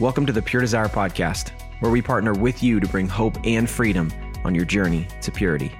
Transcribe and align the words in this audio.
Welcome 0.00 0.26
to 0.26 0.32
the 0.32 0.40
Pure 0.40 0.62
Desire 0.62 0.86
Podcast, 0.86 1.50
where 1.80 1.90
we 1.90 2.00
partner 2.00 2.32
with 2.32 2.62
you 2.62 2.78
to 2.78 2.86
bring 2.86 3.08
hope 3.08 3.36
and 3.42 3.68
freedom 3.68 4.12
on 4.44 4.54
your 4.54 4.64
journey 4.64 5.08
to 5.22 5.32
purity. 5.32 5.76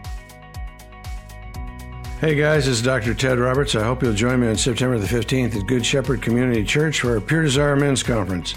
Hey 2.21 2.35
guys, 2.35 2.67
this 2.67 2.79
is 2.79 2.83
Dr. 2.83 3.15
Ted 3.15 3.39
Roberts. 3.39 3.77
I 3.77 3.85
hope 3.85 4.03
you'll 4.03 4.13
join 4.13 4.41
me 4.41 4.49
on 4.49 4.57
September 4.57 4.99
the 4.99 5.07
15th 5.07 5.55
at 5.55 5.69
Good 5.69 5.87
Shepherd 5.87 6.21
Community 6.21 6.65
Church 6.65 6.99
for 6.99 7.13
our 7.13 7.21
Pure 7.21 7.45
Desire 7.45 7.77
Men's 7.77 8.03
Conference, 8.03 8.57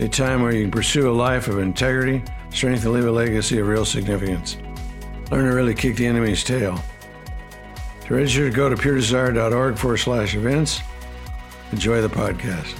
a 0.00 0.08
time 0.08 0.42
where 0.42 0.52
you 0.52 0.64
can 0.64 0.72
pursue 0.72 1.08
a 1.08 1.12
life 1.12 1.46
of 1.46 1.60
integrity, 1.60 2.24
strength, 2.50 2.84
and 2.84 2.92
leave 2.92 3.06
a 3.06 3.12
legacy 3.12 3.60
of 3.60 3.68
real 3.68 3.84
significance. 3.84 4.56
Learn 5.30 5.48
to 5.48 5.54
really 5.54 5.74
kick 5.74 5.94
the 5.94 6.06
enemy's 6.08 6.42
tail. 6.42 6.82
To 8.06 8.14
register, 8.14 8.50
go 8.50 8.68
to 8.68 8.74
puredesire.org 8.74 9.78
forward 9.78 9.98
slash 9.98 10.34
events. 10.34 10.80
Enjoy 11.70 12.00
the 12.00 12.08
podcast. 12.08 12.76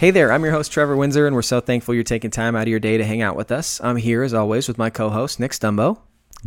Hey 0.00 0.10
there, 0.10 0.32
I'm 0.32 0.42
your 0.42 0.52
host, 0.52 0.72
Trevor 0.72 0.96
Windsor, 0.96 1.26
and 1.26 1.36
we're 1.36 1.42
so 1.42 1.60
thankful 1.60 1.94
you're 1.94 2.02
taking 2.02 2.30
time 2.30 2.56
out 2.56 2.62
of 2.62 2.68
your 2.68 2.80
day 2.80 2.96
to 2.96 3.04
hang 3.04 3.20
out 3.20 3.36
with 3.36 3.52
us. 3.52 3.82
I'm 3.82 3.96
here, 3.96 4.22
as 4.22 4.32
always, 4.32 4.66
with 4.66 4.78
my 4.78 4.88
co 4.88 5.10
host, 5.10 5.38
Nick 5.38 5.52
Stumbo. 5.52 5.98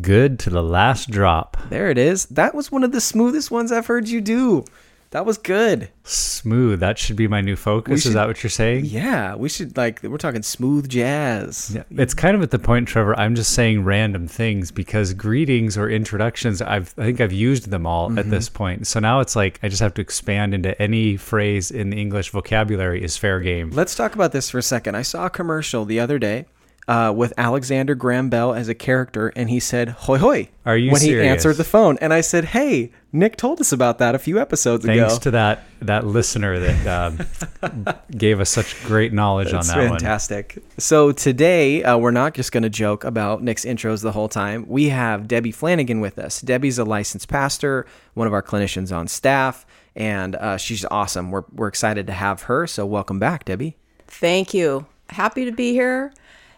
Good 0.01 0.39
to 0.39 0.49
the 0.49 0.63
last 0.63 1.11
drop. 1.11 1.57
There 1.69 1.91
it 1.91 1.99
is. 1.99 2.25
That 2.25 2.55
was 2.55 2.71
one 2.71 2.83
of 2.83 2.91
the 2.91 2.99
smoothest 2.99 3.51
ones 3.51 3.71
I've 3.71 3.85
heard 3.85 4.09
you 4.09 4.21
do. 4.21 4.65
That 5.13 5.27
was 5.27 5.37
good. 5.37 5.89
Smooth. 6.03 6.79
That 6.79 6.97
should 6.97 7.15
be 7.15 7.27
my 7.27 7.39
new 7.39 7.55
focus. 7.55 8.01
should- 8.01 8.09
Is 8.09 8.13
that 8.15 8.25
what 8.27 8.41
you're 8.41 8.49
saying? 8.49 8.85
Yeah, 8.85 9.35
we 9.35 9.47
should, 9.47 9.77
like, 9.77 10.01
we're 10.01 10.17
talking 10.17 10.41
smooth 10.41 10.89
jazz. 10.89 11.71
Yeah. 11.75 11.83
It's 11.91 12.15
kind 12.15 12.35
of 12.35 12.41
at 12.41 12.49
the 12.49 12.57
point, 12.57 12.87
Trevor. 12.87 13.15
I'm 13.19 13.35
just 13.35 13.53
saying 13.53 13.83
random 13.83 14.27
things 14.27 14.71
because 14.71 15.13
greetings 15.13 15.77
or 15.77 15.87
introductions, 15.87 16.63
I've 16.63 16.95
I 16.97 17.03
think 17.03 17.21
I've 17.21 17.31
used 17.31 17.69
them 17.69 17.85
all 17.85 18.07
at 18.07 18.11
mm-hmm. 18.11 18.31
this 18.31 18.49
point. 18.49 18.87
So 18.87 18.99
now 18.99 19.19
it's 19.19 19.35
like 19.35 19.59
I 19.61 19.69
just 19.69 19.83
have 19.83 19.93
to 19.93 20.01
expand 20.01 20.55
into 20.55 20.81
any 20.81 21.15
phrase 21.15 21.69
in 21.69 21.91
the 21.91 22.01
English 22.01 22.31
vocabulary 22.31 23.03
is 23.03 23.15
fair 23.15 23.39
game. 23.39 23.69
Let's 23.69 23.93
talk 23.93 24.15
about 24.15 24.31
this 24.31 24.49
for 24.49 24.57
a 24.57 24.63
second. 24.63 24.95
I 24.95 25.03
saw 25.03 25.27
a 25.27 25.29
commercial 25.29 25.85
the 25.85 25.99
other 25.99 26.17
day 26.17 26.45
uh, 26.87 27.13
with 27.15 27.33
Alexander 27.37 27.95
Graham 27.95 28.29
Bell 28.29 28.53
as 28.53 28.67
a 28.67 28.75
character, 28.75 29.29
and 29.35 29.49
he 29.49 29.59
said 29.59 29.89
"hoi 29.89 30.17
hoi" 30.17 30.49
Are 30.65 30.77
you 30.77 30.91
when 30.91 31.01
he 31.01 31.19
answered 31.19 31.55
the 31.55 31.63
phone, 31.63 31.97
and 32.01 32.13
I 32.13 32.21
said, 32.21 32.45
"Hey, 32.45 32.91
Nick 33.11 33.37
told 33.37 33.61
us 33.61 33.71
about 33.71 33.99
that 33.99 34.15
a 34.15 34.19
few 34.19 34.39
episodes 34.39 34.85
Thanks 34.85 34.99
ago." 34.99 35.07
Thanks 35.07 35.23
to 35.23 35.31
that 35.31 35.63
that 35.81 36.05
listener 36.05 36.59
that 36.59 36.87
um, 36.87 37.95
gave 38.17 38.39
us 38.39 38.49
such 38.49 38.83
great 38.85 39.13
knowledge 39.13 39.51
That's 39.51 39.69
on 39.69 39.77
that 39.77 39.89
one. 39.89 39.99
fantastic. 39.99 40.57
So 40.77 41.11
today 41.11 41.83
uh, 41.83 41.97
we're 41.97 42.11
not 42.11 42.33
just 42.33 42.51
going 42.51 42.63
to 42.63 42.69
joke 42.69 43.03
about 43.03 43.41
Nick's 43.41 43.65
intros 43.65 44.01
the 44.01 44.11
whole 44.11 44.29
time. 44.29 44.65
We 44.67 44.89
have 44.89 45.27
Debbie 45.27 45.51
Flanagan 45.51 46.01
with 46.01 46.19
us. 46.19 46.41
Debbie's 46.41 46.79
a 46.79 46.85
licensed 46.85 47.29
pastor, 47.29 47.85
one 48.13 48.27
of 48.27 48.33
our 48.33 48.43
clinicians 48.43 48.95
on 48.95 49.07
staff, 49.07 49.65
and 49.95 50.35
uh, 50.35 50.57
she's 50.57 50.83
awesome. 50.91 51.31
We're 51.31 51.43
we're 51.53 51.67
excited 51.67 52.07
to 52.07 52.13
have 52.13 52.43
her. 52.43 52.67
So 52.67 52.85
welcome 52.85 53.19
back, 53.19 53.45
Debbie. 53.45 53.77
Thank 54.07 54.53
you. 54.53 54.85
Happy 55.09 55.45
to 55.45 55.51
be 55.51 55.71
here. 55.71 56.13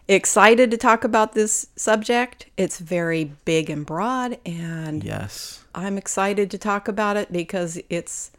Excited 0.08 0.70
to 0.70 0.76
talk 0.76 1.02
about 1.02 1.32
this 1.32 1.66
subject. 1.74 2.46
It's 2.56 2.78
very 2.78 3.32
big 3.44 3.68
and 3.68 3.84
broad, 3.84 4.38
and 4.46 5.02
Yes. 5.02 5.64
I'm 5.74 5.98
excited 5.98 6.50
to 6.52 6.58
talk 6.58 6.86
about 6.86 7.16
it 7.16 7.32
because 7.32 7.78
it's 7.90 8.30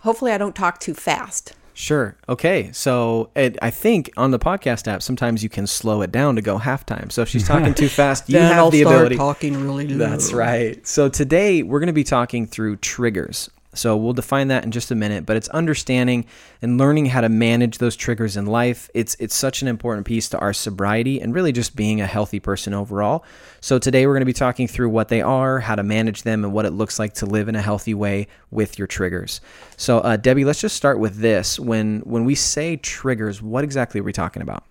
hopefully 0.00 0.32
I 0.32 0.38
don't 0.38 0.54
talk 0.54 0.78
too 0.80 0.94
fast. 0.94 1.54
Sure. 1.72 2.16
Okay. 2.28 2.70
So 2.72 3.30
it, 3.36 3.56
I 3.62 3.70
think 3.70 4.10
on 4.16 4.32
the 4.32 4.38
podcast 4.38 4.86
app, 4.86 5.00
sometimes 5.02 5.42
you 5.42 5.48
can 5.48 5.66
slow 5.66 6.02
it 6.02 6.10
down 6.12 6.34
to 6.36 6.42
go 6.42 6.58
halftime. 6.58 7.10
So 7.10 7.22
if 7.22 7.28
she's 7.28 7.46
talking 7.46 7.72
too 7.72 7.88
fast, 8.00 8.28
you 8.28 8.36
have 8.38 8.56
I'll 8.58 8.70
the 8.70 8.82
ability. 8.82 9.16
talking 9.16 9.64
really 9.64 9.86
low. 9.88 9.96
That's 10.08 10.32
right. 10.32 10.84
So 10.86 11.08
today 11.08 11.62
we're 11.62 11.78
going 11.78 11.86
to 11.86 11.92
be 11.92 12.04
talking 12.04 12.46
through 12.48 12.76
triggers. 12.76 13.48
So 13.78 13.96
we'll 13.96 14.12
define 14.12 14.48
that 14.48 14.64
in 14.64 14.70
just 14.70 14.90
a 14.90 14.94
minute, 14.94 15.24
but 15.24 15.36
it's 15.36 15.48
understanding 15.48 16.26
and 16.60 16.78
learning 16.78 17.06
how 17.06 17.20
to 17.20 17.28
manage 17.28 17.78
those 17.78 17.96
triggers 17.96 18.36
in 18.36 18.46
life. 18.46 18.90
It's 18.94 19.16
it's 19.18 19.34
such 19.34 19.62
an 19.62 19.68
important 19.68 20.06
piece 20.06 20.28
to 20.30 20.38
our 20.38 20.52
sobriety 20.52 21.20
and 21.20 21.34
really 21.34 21.52
just 21.52 21.76
being 21.76 22.00
a 22.00 22.06
healthy 22.06 22.40
person 22.40 22.74
overall. 22.74 23.24
So 23.60 23.78
today 23.78 24.06
we're 24.06 24.14
going 24.14 24.22
to 24.22 24.26
be 24.26 24.32
talking 24.32 24.68
through 24.68 24.88
what 24.88 25.08
they 25.08 25.22
are, 25.22 25.60
how 25.60 25.74
to 25.74 25.82
manage 25.82 26.22
them, 26.22 26.44
and 26.44 26.52
what 26.52 26.66
it 26.66 26.72
looks 26.72 26.98
like 26.98 27.14
to 27.14 27.26
live 27.26 27.48
in 27.48 27.54
a 27.54 27.62
healthy 27.62 27.94
way 27.94 28.28
with 28.50 28.78
your 28.78 28.86
triggers. 28.86 29.40
So 29.76 29.98
uh, 30.00 30.16
Debbie, 30.16 30.44
let's 30.44 30.60
just 30.60 30.76
start 30.76 30.98
with 30.98 31.16
this. 31.16 31.58
When 31.58 32.00
when 32.00 32.24
we 32.24 32.34
say 32.34 32.76
triggers, 32.76 33.40
what 33.40 33.64
exactly 33.64 34.00
are 34.00 34.04
we 34.04 34.12
talking 34.12 34.42
about? 34.42 34.64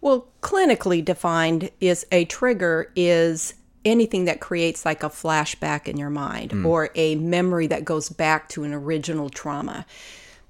Well, 0.00 0.28
clinically 0.40 1.04
defined 1.04 1.70
is 1.80 2.04
a 2.10 2.24
trigger 2.24 2.90
is 2.96 3.54
anything 3.84 4.24
that 4.26 4.40
creates 4.40 4.84
like 4.84 5.02
a 5.02 5.08
flashback 5.08 5.88
in 5.88 5.96
your 5.96 6.10
mind 6.10 6.52
hmm. 6.52 6.66
or 6.66 6.90
a 6.94 7.16
memory 7.16 7.66
that 7.66 7.84
goes 7.84 8.08
back 8.08 8.48
to 8.50 8.64
an 8.64 8.72
original 8.72 9.28
trauma. 9.30 9.86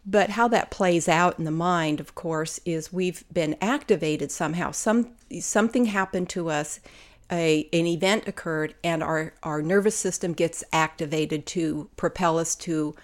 But 0.04 0.31
how 0.31 0.48
that 0.48 0.70
plays 0.70 1.09
out 1.09 1.38
in 1.38 1.44
the 1.44 1.50
mind, 1.50 2.00
of 2.00 2.15
course, 2.15 2.60
is 2.65 2.93
we've 2.93 3.25
been 3.32 3.56
activated 3.60 4.32
somehow. 4.32 4.72
Some 4.72 5.12
something 5.41 5.87
happened 5.87 6.28
to 6.31 6.50
us, 6.50 6.81
a 7.31 7.69
an 7.72 7.87
event 7.87 8.26
occurred, 8.26 8.75
and 8.82 9.03
our 9.03 9.32
our 9.44 9.62
nervous 9.62 9.97
system 9.97 10.32
gets 10.32 10.64
activated 10.72 11.47
to 11.47 11.88
propel 11.97 12.38
us 12.38 12.56
to 12.56 12.97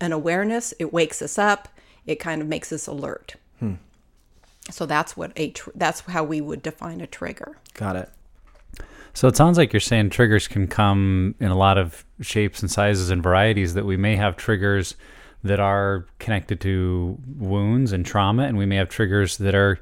an 0.00 0.12
awareness. 0.12 0.74
It 0.78 0.92
wakes 0.92 1.22
us 1.22 1.38
up. 1.38 1.68
It 2.04 2.16
kind 2.16 2.42
of 2.42 2.48
makes 2.48 2.72
us 2.72 2.86
alert. 2.86 3.36
Hmm. 3.58 3.74
So 4.70 4.84
that's 4.84 5.16
what 5.16 5.32
a 5.36 5.50
tr- 5.50 5.70
that's 5.74 6.00
how 6.00 6.24
we 6.24 6.42
would 6.42 6.62
define 6.62 7.00
a 7.00 7.06
trigger. 7.06 7.56
Got 7.72 7.96
it. 7.96 8.10
So 9.14 9.28
it 9.28 9.36
sounds 9.36 9.56
like 9.56 9.72
you're 9.72 9.80
saying 9.80 10.10
triggers 10.10 10.48
can 10.48 10.66
come 10.66 11.36
in 11.38 11.48
a 11.48 11.56
lot 11.56 11.78
of 11.78 12.04
shapes 12.20 12.60
and 12.60 12.70
sizes 12.70 13.10
and 13.10 13.22
varieties. 13.22 13.74
That 13.74 13.86
we 13.86 13.96
may 13.96 14.16
have 14.16 14.36
triggers 14.36 14.96
that 15.44 15.60
are 15.60 16.06
connected 16.18 16.60
to 16.62 17.18
wounds 17.36 17.92
and 17.92 18.04
trauma, 18.04 18.42
and 18.42 18.58
we 18.58 18.66
may 18.66 18.76
have 18.76 18.88
triggers 18.88 19.38
that 19.38 19.54
are 19.54 19.78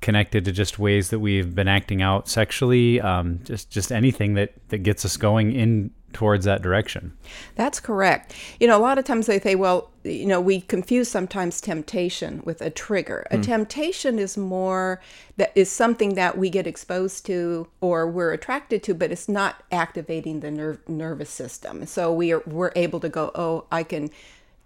connected 0.00 0.44
to 0.44 0.52
just 0.52 0.78
ways 0.78 1.10
that 1.10 1.18
we've 1.18 1.54
been 1.54 1.66
acting 1.66 2.02
out 2.02 2.28
sexually. 2.28 3.00
Um, 3.00 3.40
just 3.42 3.70
just 3.70 3.90
anything 3.90 4.34
that 4.34 4.52
that 4.68 4.78
gets 4.78 5.04
us 5.04 5.16
going 5.16 5.52
in 5.52 5.90
towards 6.12 6.44
that 6.46 6.62
direction. 6.62 7.12
That's 7.54 7.80
correct. 7.80 8.34
You 8.58 8.66
know, 8.66 8.78
a 8.78 8.80
lot 8.80 8.98
of 8.98 9.04
times 9.04 9.26
they 9.26 9.38
say, 9.38 9.54
well, 9.54 9.90
you 10.04 10.26
know, 10.26 10.40
we 10.40 10.62
confuse 10.62 11.08
sometimes 11.08 11.60
temptation 11.60 12.42
with 12.44 12.62
a 12.62 12.70
trigger. 12.70 13.26
A 13.30 13.36
hmm. 13.36 13.42
temptation 13.42 14.18
is 14.18 14.36
more 14.36 15.00
that 15.36 15.52
is 15.54 15.70
something 15.70 16.14
that 16.14 16.38
we 16.38 16.50
get 16.50 16.66
exposed 16.66 17.26
to 17.26 17.68
or 17.80 18.08
we're 18.08 18.32
attracted 18.32 18.82
to, 18.84 18.94
but 18.94 19.12
it's 19.12 19.28
not 19.28 19.62
activating 19.70 20.40
the 20.40 20.50
nerve 20.50 20.80
nervous 20.88 21.30
system. 21.30 21.84
So 21.86 22.12
we 22.12 22.32
are 22.32 22.42
we're 22.46 22.72
able 22.74 23.00
to 23.00 23.08
go, 23.08 23.30
oh, 23.34 23.66
I 23.70 23.82
can 23.82 24.10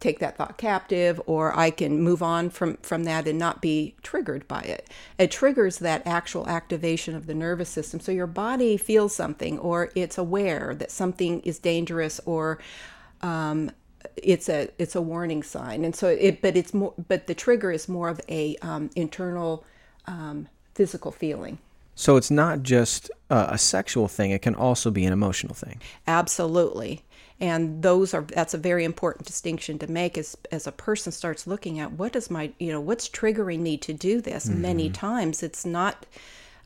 take 0.03 0.19
that 0.19 0.37
thought 0.37 0.59
captive 0.59 1.21
or 1.27 1.57
I 1.57 1.71
can 1.71 2.03
move 2.03 2.23
on 2.23 2.51
from 2.51 2.77
from 2.79 3.05
that 3.05 3.29
and 3.29 3.39
not 3.39 3.63
be 3.63 3.95
triggered 4.03 4.47
by 4.49 4.61
it. 4.61 4.91
It 5.17 5.31
triggers 5.31 5.79
that 5.79 6.07
actual 6.07 6.49
activation 6.49 7.15
of 7.15 7.27
the 7.27 7.35
nervous 7.35 7.69
system. 7.69 8.01
So 8.01 8.13
your 8.13 8.27
body 8.27 8.77
feels 8.77 9.15
something 9.15 9.59
or 9.61 9.91
it's 9.95 10.19
aware 10.19 10.75
that 10.75 10.91
something 10.91 11.41
is 11.41 11.59
dangerous 11.59 12.21
or 12.27 12.59
um, 13.23 13.71
it's 14.17 14.49
a 14.49 14.69
it's 14.79 14.97
a 14.97 15.03
warning 15.03 15.43
sign. 15.43 15.85
And 15.85 15.95
so 15.95 16.09
it 16.09 16.43
but 16.43 16.57
it's 16.57 16.75
more 16.75 16.93
but 17.09 17.29
the 17.29 17.35
trigger 17.35 17.71
is 17.71 17.89
more 17.89 18.09
of 18.09 18.21
a 18.29 18.57
um, 18.61 18.91
internal 18.97 19.65
um, 20.07 20.49
physical 20.75 21.13
feeling. 21.13 21.59
So 21.95 22.17
it's 22.17 22.31
not 22.31 22.63
just 22.63 23.11
uh, 23.31 23.49
a 23.51 23.59
sexual 23.59 24.09
thing; 24.09 24.31
it 24.31 24.41
can 24.41 24.55
also 24.55 24.91
be 24.91 25.05
an 25.05 25.13
emotional 25.13 25.55
thing. 25.55 25.79
Absolutely 26.07 27.05
and 27.41 27.83
those 27.83 28.15
are 28.15 28.23
that's 28.23 28.55
a 28.55 28.59
very 28.59 28.85
important 28.85 29.27
distinction 29.27 29.79
to 29.79 29.91
make 29.91 30.17
as 30.17 30.37
as 30.51 30.67
a 30.67 30.73
person 30.73 31.13
starts 31.13 31.47
looking 31.47 31.79
at 31.81 31.93
what 31.93 32.15
is 32.17 32.31
my 32.31 32.53
you 32.59 32.73
know 32.73 32.81
what's 32.81 33.09
triggering 33.09 33.61
me 33.61 33.77
to 33.77 33.93
do 33.93 34.21
this 34.21 34.47
mm-hmm. 34.47 34.63
many 34.63 34.91
times 34.91 35.43
it's 35.43 35.65
not 35.65 36.07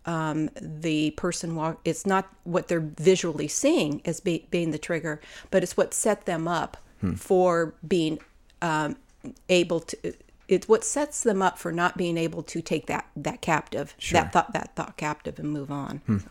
um, 0.07 0.51
the 0.61 1.11
person 1.13 1.57
walk 1.57 1.81
it's 1.85 2.07
not 2.07 2.29
what 2.45 2.69
they're 2.69 2.81
visually 2.81 3.49
seeing 3.49 4.01
as 4.05 4.21
be, 4.21 4.47
being 4.51 4.71
the 4.71 4.79
trigger 4.79 5.21
but 5.51 5.63
it's 5.63 5.77
what 5.77 5.93
set 5.93 6.27
them 6.27 6.47
up 6.47 6.77
hmm. 7.01 7.15
for 7.15 7.75
being 7.87 8.19
um, 8.63 8.97
able 9.49 9.81
to 9.81 10.15
it's 10.49 10.69
what 10.69 10.85
sets 10.85 11.25
them 11.25 11.43
up 11.43 11.59
for 11.59 11.73
not 11.73 11.97
being 11.97 12.17
able 12.17 12.43
to 12.43 12.63
take 12.63 12.87
that 12.87 13.07
that 13.17 13.41
captive 13.41 13.95
sure. 13.99 14.21
that 14.21 14.33
thought 14.33 14.53
that 14.53 14.77
thought 14.77 14.97
captive 14.97 15.39
and 15.39 15.51
move 15.51 15.71
on 15.71 15.99
hmm. 16.07 16.19
so. 16.19 16.29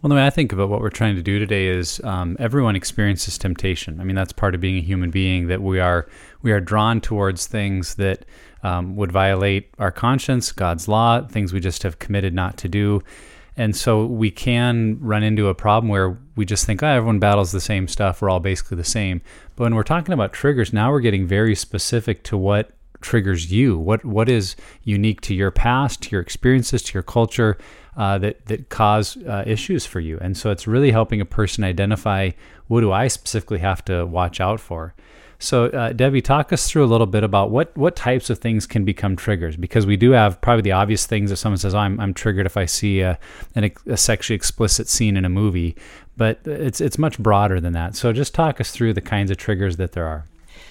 Well, 0.00 0.10
the 0.10 0.14
way 0.14 0.24
I 0.24 0.30
think 0.30 0.52
about 0.52 0.68
what 0.68 0.80
we're 0.80 0.90
trying 0.90 1.16
to 1.16 1.22
do 1.22 1.40
today 1.40 1.66
is 1.66 2.00
um, 2.04 2.36
everyone 2.38 2.76
experiences 2.76 3.36
temptation. 3.36 4.00
I 4.00 4.04
mean, 4.04 4.14
that's 4.14 4.32
part 4.32 4.54
of 4.54 4.60
being 4.60 4.76
a 4.76 4.80
human 4.80 5.10
being 5.10 5.48
that 5.48 5.60
we 5.60 5.80
are 5.80 6.06
we 6.40 6.52
are 6.52 6.60
drawn 6.60 7.00
towards 7.00 7.48
things 7.48 7.96
that 7.96 8.24
um, 8.62 8.94
would 8.94 9.10
violate 9.10 9.74
our 9.80 9.90
conscience, 9.90 10.52
God's 10.52 10.86
law, 10.86 11.26
things 11.26 11.52
we 11.52 11.58
just 11.58 11.82
have 11.82 11.98
committed 11.98 12.32
not 12.32 12.56
to 12.58 12.68
do. 12.68 13.02
And 13.56 13.74
so 13.74 14.06
we 14.06 14.30
can 14.30 14.98
run 15.00 15.24
into 15.24 15.48
a 15.48 15.54
problem 15.54 15.88
where 15.88 16.16
we 16.36 16.44
just 16.44 16.64
think, 16.64 16.80
oh, 16.80 16.86
everyone 16.86 17.18
battles 17.18 17.50
the 17.50 17.60
same 17.60 17.88
stuff. 17.88 18.22
We're 18.22 18.30
all 18.30 18.38
basically 18.38 18.76
the 18.76 18.84
same. 18.84 19.20
But 19.56 19.64
when 19.64 19.74
we're 19.74 19.82
talking 19.82 20.14
about 20.14 20.32
triggers, 20.32 20.72
now 20.72 20.92
we're 20.92 21.00
getting 21.00 21.26
very 21.26 21.56
specific 21.56 22.22
to 22.24 22.36
what 22.36 22.70
triggers 23.00 23.50
you. 23.52 23.78
What 23.78 24.04
what 24.04 24.28
is 24.28 24.56
unique 24.84 25.20
to 25.22 25.34
your 25.34 25.50
past, 25.50 26.02
to 26.02 26.10
your 26.10 26.20
experiences, 26.20 26.82
to 26.84 26.94
your 26.94 27.02
culture, 27.02 27.58
uh, 27.96 28.18
that 28.18 28.46
that 28.46 28.68
cause 28.68 29.16
uh, 29.16 29.44
issues 29.46 29.86
for 29.86 30.00
you. 30.00 30.18
And 30.20 30.36
so 30.36 30.50
it's 30.50 30.66
really 30.66 30.90
helping 30.90 31.20
a 31.20 31.26
person 31.26 31.64
identify 31.64 32.30
what 32.68 32.80
do 32.80 32.92
I 32.92 33.08
specifically 33.08 33.58
have 33.58 33.84
to 33.86 34.06
watch 34.06 34.40
out 34.40 34.60
for. 34.60 34.94
So 35.40 35.66
uh, 35.66 35.92
Debbie, 35.92 36.20
talk 36.20 36.52
us 36.52 36.68
through 36.68 36.84
a 36.84 36.86
little 36.86 37.06
bit 37.06 37.22
about 37.22 37.50
what 37.50 37.76
what 37.76 37.94
types 37.94 38.28
of 38.28 38.38
things 38.38 38.66
can 38.66 38.84
become 38.84 39.14
triggers 39.14 39.56
because 39.56 39.86
we 39.86 39.96
do 39.96 40.10
have 40.10 40.40
probably 40.40 40.62
the 40.62 40.72
obvious 40.72 41.06
things 41.06 41.30
if 41.30 41.38
someone 41.38 41.58
says 41.58 41.74
oh, 41.74 41.78
I'm 41.78 42.00
I'm 42.00 42.12
triggered 42.12 42.46
if 42.46 42.56
I 42.56 42.64
see 42.64 43.00
a, 43.00 43.18
an, 43.54 43.70
a 43.86 43.96
sexually 43.96 44.34
explicit 44.34 44.88
scene 44.88 45.16
in 45.16 45.24
a 45.24 45.28
movie, 45.28 45.76
but 46.16 46.40
it's 46.44 46.80
it's 46.80 46.98
much 46.98 47.18
broader 47.20 47.60
than 47.60 47.72
that. 47.74 47.94
So 47.94 48.12
just 48.12 48.34
talk 48.34 48.60
us 48.60 48.72
through 48.72 48.94
the 48.94 49.00
kinds 49.00 49.30
of 49.30 49.36
triggers 49.36 49.76
that 49.76 49.92
there 49.92 50.06
are. 50.06 50.24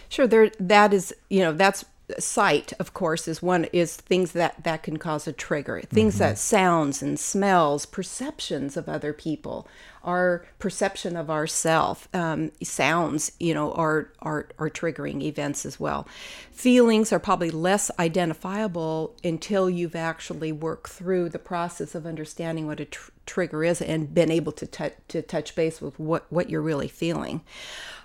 Sure, 0.09 0.27
there 0.27 0.51
that 0.59 0.93
is 0.93 1.15
you 1.29 1.39
know 1.39 1.53
that's 1.53 1.85
sight 2.19 2.71
of 2.79 2.93
course 2.93 3.27
is 3.27 3.41
one 3.41 3.65
is 3.73 3.97
things 3.97 4.31
that 4.31 4.63
that 4.63 4.81
can 4.81 4.97
cause 4.97 5.27
a 5.27 5.33
trigger 5.33 5.81
things 5.81 6.15
mm-hmm. 6.15 6.23
that 6.23 6.37
sounds 6.37 7.01
and 7.01 7.19
smells 7.19 7.85
perceptions 7.85 8.77
of 8.77 8.87
other 8.87 9.11
people 9.11 9.67
our 10.03 10.45
perception 10.59 11.15
of 11.15 11.29
ourself 11.29 12.07
um, 12.13 12.51
sounds 12.63 13.31
you 13.39 13.53
know 13.53 13.71
are, 13.73 14.11
are 14.19 14.49
are 14.57 14.69
triggering 14.69 15.21
events 15.21 15.65
as 15.65 15.79
well 15.79 16.07
feelings 16.51 17.11
are 17.11 17.19
probably 17.19 17.51
less 17.51 17.91
identifiable 17.99 19.15
until 19.23 19.69
you've 19.69 19.95
actually 19.95 20.51
worked 20.51 20.89
through 20.89 21.29
the 21.29 21.39
process 21.39 21.95
of 21.95 22.05
understanding 22.05 22.67
what 22.67 22.79
a 22.79 22.85
tr- 22.85 23.11
trigger 23.25 23.63
is 23.63 23.81
and 23.81 24.13
been 24.13 24.31
able 24.31 24.53
to, 24.53 24.65
t- 24.65 24.89
to 25.07 25.21
touch 25.21 25.55
base 25.55 25.81
with 25.81 25.99
what 25.99 26.25
what 26.31 26.49
you're 26.49 26.61
really 26.61 26.87
feeling 26.87 27.41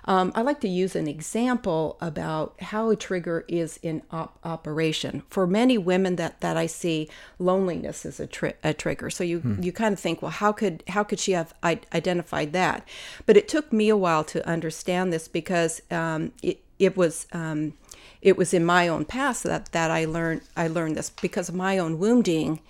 um, 0.05 0.33
I 0.35 0.43
like 0.43 0.61
to 0.61 0.69
use 0.69 0.97
an 0.97 1.07
example 1.07 1.97
about 2.01 2.61
how 2.61 2.91
a 2.91 2.97
trigger 2.97 3.45
is 3.47 3.79
in 3.83 4.03
op- 4.11 4.39
operation. 4.45 5.23
For 5.31 5.47
many 5.47 5.79
women 5.79 6.17
that, 6.17 6.41
that 6.41 6.57
I 6.57 6.67
see, 6.67 7.09
loneliness 7.39 8.05
is 8.05 8.19
a, 8.19 8.27
tri- 8.27 8.55
a 8.65 8.75
trigger. 8.75 9.11
So 9.11 9.23
you 9.23 9.41
hmm. 9.41 9.63
you 9.63 9.73
kind 9.73 9.93
of 9.93 10.01
think, 10.01 10.21
well, 10.23 10.31
how 10.31 10.53
could 10.53 10.83
how 10.89 11.05
could 11.05 11.21
she 11.21 11.33
have 11.33 11.55
I- 11.63 11.81
identified 11.93 12.53
that? 12.53 12.87
But 13.27 13.37
it 13.37 13.49
took 13.49 13.73
me 13.73 13.89
a 13.89 13.97
while 13.97 14.25
to 14.25 14.47
understand 14.49 15.13
this 15.13 15.29
because 15.29 15.83
um, 15.91 16.33
it 16.43 16.61
it 16.79 16.97
was. 16.97 17.27
Um, 17.33 17.75
it 18.21 18.37
was 18.37 18.55
in 18.55 18.65
my 18.65 18.87
own 18.87 19.05
past 19.05 19.43
that, 19.43 19.73
that 19.73 19.91
I 19.91 20.05
learned 20.05 20.43
I 20.57 20.69
learned 20.69 20.97
this 20.97 21.11
because 21.11 21.49
of 21.49 21.57
my 21.57 21.77
own 21.77 21.99
wounding 21.99 22.61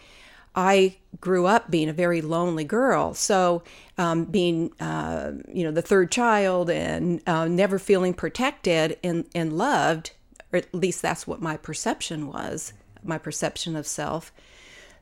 I 0.55 0.97
grew 1.21 1.47
up 1.47 1.71
being 1.71 1.89
a 1.89 1.95
very 1.95 2.21
lonely 2.21 2.65
girl. 2.65 3.15
So, 3.15 3.63
um, 3.97 4.25
being, 4.25 4.73
uh, 4.81 5.33
you 5.53 5.65
know, 5.65 5.71
the 5.71 5.83
third 5.83 6.11
child 6.11 6.69
and 6.69 7.23
uh, 7.27 7.47
never 7.49 7.79
feeling 7.79 8.15
protected 8.15 8.99
and, 9.03 9.27
and 9.35 9.53
loved, 9.53 10.13
or 10.53 10.59
at 10.59 10.75
least 10.75 11.01
that's 11.03 11.27
what 11.27 11.41
my 11.41 11.57
perception 11.57 12.27
was, 12.27 12.73
my 13.03 13.19
perception 13.19 13.77
of 13.77 13.87
self 13.87 14.33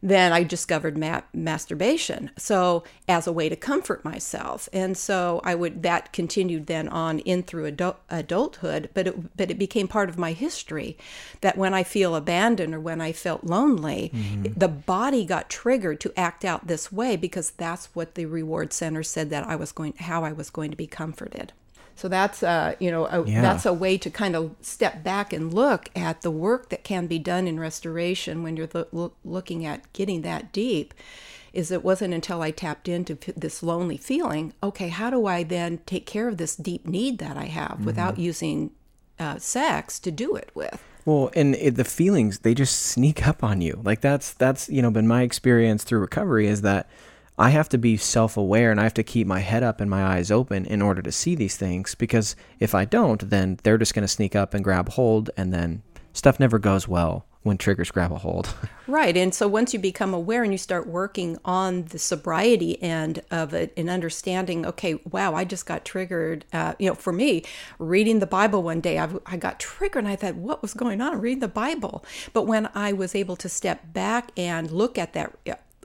then 0.02 0.32
I 0.32 0.42
discovered 0.42 0.96
ma- 0.96 1.22
masturbation. 1.34 2.30
So 2.38 2.84
as 3.08 3.26
a 3.26 3.32
way 3.32 3.48
to 3.48 3.56
comfort 3.56 4.04
myself, 4.04 4.68
and 4.72 4.96
so 4.96 5.40
I 5.44 5.54
would 5.54 5.82
that 5.82 6.12
continued 6.12 6.66
then 6.66 6.88
on 6.88 7.18
in 7.20 7.42
through 7.42 7.66
adult, 7.66 7.98
adulthood. 8.08 8.90
But 8.94 9.08
it 9.08 9.36
but 9.36 9.50
it 9.50 9.58
became 9.58 9.88
part 9.88 10.08
of 10.08 10.18
my 10.18 10.32
history 10.32 10.96
that 11.42 11.58
when 11.58 11.74
I 11.74 11.82
feel 11.82 12.16
abandoned 12.16 12.74
or 12.74 12.80
when 12.80 13.00
I 13.00 13.12
felt 13.12 13.44
lonely, 13.44 14.10
mm-hmm. 14.14 14.58
the 14.58 14.68
body 14.68 15.24
got 15.24 15.50
triggered 15.50 16.00
to 16.00 16.18
act 16.18 16.44
out 16.44 16.66
this 16.66 16.90
way 16.90 17.16
because 17.16 17.50
that's 17.50 17.94
what 17.94 18.14
the 18.14 18.26
reward 18.26 18.72
center 18.72 19.02
said 19.02 19.30
that 19.30 19.46
I 19.46 19.56
was 19.56 19.72
going 19.72 19.94
how 19.98 20.24
I 20.24 20.32
was 20.32 20.50
going 20.50 20.70
to 20.70 20.76
be 20.76 20.86
comforted. 20.86 21.52
So 22.00 22.08
that's 22.08 22.42
uh, 22.42 22.76
you 22.78 22.90
know 22.90 23.04
a, 23.04 23.26
yeah. 23.26 23.42
that's 23.42 23.66
a 23.66 23.74
way 23.74 23.98
to 23.98 24.08
kind 24.08 24.34
of 24.34 24.54
step 24.62 25.04
back 25.04 25.34
and 25.34 25.52
look 25.52 25.90
at 25.94 26.22
the 26.22 26.30
work 26.30 26.70
that 26.70 26.82
can 26.82 27.06
be 27.06 27.18
done 27.18 27.46
in 27.46 27.60
restoration 27.60 28.42
when 28.42 28.56
you're 28.56 28.70
lo- 28.90 29.12
looking 29.22 29.66
at 29.66 29.92
getting 29.92 30.22
that 30.22 30.50
deep. 30.50 30.94
Is 31.52 31.70
it 31.70 31.84
wasn't 31.84 32.14
until 32.14 32.40
I 32.40 32.52
tapped 32.52 32.88
into 32.88 33.18
this 33.36 33.62
lonely 33.62 33.98
feeling. 33.98 34.54
Okay, 34.62 34.88
how 34.88 35.10
do 35.10 35.26
I 35.26 35.42
then 35.42 35.80
take 35.84 36.06
care 36.06 36.26
of 36.26 36.38
this 36.38 36.56
deep 36.56 36.86
need 36.86 37.18
that 37.18 37.36
I 37.36 37.46
have 37.46 37.72
mm-hmm. 37.72 37.84
without 37.84 38.16
using 38.16 38.70
uh, 39.18 39.38
sex 39.38 39.98
to 39.98 40.10
do 40.10 40.36
it 40.36 40.50
with? 40.54 40.82
Well, 41.04 41.30
and 41.36 41.54
it, 41.56 41.74
the 41.74 41.84
feelings 41.84 42.38
they 42.38 42.54
just 42.54 42.80
sneak 42.80 43.28
up 43.28 43.44
on 43.44 43.60
you. 43.60 43.78
Like 43.84 44.00
that's 44.00 44.32
that's 44.32 44.70
you 44.70 44.80
know 44.80 44.90
been 44.90 45.06
my 45.06 45.20
experience 45.20 45.84
through 45.84 45.98
recovery 45.98 46.46
is 46.46 46.62
that 46.62 46.88
I 47.40 47.48
have 47.48 47.70
to 47.70 47.78
be 47.78 47.96
self 47.96 48.36
aware 48.36 48.70
and 48.70 48.78
I 48.78 48.82
have 48.82 48.92
to 48.94 49.02
keep 49.02 49.26
my 49.26 49.38
head 49.38 49.62
up 49.62 49.80
and 49.80 49.88
my 49.88 50.04
eyes 50.04 50.30
open 50.30 50.66
in 50.66 50.82
order 50.82 51.00
to 51.00 51.10
see 51.10 51.34
these 51.34 51.56
things 51.56 51.94
because 51.94 52.36
if 52.58 52.74
I 52.74 52.84
don't, 52.84 53.30
then 53.30 53.58
they're 53.62 53.78
just 53.78 53.94
going 53.94 54.02
to 54.02 54.08
sneak 54.08 54.36
up 54.36 54.52
and 54.52 54.62
grab 54.62 54.90
hold 54.90 55.30
and 55.38 55.50
then 55.50 55.82
stuff 56.12 56.38
never 56.38 56.58
goes 56.58 56.86
well 56.86 57.24
when 57.42 57.56
triggers 57.56 57.90
grab 57.90 58.12
a 58.12 58.18
hold. 58.18 58.54
right. 58.86 59.16
And 59.16 59.34
so 59.34 59.48
once 59.48 59.72
you 59.72 59.78
become 59.78 60.12
aware 60.12 60.42
and 60.42 60.52
you 60.52 60.58
start 60.58 60.86
working 60.86 61.38
on 61.42 61.86
the 61.86 61.98
sobriety 61.98 62.80
end 62.82 63.22
of 63.30 63.54
it 63.54 63.72
and 63.74 63.88
understanding, 63.88 64.66
okay, 64.66 65.00
wow, 65.10 65.34
I 65.34 65.44
just 65.44 65.64
got 65.64 65.86
triggered. 65.86 66.44
Uh, 66.52 66.74
you 66.78 66.90
know, 66.90 66.94
for 66.94 67.10
me, 67.10 67.42
reading 67.78 68.18
the 68.18 68.26
Bible 68.26 68.62
one 68.62 68.82
day, 68.82 68.98
I, 68.98 69.08
I 69.24 69.38
got 69.38 69.58
triggered 69.58 70.04
and 70.04 70.12
I 70.12 70.16
thought, 70.16 70.34
what 70.34 70.60
was 70.60 70.74
going 70.74 71.00
on 71.00 71.22
reading 71.22 71.40
the 71.40 71.48
Bible? 71.48 72.04
But 72.34 72.42
when 72.42 72.68
I 72.74 72.92
was 72.92 73.14
able 73.14 73.36
to 73.36 73.48
step 73.48 73.94
back 73.94 74.30
and 74.36 74.70
look 74.70 74.98
at 74.98 75.14
that, 75.14 75.34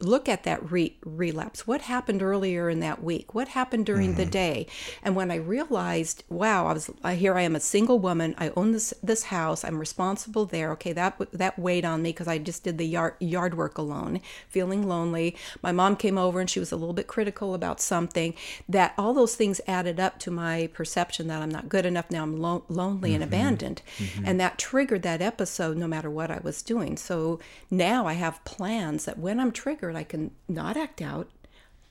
look 0.02 0.28
at 0.28 0.44
that 0.44 0.72
re- 0.72 0.98
relapse. 1.06 1.66
What 1.66 1.82
happened 1.82 2.22
earlier 2.22 2.70
in 2.70 2.80
that 2.82 3.04
week? 3.04 3.34
What 3.34 3.50
happened 3.50 3.86
during 3.86 4.10
mm-hmm. 4.10 4.18
the 4.18 4.26
day? 4.26 4.68
And 5.02 5.16
when 5.16 5.32
I 5.32 5.36
realized, 5.36 6.24
wow, 6.30 6.68
I 6.68 6.74
was 6.74 6.90
here. 7.14 7.36
I 7.36 7.42
am 7.42 7.56
a 7.56 7.62
single 7.62 8.00
woman. 8.00 8.36
I 8.38 8.52
own 8.58 8.72
this 8.72 8.94
this 9.02 9.24
house. 9.26 9.64
I'm 9.64 9.80
responsible 9.80 10.46
there. 10.46 10.72
Okay, 10.74 10.92
that 10.94 11.18
that 11.32 11.58
weighed 11.58 11.86
on 11.86 12.02
me 12.02 12.10
because 12.10 12.28
I 12.28 12.38
just 12.38 12.64
did 12.64 12.78
the 12.78 12.86
yard 12.86 13.16
yard 13.20 13.56
work 13.56 13.78
alone, 13.78 14.20
feeling 14.50 14.88
lonely. 14.88 15.36
My 15.62 15.72
mom 15.72 15.96
came 15.96 16.18
over 16.18 16.40
and 16.40 16.50
she 16.50 16.60
was 16.60 16.72
a 16.72 16.78
little 16.78 16.94
bit 16.94 17.08
critical 17.08 17.54
about 17.54 17.80
something. 17.80 18.34
That 18.68 18.94
all 18.98 19.14
those 19.14 19.36
things 19.36 19.62
added 19.68 20.00
up 20.00 20.20
to 20.20 20.32
my 20.32 20.70
perception 20.74 21.28
that 21.28 21.42
I'm 21.42 21.52
not 21.52 21.70
good 21.70 21.86
enough. 21.86 22.12
Now 22.12 22.24
I'm 22.24 22.40
lo- 22.42 22.66
lonely 22.68 23.12
mm-hmm. 23.12 23.16
and 23.16 23.24
abandoned, 23.24 23.82
mm-hmm. 23.98 24.26
and 24.26 24.40
that 24.40 24.58
triggered 24.58 25.04
that 25.04 25.22
episode. 25.22 25.78
No 25.78 25.88
matter 25.88 26.10
what 26.10 26.32
I 26.32 26.40
was 26.40 26.62
doing, 26.62 26.98
so 26.98 27.40
now 27.72 28.08
I 28.08 28.14
have 28.14 28.44
plans 28.44 29.06
that 29.06 29.18
when 29.18 29.40
I'm 29.40 29.52
triggered 29.52 29.85
triggered, 29.86 30.00
I 30.00 30.04
can 30.04 30.32
not 30.48 30.78
act 30.78 31.02
out. 31.02 31.30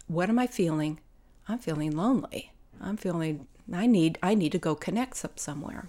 What 0.08 0.28
am 0.28 0.38
I 0.38 0.46
feeling? 0.46 1.00
I'm 1.48 1.58
feeling 1.58 1.96
lonely. 1.96 2.50
I'm 2.80 2.96
feeling 2.96 3.46
I 3.72 3.86
need 3.86 4.18
I 4.22 4.34
need 4.34 4.52
to 4.52 4.58
go 4.58 4.74
connect 4.74 5.16
some, 5.16 5.30
somewhere. 5.36 5.88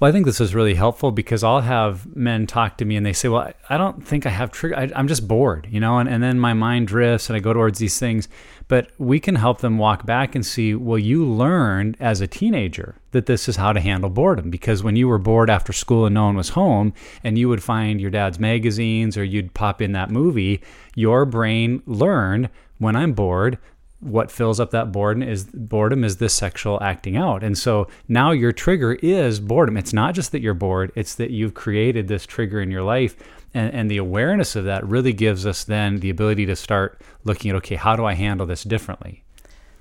Well, 0.00 0.08
I 0.08 0.12
think 0.12 0.26
this 0.26 0.40
is 0.40 0.56
really 0.56 0.74
helpful 0.74 1.12
because 1.12 1.44
I'll 1.44 1.60
have 1.60 2.16
men 2.16 2.48
talk 2.48 2.78
to 2.78 2.84
me 2.84 2.96
and 2.96 3.06
they 3.06 3.12
say, 3.12 3.28
Well, 3.28 3.52
I 3.68 3.78
don't 3.78 4.04
think 4.04 4.26
I 4.26 4.30
have 4.30 4.50
trigger. 4.50 4.76
I, 4.76 4.90
am 4.98 5.06
just 5.06 5.28
bored, 5.28 5.68
you 5.70 5.78
know, 5.78 5.98
and, 5.98 6.08
and 6.08 6.22
then 6.22 6.40
my 6.40 6.52
mind 6.52 6.88
drifts 6.88 7.28
and 7.28 7.36
I 7.36 7.40
go 7.40 7.52
towards 7.52 7.78
these 7.78 7.98
things. 7.98 8.28
But 8.66 8.90
we 8.98 9.20
can 9.20 9.36
help 9.36 9.60
them 9.60 9.78
walk 9.78 10.04
back 10.04 10.34
and 10.34 10.44
see, 10.44 10.74
Well, 10.74 10.98
you 10.98 11.24
learned 11.24 11.96
as 12.00 12.20
a 12.20 12.26
teenager 12.26 12.96
that 13.12 13.26
this 13.26 13.48
is 13.48 13.56
how 13.56 13.72
to 13.72 13.80
handle 13.80 14.10
boredom 14.10 14.50
because 14.50 14.82
when 14.82 14.96
you 14.96 15.06
were 15.06 15.18
bored 15.18 15.48
after 15.48 15.72
school 15.72 16.06
and 16.06 16.14
no 16.14 16.24
one 16.24 16.36
was 16.36 16.50
home 16.50 16.92
and 17.22 17.38
you 17.38 17.48
would 17.48 17.62
find 17.62 18.00
your 18.00 18.10
dad's 18.10 18.40
magazines 18.40 19.16
or 19.16 19.22
you'd 19.22 19.54
pop 19.54 19.80
in 19.80 19.92
that 19.92 20.10
movie, 20.10 20.60
your 20.96 21.24
brain 21.24 21.82
learned 21.86 22.50
when 22.78 22.96
I'm 22.96 23.12
bored, 23.12 23.58
what 24.04 24.30
fills 24.30 24.60
up 24.60 24.70
that 24.70 24.92
boredom 24.92 25.22
is 25.22 25.44
boredom 25.44 26.04
is 26.04 26.18
this 26.18 26.34
sexual 26.34 26.80
acting 26.82 27.16
out 27.16 27.42
and 27.42 27.56
so 27.56 27.88
now 28.06 28.30
your 28.30 28.52
trigger 28.52 28.94
is 28.94 29.40
boredom 29.40 29.76
it's 29.76 29.92
not 29.92 30.14
just 30.14 30.30
that 30.32 30.40
you're 30.40 30.54
bored 30.54 30.92
it's 30.94 31.14
that 31.14 31.30
you've 31.30 31.54
created 31.54 32.06
this 32.06 32.26
trigger 32.26 32.60
in 32.60 32.70
your 32.70 32.82
life 32.82 33.16
and, 33.54 33.72
and 33.72 33.90
the 33.90 33.96
awareness 33.96 34.56
of 34.56 34.64
that 34.64 34.86
really 34.86 35.12
gives 35.12 35.46
us 35.46 35.64
then 35.64 36.00
the 36.00 36.10
ability 36.10 36.44
to 36.44 36.54
start 36.54 37.00
looking 37.24 37.50
at 37.50 37.56
okay 37.56 37.76
how 37.76 37.96
do 37.96 38.04
i 38.04 38.12
handle 38.12 38.46
this 38.46 38.62
differently 38.62 39.24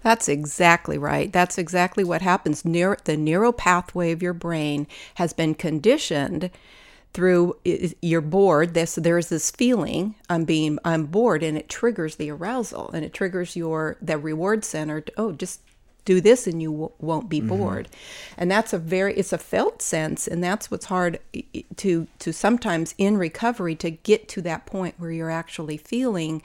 that's 0.04 0.28
exactly 0.28 0.98
right. 0.98 1.32
That's 1.32 1.58
exactly 1.58 2.04
what 2.04 2.22
happens. 2.22 2.66
Neuro, 2.66 2.98
the 3.06 3.16
neural 3.16 3.54
pathway 3.54 4.12
of 4.12 4.22
your 4.22 4.34
brain 4.34 4.86
has 5.16 5.32
been 5.32 5.56
conditioned 5.56 6.52
through 7.14 7.56
you're 8.02 8.22
bored 8.22 8.74
this 8.74 8.96
there's 8.96 9.30
this 9.30 9.52
feeling 9.52 10.16
i'm 10.30 10.46
being 10.46 10.80
i'm 10.84 11.06
bored 11.06 11.44
and 11.44 11.58
it 11.58 11.70
triggers 11.70 12.16
the 12.16 12.30
arousal 12.30 12.90
and 12.92 13.06
it 13.06 13.14
triggers 13.14 13.56
your 13.56 13.98
the 14.02 14.18
reward 14.18 14.66
center 14.66 15.02
to, 15.02 15.14
oh 15.18 15.32
just 15.32 15.62
do 16.06 16.20
this 16.20 16.48
and 16.48 16.62
you 16.62 16.72
w- 16.72 16.92
won't 17.00 17.30
be 17.30 17.40
mm-hmm. 17.40 17.50
bored 17.50 17.88
and 18.38 18.50
that's 18.50 18.74
a 18.74 18.78
very 18.78 19.14
it's 19.16 19.32
a 19.32 19.38
felt 19.38 19.82
sense 19.82 20.28
and 20.28 20.44
that's 20.44 20.70
what's 20.70 20.86
hard 20.86 21.20
to 21.76 22.08
to 22.20 22.34
sometimes 22.34 22.94
in 22.98 23.18
recovery 23.18 23.76
to 23.76 23.92
get 23.92 24.28
to 24.28 24.42
that 24.42 24.66
point 24.66 24.96
where 24.98 25.12
you're 25.12 25.32
actually 25.32 25.78
feeling 25.78 26.42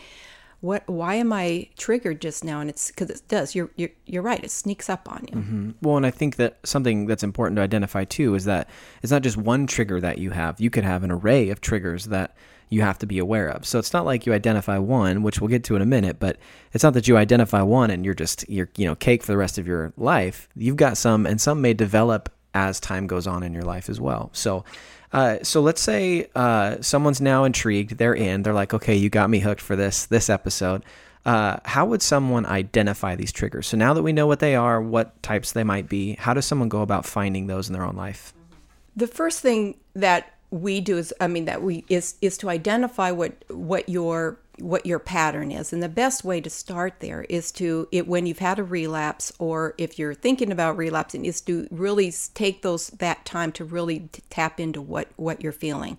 what 0.60 0.88
why 0.88 1.14
am 1.14 1.32
i 1.32 1.68
triggered 1.76 2.20
just 2.20 2.44
now? 2.44 2.60
And 2.60 2.68
it's 2.68 2.88
because 2.88 3.10
it 3.10 3.22
does. 3.28 3.54
You're, 3.54 3.70
you're 3.76 3.90
you're 4.06 4.22
right. 4.22 4.42
It 4.42 4.50
sneaks 4.50 4.90
up 4.90 5.10
on 5.10 5.26
you. 5.30 5.38
Mm-hmm. 5.38 5.70
well 5.82 5.96
and 5.96 6.06
i 6.06 6.10
think 6.10 6.36
that 6.36 6.58
something 6.64 7.06
that's 7.06 7.22
important 7.22 7.56
to 7.56 7.62
identify 7.62 8.04
too 8.04 8.34
is 8.34 8.44
that 8.46 8.68
it's 9.02 9.12
not 9.12 9.22
just 9.22 9.36
one 9.36 9.66
trigger 9.66 10.00
that 10.00 10.18
you 10.18 10.30
have. 10.30 10.60
You 10.60 10.70
could 10.70 10.84
have 10.84 11.04
an 11.04 11.10
array 11.10 11.50
of 11.50 11.60
triggers 11.60 12.06
that 12.06 12.36
you 12.70 12.82
have 12.82 12.98
to 12.98 13.06
be 13.06 13.18
aware 13.18 13.48
of. 13.48 13.64
So 13.64 13.78
it's 13.78 13.92
not 13.92 14.04
like 14.04 14.26
you 14.26 14.34
identify 14.34 14.78
one 14.78 15.22
which 15.22 15.40
we'll 15.40 15.48
get 15.48 15.64
to 15.64 15.76
in 15.76 15.82
a 15.82 15.86
minute 15.86 16.18
but 16.18 16.38
it's 16.72 16.84
not 16.84 16.94
that 16.94 17.06
you 17.06 17.16
identify 17.16 17.62
one 17.62 17.90
and 17.90 18.04
you're 18.04 18.14
just 18.14 18.48
you're 18.48 18.68
you 18.76 18.86
know 18.86 18.96
cake 18.96 19.22
for 19.22 19.32
the 19.32 19.38
rest 19.38 19.58
of 19.58 19.66
your 19.66 19.92
life. 19.96 20.48
You've 20.56 20.76
got 20.76 20.96
some 20.96 21.24
and 21.24 21.40
some 21.40 21.60
may 21.60 21.74
develop 21.74 22.30
as 22.54 22.80
time 22.80 23.06
goes 23.06 23.26
on 23.26 23.42
in 23.44 23.52
your 23.52 23.62
life 23.62 23.88
as 23.88 24.00
well. 24.00 24.30
So 24.32 24.64
uh, 25.12 25.38
so 25.42 25.60
let's 25.60 25.80
say 25.80 26.28
uh, 26.34 26.76
someone's 26.80 27.20
now 27.20 27.44
intrigued. 27.44 27.98
They're 27.98 28.14
in. 28.14 28.42
They're 28.42 28.52
like, 28.52 28.74
okay, 28.74 28.94
you 28.94 29.08
got 29.08 29.30
me 29.30 29.40
hooked 29.40 29.60
for 29.60 29.76
this 29.76 30.06
this 30.06 30.28
episode. 30.28 30.84
Uh, 31.24 31.58
how 31.64 31.84
would 31.84 32.00
someone 32.00 32.46
identify 32.46 33.14
these 33.14 33.32
triggers? 33.32 33.66
So 33.66 33.76
now 33.76 33.92
that 33.94 34.02
we 34.02 34.12
know 34.12 34.26
what 34.26 34.40
they 34.40 34.54
are, 34.54 34.80
what 34.80 35.22
types 35.22 35.52
they 35.52 35.64
might 35.64 35.88
be, 35.88 36.14
how 36.14 36.32
does 36.32 36.46
someone 36.46 36.68
go 36.68 36.80
about 36.80 37.04
finding 37.04 37.48
those 37.48 37.68
in 37.68 37.74
their 37.74 37.84
own 37.84 37.96
life? 37.96 38.32
The 38.96 39.06
first 39.06 39.40
thing 39.40 39.76
that 39.94 40.34
we 40.50 40.80
do 40.80 40.96
is, 40.96 41.12
I 41.20 41.26
mean, 41.26 41.44
that 41.44 41.62
we 41.62 41.84
is 41.88 42.14
is 42.20 42.38
to 42.38 42.48
identify 42.48 43.10
what 43.10 43.32
what 43.48 43.88
your 43.88 44.38
what 44.60 44.86
your 44.86 44.98
pattern 44.98 45.50
is. 45.50 45.72
And 45.72 45.82
the 45.82 45.88
best 45.88 46.24
way 46.24 46.40
to 46.40 46.50
start 46.50 47.00
there 47.00 47.24
is 47.28 47.50
to 47.52 47.88
it 47.92 48.06
when 48.06 48.26
you've 48.26 48.38
had 48.38 48.58
a 48.58 48.64
relapse 48.64 49.32
or 49.38 49.74
if 49.78 49.98
you're 49.98 50.14
thinking 50.14 50.52
about 50.52 50.76
relapsing 50.76 51.24
is 51.24 51.40
to 51.42 51.66
really 51.70 52.12
take 52.34 52.62
those 52.62 52.88
that 52.88 53.24
time 53.24 53.52
to 53.52 53.64
really 53.64 54.08
tap 54.30 54.60
into 54.60 54.80
what 54.80 55.08
what 55.16 55.42
you're 55.42 55.52
feeling. 55.52 55.98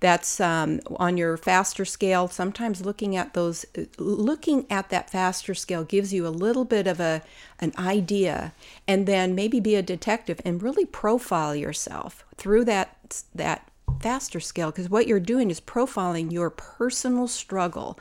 That's 0.00 0.40
um, 0.40 0.80
on 0.96 1.16
your 1.16 1.36
faster 1.36 1.84
scale 1.84 2.28
sometimes 2.28 2.84
looking 2.84 3.16
at 3.16 3.34
those 3.34 3.66
looking 3.98 4.66
at 4.70 4.88
that 4.90 5.10
faster 5.10 5.54
scale 5.54 5.84
gives 5.84 6.12
you 6.12 6.26
a 6.26 6.28
little 6.28 6.64
bit 6.64 6.86
of 6.86 7.00
a 7.00 7.22
an 7.60 7.72
idea 7.78 8.52
and 8.88 9.06
then 9.06 9.34
maybe 9.34 9.60
be 9.60 9.74
a 9.74 9.82
detective 9.82 10.40
and 10.44 10.62
really 10.62 10.84
profile 10.84 11.54
yourself 11.54 12.24
through 12.36 12.64
that 12.64 13.22
that 13.34 13.69
faster 14.00 14.40
scale 14.40 14.70
because 14.70 14.90
what 14.90 15.06
you're 15.06 15.20
doing 15.20 15.50
is 15.50 15.60
profiling 15.60 16.32
your 16.32 16.50
personal 16.50 17.28
struggle. 17.28 17.98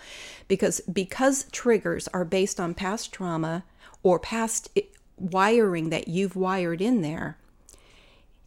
Because 0.47 0.81
because 0.81 1.45
triggers 1.51 2.07
are 2.09 2.25
based 2.25 2.59
on 2.59 2.73
past 2.73 3.11
trauma 3.11 3.63
or 4.03 4.19
past 4.19 4.69
eh, 4.75 4.81
wiring 5.17 5.89
that 5.89 6.07
you've 6.07 6.35
wired 6.35 6.81
in 6.81 7.01
there 7.01 7.37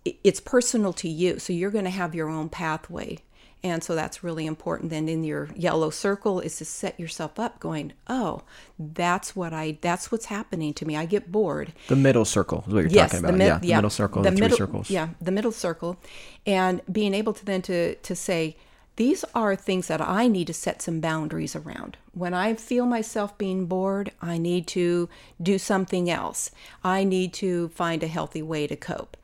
it's 0.04 0.40
personal 0.40 0.92
to 0.94 1.08
you. 1.08 1.38
So 1.38 1.52
you're 1.52 1.70
going 1.70 1.84
to 1.84 1.90
have 1.90 2.14
your 2.14 2.28
own 2.28 2.48
pathway 2.48 3.18
and 3.64 3.82
so 3.84 3.94
that's 3.94 4.24
really 4.24 4.46
important. 4.46 4.90
Then 4.90 5.08
in 5.08 5.22
your 5.22 5.48
yellow 5.54 5.90
circle 5.90 6.40
is 6.40 6.56
to 6.58 6.64
set 6.64 6.98
yourself 6.98 7.38
up 7.38 7.60
going, 7.60 7.92
oh, 8.08 8.42
that's 8.78 9.36
what 9.36 9.52
I, 9.52 9.78
that's 9.80 10.10
what's 10.10 10.26
happening 10.26 10.74
to 10.74 10.84
me. 10.84 10.96
I 10.96 11.06
get 11.06 11.30
bored. 11.30 11.72
The 11.88 11.96
middle 11.96 12.24
circle 12.24 12.64
is 12.66 12.74
what 12.74 12.80
you're 12.80 12.90
yes, 12.90 13.12
talking 13.12 13.24
about. 13.24 13.38
The 13.38 13.44
yeah, 13.44 13.58
yeah, 13.62 13.76
the 13.76 13.76
middle 13.76 13.90
circle, 13.90 14.22
the, 14.22 14.30
the 14.30 14.34
middle, 14.34 14.48
three 14.48 14.66
circles. 14.66 14.90
Yeah, 14.90 15.08
the 15.20 15.30
middle 15.30 15.52
circle. 15.52 15.96
And 16.44 16.80
being 16.90 17.14
able 17.14 17.32
to 17.34 17.44
then 17.44 17.62
to, 17.62 17.94
to 17.94 18.16
say, 18.16 18.56
these 18.96 19.24
are 19.34 19.56
things 19.56 19.86
that 19.88 20.00
I 20.00 20.28
need 20.28 20.48
to 20.48 20.52
set 20.52 20.82
some 20.82 21.00
boundaries 21.00 21.56
around. 21.56 21.96
When 22.12 22.34
I 22.34 22.54
feel 22.54 22.84
myself 22.84 23.38
being 23.38 23.66
bored, 23.66 24.10
I 24.20 24.36
need 24.38 24.66
to 24.68 25.08
do 25.40 25.58
something 25.58 26.10
else. 26.10 26.50
I 26.84 27.04
need 27.04 27.32
to 27.34 27.68
find 27.70 28.02
a 28.02 28.06
healthy 28.06 28.42
way 28.42 28.66
to 28.66 28.76
cope. 28.76 29.16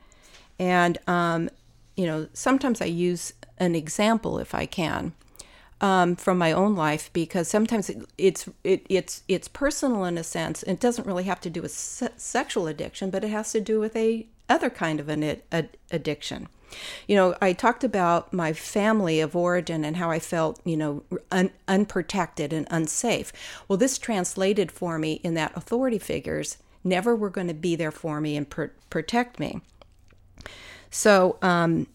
And, 0.57 0.97
um, 1.07 1.49
you 1.95 2.07
know, 2.07 2.27
sometimes 2.33 2.81
I 2.81 2.85
use 2.85 3.33
an 3.59 3.75
example 3.75 4.39
if 4.39 4.53
I 4.53 4.65
can. 4.65 5.13
Um, 5.81 6.17
from 6.17 6.37
my 6.37 6.51
own 6.51 6.75
life 6.75 7.09
because 7.13 7.47
sometimes 7.47 7.89
it, 7.89 8.03
it's 8.17 8.49
it, 8.65 8.85
it's 8.89 9.23
it's 9.29 9.47
personal 9.47 10.03
in 10.03 10.17
a 10.17 10.25
sense. 10.25 10.61
It 10.63 10.77
doesn't 10.81 11.07
really 11.07 11.23
have 11.23 11.39
to 11.39 11.49
do 11.49 11.61
with 11.61 11.71
se- 11.71 12.09
sexual 12.17 12.67
addiction, 12.67 13.09
but 13.09 13.23
it 13.23 13.29
has 13.29 13.53
to 13.53 13.61
do 13.61 13.79
with 13.79 13.95
a 13.95 14.27
other 14.49 14.69
kind 14.69 14.99
of 14.99 15.07
an 15.07 15.23
ad- 15.53 15.77
addiction. 15.89 16.49
You 17.07 17.15
know, 17.15 17.35
I 17.41 17.53
talked 17.53 17.83
about 17.83 18.33
my 18.33 18.53
family 18.53 19.19
of 19.19 19.35
origin 19.35 19.85
and 19.85 19.97
how 19.97 20.11
I 20.11 20.19
felt, 20.19 20.59
you 20.65 20.77
know, 20.77 21.03
un- 21.31 21.51
unprotected 21.67 22.53
and 22.53 22.67
unsafe. 22.69 23.31
Well, 23.67 23.77
this 23.77 23.97
translated 23.97 24.71
for 24.71 24.99
me 24.99 25.13
in 25.23 25.33
that 25.35 25.55
authority 25.55 25.99
figures 25.99 26.57
never 26.83 27.15
were 27.15 27.29
going 27.29 27.47
to 27.47 27.53
be 27.53 27.75
there 27.75 27.91
for 27.91 28.21
me 28.21 28.37
and 28.37 28.49
pr- 28.49 28.65
protect 28.89 29.39
me. 29.39 29.61
So, 30.89 31.37
um, 31.41 31.87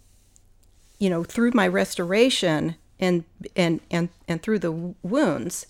you 0.98 1.10
know, 1.10 1.24
through 1.24 1.52
my 1.54 1.68
restoration 1.68 2.76
and 2.98 3.24
and 3.56 3.80
and 3.90 4.08
and 4.28 4.42
through 4.42 4.60
the 4.60 4.72
wounds, 5.02 5.66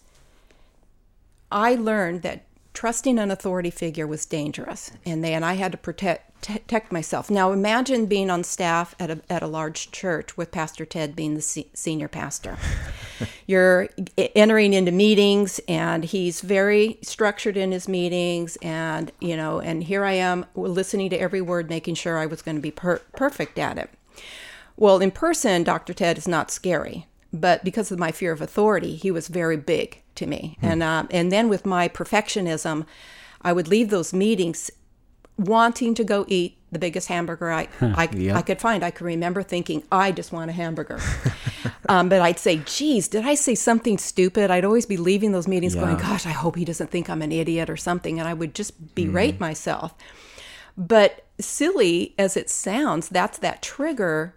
I 1.51 1.75
learned 1.75 2.23
that 2.23 2.45
trusting 2.75 3.19
an 3.19 3.31
authority 3.31 3.71
figure 3.71 4.07
was 4.07 4.27
dangerous, 4.27 4.91
and 5.07 5.25
they 5.25 5.33
and 5.35 5.45
I 5.45 5.55
had 5.55 5.73
to 5.73 5.79
protect 5.79 6.31
protect 6.43 6.93
myself. 6.93 7.31
Now 7.31 7.53
imagine 7.53 8.07
being 8.07 8.29
on 8.29 8.45
staff 8.45 8.95
at 9.01 9.11
a 9.11 9.21
at 9.31 9.43
a 9.43 9.47
large 9.47 9.91
church 9.91 10.37
with 10.37 10.51
Pastor 10.51 10.85
Ted 10.85 11.17
being 11.17 11.35
the 11.35 11.41
se- 11.41 11.71
senior 11.73 12.09
pastor. 12.09 12.59
You're 13.47 13.89
entering 14.17 14.75
into 14.75 14.93
meetings, 14.93 15.61
and 15.69 16.05
he's 16.05 16.41
very 16.41 16.99
structured 17.03 17.57
in 17.57 17.73
his 17.73 17.89
meetings, 17.89 18.57
and 18.61 19.11
you 19.21 19.37
know, 19.37 19.61
and 19.61 19.85
here 19.85 20.05
I 20.05 20.13
am 20.13 20.45
listening 20.55 21.11
to 21.11 21.17
every 21.17 21.41
word, 21.41 21.71
making 21.71 21.95
sure 21.95 22.19
I 22.19 22.27
was 22.27 22.43
going 22.43 22.57
to 22.57 22.63
be 22.63 22.71
per- 22.71 23.03
perfect 23.17 23.59
at 23.59 23.79
it. 23.79 23.91
Well, 24.77 24.99
in 24.99 25.11
person, 25.11 25.63
Dr. 25.63 25.95
Ted 25.95 26.19
is 26.19 26.27
not 26.27 26.51
scary, 26.51 27.07
but 27.33 27.65
because 27.65 27.91
of 27.91 27.99
my 27.99 28.13
fear 28.13 28.33
of 28.33 28.41
authority, 28.41 28.97
he 28.97 29.11
was 29.11 29.29
very 29.29 29.57
big 29.57 30.03
to 30.17 30.27
me. 30.27 30.57
Hmm. 30.61 30.67
And 30.67 30.83
uh, 30.83 31.05
and 31.11 31.33
then 31.33 31.49
with 31.49 31.67
my 31.67 31.89
perfectionism, 31.89 32.87
I 33.43 33.53
would 33.53 33.69
leave 33.69 33.91
those 33.91 34.13
meetings 34.13 34.71
wanting 35.37 35.95
to 35.95 36.05
go 36.05 36.25
eat 36.29 36.57
the 36.71 36.79
biggest 36.79 37.09
hamburger 37.09 37.51
I 37.51 37.69
I, 37.81 38.09
I 38.35 38.43
could 38.43 38.61
find. 38.61 38.85
I 38.85 38.91
could 38.91 39.07
remember 39.07 39.43
thinking, 39.43 39.83
I 39.91 40.13
just 40.13 40.33
want 40.33 40.51
a 40.51 40.53
hamburger. 40.53 41.01
um, 41.89 42.09
but 42.09 42.21
I'd 42.21 42.39
say, 42.39 42.59
geez, 42.65 43.09
did 43.09 43.25
I 43.25 43.35
say 43.35 43.55
something 43.55 43.99
stupid? 43.99 44.51
I'd 44.51 44.65
always 44.65 44.87
be 44.87 44.97
leaving 44.97 45.33
those 45.33 45.49
meetings 45.49 45.75
yeah. 45.75 45.83
going, 45.83 45.97
gosh, 45.97 46.27
I 46.27 46.31
hope 46.31 46.57
he 46.57 46.65
doesn't 46.65 46.91
think 46.91 47.09
I'm 47.09 47.23
an 47.23 47.33
idiot 47.33 47.71
or 47.71 47.77
something. 47.77 48.19
And 48.19 48.29
I 48.29 48.35
would 48.35 48.55
just 48.55 48.95
berate 48.95 49.37
mm. 49.37 49.41
myself. 49.41 49.95
But 50.77 51.25
silly 51.41 52.15
as 52.19 52.37
it 52.37 52.51
sounds, 52.51 53.09
that's 53.09 53.39
that 53.39 53.63
trigger 53.63 54.35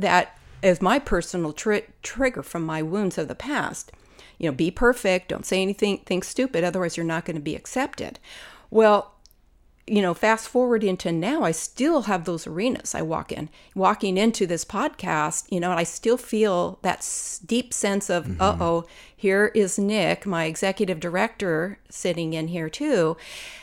that 0.00 0.38
is 0.62 0.82
my 0.82 0.98
personal 0.98 1.52
tri- 1.52 1.86
trigger 2.02 2.42
from 2.42 2.64
my 2.64 2.82
wounds 2.82 3.18
of 3.18 3.28
the 3.28 3.34
past. 3.34 3.92
You 4.38 4.50
know, 4.50 4.56
be 4.56 4.70
perfect, 4.70 5.28
don't 5.28 5.46
say 5.46 5.60
anything 5.60 5.98
think 5.98 6.24
stupid, 6.24 6.64
otherwise 6.64 6.96
you're 6.96 7.04
not 7.06 7.24
going 7.24 7.36
to 7.36 7.42
be 7.42 7.56
accepted. 7.56 8.18
Well, 8.70 9.14
you 9.86 10.02
know, 10.02 10.14
fast 10.14 10.48
forward 10.48 10.84
into 10.84 11.10
now, 11.10 11.42
I 11.42 11.50
still 11.50 12.02
have 12.02 12.24
those 12.24 12.46
arenas 12.46 12.94
I 12.94 13.02
walk 13.02 13.32
in. 13.32 13.48
Walking 13.74 14.18
into 14.18 14.46
this 14.46 14.64
podcast, 14.64 15.50
you 15.50 15.60
know, 15.60 15.70
and 15.70 15.80
I 15.80 15.84
still 15.84 16.18
feel 16.18 16.78
that 16.82 17.08
deep 17.46 17.72
sense 17.72 18.10
of, 18.10 18.24
mm-hmm. 18.26 18.40
uh 18.40 18.56
oh, 18.60 18.86
here 19.16 19.50
is 19.54 19.78
Nick, 19.78 20.26
my 20.26 20.44
executive 20.44 21.00
director, 21.00 21.78
sitting 21.88 22.34
in 22.34 22.48
here 22.48 22.68
too, 22.68 23.16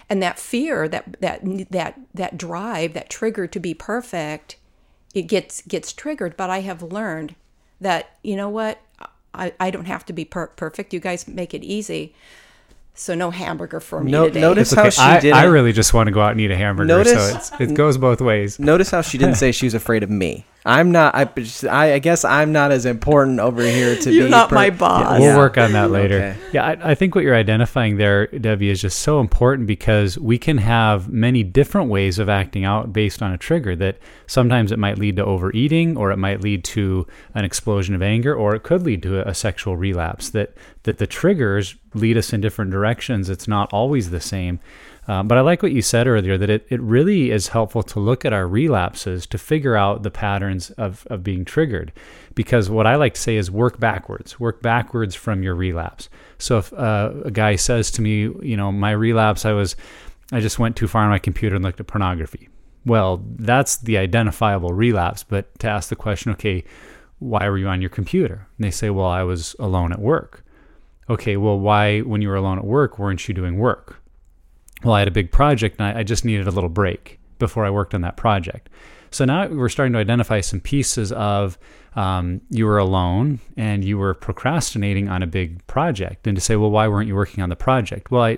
and 0.09 0.21
that 0.21 0.39
fear, 0.39 0.87
that 0.89 1.21
that 1.21 1.41
that 1.71 1.99
that 2.13 2.37
drive, 2.37 2.93
that 2.93 3.09
trigger 3.09 3.47
to 3.47 3.59
be 3.59 3.73
perfect, 3.73 4.57
it 5.15 5.23
gets 5.23 5.63
gets 5.63 5.91
triggered. 5.91 6.37
But 6.37 6.51
I 6.51 6.59
have 6.61 6.83
learned 6.83 7.33
that 7.81 8.17
you 8.21 8.35
know 8.35 8.49
what, 8.49 8.79
I, 9.33 9.53
I 9.59 9.71
don't 9.71 9.85
have 9.85 10.05
to 10.05 10.13
be 10.13 10.25
per- 10.25 10.47
perfect. 10.47 10.93
You 10.93 10.99
guys 10.99 11.27
make 11.27 11.53
it 11.55 11.63
easy. 11.63 12.13
So 12.97 13.13
no 13.13 13.29
hamburger 13.29 13.81
for 13.81 14.01
me 14.01 14.11
No- 14.11 14.27
today. 14.27 14.39
notice 14.39 14.71
It's 14.71 14.79
how 14.81 14.89
she 14.89 15.01
I, 15.01 15.19
did 15.19 15.33
I 15.33 15.43
it. 15.45 15.47
really 15.49 15.73
just 15.73 15.93
want 15.93 16.07
to 16.07 16.11
go 16.13 16.21
out 16.21 16.31
and 16.31 16.39
eat 16.39 16.49
a 16.51 16.55
hamburger. 16.55 16.87
Notice- 16.87 17.29
so 17.49 17.57
it's, 17.59 17.71
it 17.71 17.73
goes 17.75 17.97
both 17.97 18.21
ways. 18.21 18.57
Notice 18.59 18.89
how 18.91 19.01
she 19.01 19.17
didn't 19.17 19.35
say 19.35 19.51
she 19.51 19.65
was 19.65 19.73
afraid 19.73 20.01
of 20.03 20.09
me. 20.09 20.45
I'm 20.67 20.91
not. 20.91 21.13
I, 21.13 21.29
I, 21.69 21.93
I 21.93 21.99
guess 21.99 22.25
I'm 22.25 22.51
not 22.51 22.71
as 22.71 22.85
important 22.87 23.39
over 23.39 23.61
here 23.61 23.95
to 23.97 24.11
You're 24.11 24.25
be. 24.25 24.31
not 24.31 24.51
my 24.51 24.71
boss. 24.71 25.19
We'll 25.19 25.29
Yeah. 25.29 25.37
work 25.37 25.59
on 25.59 25.73
that 25.73 25.91
later. 25.91 26.15
Okay. 26.17 26.37
Yeah, 26.53 26.65
I, 26.65 26.91
I 26.91 26.95
think 26.95 27.13
what 27.13 27.23
you're 27.23 27.35
identifying 27.35 27.97
there, 27.97 28.25
Debbie, 28.27 28.69
is 28.69 28.81
just 28.81 28.99
so 29.01 29.19
important 29.19 29.67
because 29.67 30.17
we 30.17 30.39
can 30.39 30.57
have 30.57 31.07
many 31.07 31.43
different 31.43 31.89
ways 31.89 32.17
of 32.17 32.29
acting 32.29 32.65
out 32.65 32.91
based 32.91 33.21
on 33.21 33.31
a 33.31 33.37
trigger. 33.37 33.75
That 33.75 33.99
sometimes 34.25 34.71
it 34.71 34.79
might 34.79 34.97
lead 34.97 35.17
to 35.17 35.25
overeating, 35.25 35.97
or 35.97 36.11
it 36.11 36.17
might 36.17 36.41
lead 36.41 36.63
to 36.65 37.05
an 37.35 37.45
explosion 37.45 37.93
of 37.93 38.01
anger, 38.01 38.33
or 38.35 38.55
it 38.55 38.63
could 38.63 38.81
lead 38.81 39.03
to 39.03 39.19
a, 39.19 39.29
a 39.29 39.33
sexual 39.35 39.77
relapse. 39.77 40.29
That 40.31 40.55
that 40.83 40.97
the 40.97 41.07
triggers 41.07 41.75
lead 41.93 42.17
us 42.17 42.33
in 42.33 42.41
different 42.41 42.71
directions. 42.71 43.29
It's 43.29 43.47
not 43.47 43.71
always 43.71 44.09
the 44.09 44.19
same. 44.19 44.59
Um, 45.07 45.27
but 45.27 45.37
I 45.37 45.41
like 45.41 45.61
what 45.61 45.71
you 45.71 45.81
said 45.81 46.07
earlier 46.07 46.37
that 46.37 46.49
it, 46.49 46.65
it 46.69 46.81
really 46.81 47.29
is 47.29 47.49
helpful 47.49 47.83
to 47.83 47.99
look 47.99 48.25
at 48.25 48.33
our 48.33 48.47
relapses 48.47 49.27
to 49.27 49.37
figure 49.37 49.75
out 49.75 50.03
the 50.03 50.09
patterns 50.09 50.71
of, 50.71 51.05
of 51.09 51.23
being 51.23 51.45
triggered. 51.45 51.93
Because 52.33 52.69
what 52.69 52.87
I 52.87 52.95
like 52.95 53.13
to 53.13 53.21
say 53.21 53.35
is 53.35 53.51
work 53.51 53.79
backwards, 53.79 54.39
work 54.39 54.61
backwards 54.61 55.13
from 55.13 55.43
your 55.43 55.55
relapse. 55.55 56.09
So 56.39 56.57
if 56.57 56.73
uh, 56.73 57.11
a 57.23 57.31
guy 57.31 57.55
says 57.55 57.91
to 57.91 58.01
me, 58.01 58.29
you 58.41 58.57
know, 58.57 58.71
my 58.71 58.91
relapse, 58.91 59.45
I 59.45 59.51
was, 59.51 59.75
I 60.31 60.39
just 60.39 60.57
went 60.57 60.75
too 60.75 60.87
far 60.87 61.03
on 61.03 61.11
my 61.11 61.19
computer 61.19 61.55
and 61.55 61.63
looked 61.63 61.79
at 61.79 61.87
pornography. 61.87 62.49
Well, 62.85 63.23
that's 63.37 63.77
the 63.77 63.97
identifiable 63.97 64.73
relapse. 64.73 65.23
But 65.23 65.57
to 65.59 65.67
ask 65.67 65.89
the 65.89 65.95
question, 65.95 66.31
okay, 66.33 66.63
why 67.19 67.47
were 67.47 67.57
you 67.57 67.67
on 67.67 67.81
your 67.81 67.89
computer? 67.91 68.47
And 68.57 68.65
they 68.65 68.71
say, 68.71 68.89
well, 68.89 69.07
I 69.07 69.23
was 69.23 69.55
alone 69.59 69.91
at 69.93 69.99
work. 69.99 70.43
Okay, 71.09 71.37
well, 71.37 71.59
why, 71.59 71.99
when 71.99 72.23
you 72.23 72.29
were 72.29 72.35
alone 72.35 72.57
at 72.57 72.65
work, 72.65 72.97
weren't 72.97 73.27
you 73.27 73.33
doing 73.35 73.59
work? 73.59 74.01
Well, 74.85 74.93
I 74.93 74.99
had 74.99 75.07
a 75.07 75.11
big 75.11 75.31
project 75.31 75.79
and 75.79 75.87
I, 75.87 75.99
I 75.99 76.03
just 76.03 76.23
needed 76.23 76.47
a 76.47 76.51
little 76.51 76.69
break 76.69 77.19
before 77.39 77.65
I 77.65 77.69
worked 77.69 77.93
on 77.93 78.01
that 78.01 78.15
project. 78.15 78.69
So 79.11 79.25
now 79.25 79.47
we're 79.47 79.69
starting 79.69 79.93
to 79.93 79.99
identify 79.99 80.41
some 80.41 80.59
pieces 80.59 81.11
of 81.11 81.57
um, 81.95 82.41
you 82.49 82.65
were 82.65 82.77
alone 82.77 83.39
and 83.57 83.83
you 83.83 83.97
were 83.97 84.13
procrastinating 84.13 85.09
on 85.09 85.23
a 85.23 85.27
big 85.27 85.65
project, 85.67 86.27
and 86.27 86.35
to 86.35 86.41
say, 86.41 86.55
well, 86.55 86.69
why 86.69 86.87
weren't 86.87 87.07
you 87.07 87.15
working 87.15 87.41
on 87.41 87.49
the 87.49 87.55
project? 87.55 88.11
Well, 88.11 88.23
I, 88.23 88.37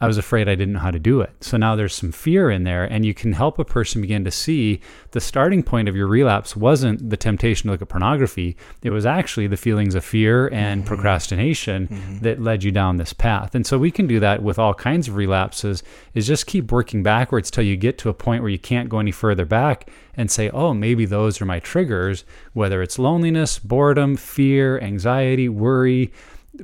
I 0.00 0.06
was 0.06 0.18
afraid 0.18 0.48
I 0.48 0.56
didn't 0.56 0.74
know 0.74 0.80
how 0.80 0.90
to 0.90 0.98
do 0.98 1.20
it. 1.20 1.30
So 1.40 1.56
now 1.56 1.76
there's 1.76 1.94
some 1.94 2.10
fear 2.10 2.50
in 2.50 2.64
there, 2.64 2.84
and 2.84 3.06
you 3.06 3.14
can 3.14 3.32
help 3.32 3.58
a 3.58 3.64
person 3.64 4.00
begin 4.02 4.24
to 4.24 4.30
see 4.30 4.80
the 5.12 5.20
starting 5.20 5.62
point 5.62 5.88
of 5.88 5.94
your 5.94 6.08
relapse 6.08 6.56
wasn't 6.56 7.10
the 7.10 7.16
temptation 7.16 7.68
to 7.68 7.72
look 7.72 7.82
at 7.82 7.88
pornography. 7.88 8.56
It 8.82 8.90
was 8.90 9.06
actually 9.06 9.46
the 9.46 9.56
feelings 9.56 9.94
of 9.94 10.04
fear 10.04 10.48
and 10.48 10.80
mm-hmm. 10.80 10.88
procrastination 10.88 11.86
mm-hmm. 11.86 12.18
that 12.18 12.42
led 12.42 12.64
you 12.64 12.72
down 12.72 12.96
this 12.96 13.12
path. 13.12 13.54
And 13.54 13.64
so 13.64 13.78
we 13.78 13.92
can 13.92 14.08
do 14.08 14.18
that 14.18 14.42
with 14.42 14.58
all 14.58 14.74
kinds 14.74 15.06
of 15.06 15.14
relapses, 15.14 15.84
is 16.12 16.26
just 16.26 16.46
keep 16.46 16.72
working 16.72 17.04
backwards 17.04 17.50
till 17.50 17.64
you 17.64 17.76
get 17.76 17.96
to 17.98 18.08
a 18.08 18.14
point 18.14 18.42
where 18.42 18.50
you 18.50 18.58
can't 18.58 18.88
go 18.88 18.98
any 18.98 19.12
further 19.12 19.44
back 19.44 19.88
and 20.16 20.30
say, 20.30 20.50
oh, 20.50 20.74
maybe 20.74 21.06
those 21.06 21.40
are 21.40 21.46
my 21.46 21.60
triggers, 21.60 22.24
whether 22.52 22.82
it's 22.82 22.98
loneliness, 22.98 23.60
boredom, 23.60 24.16
fear, 24.16 24.80
anxiety, 24.80 25.48
worry 25.48 26.12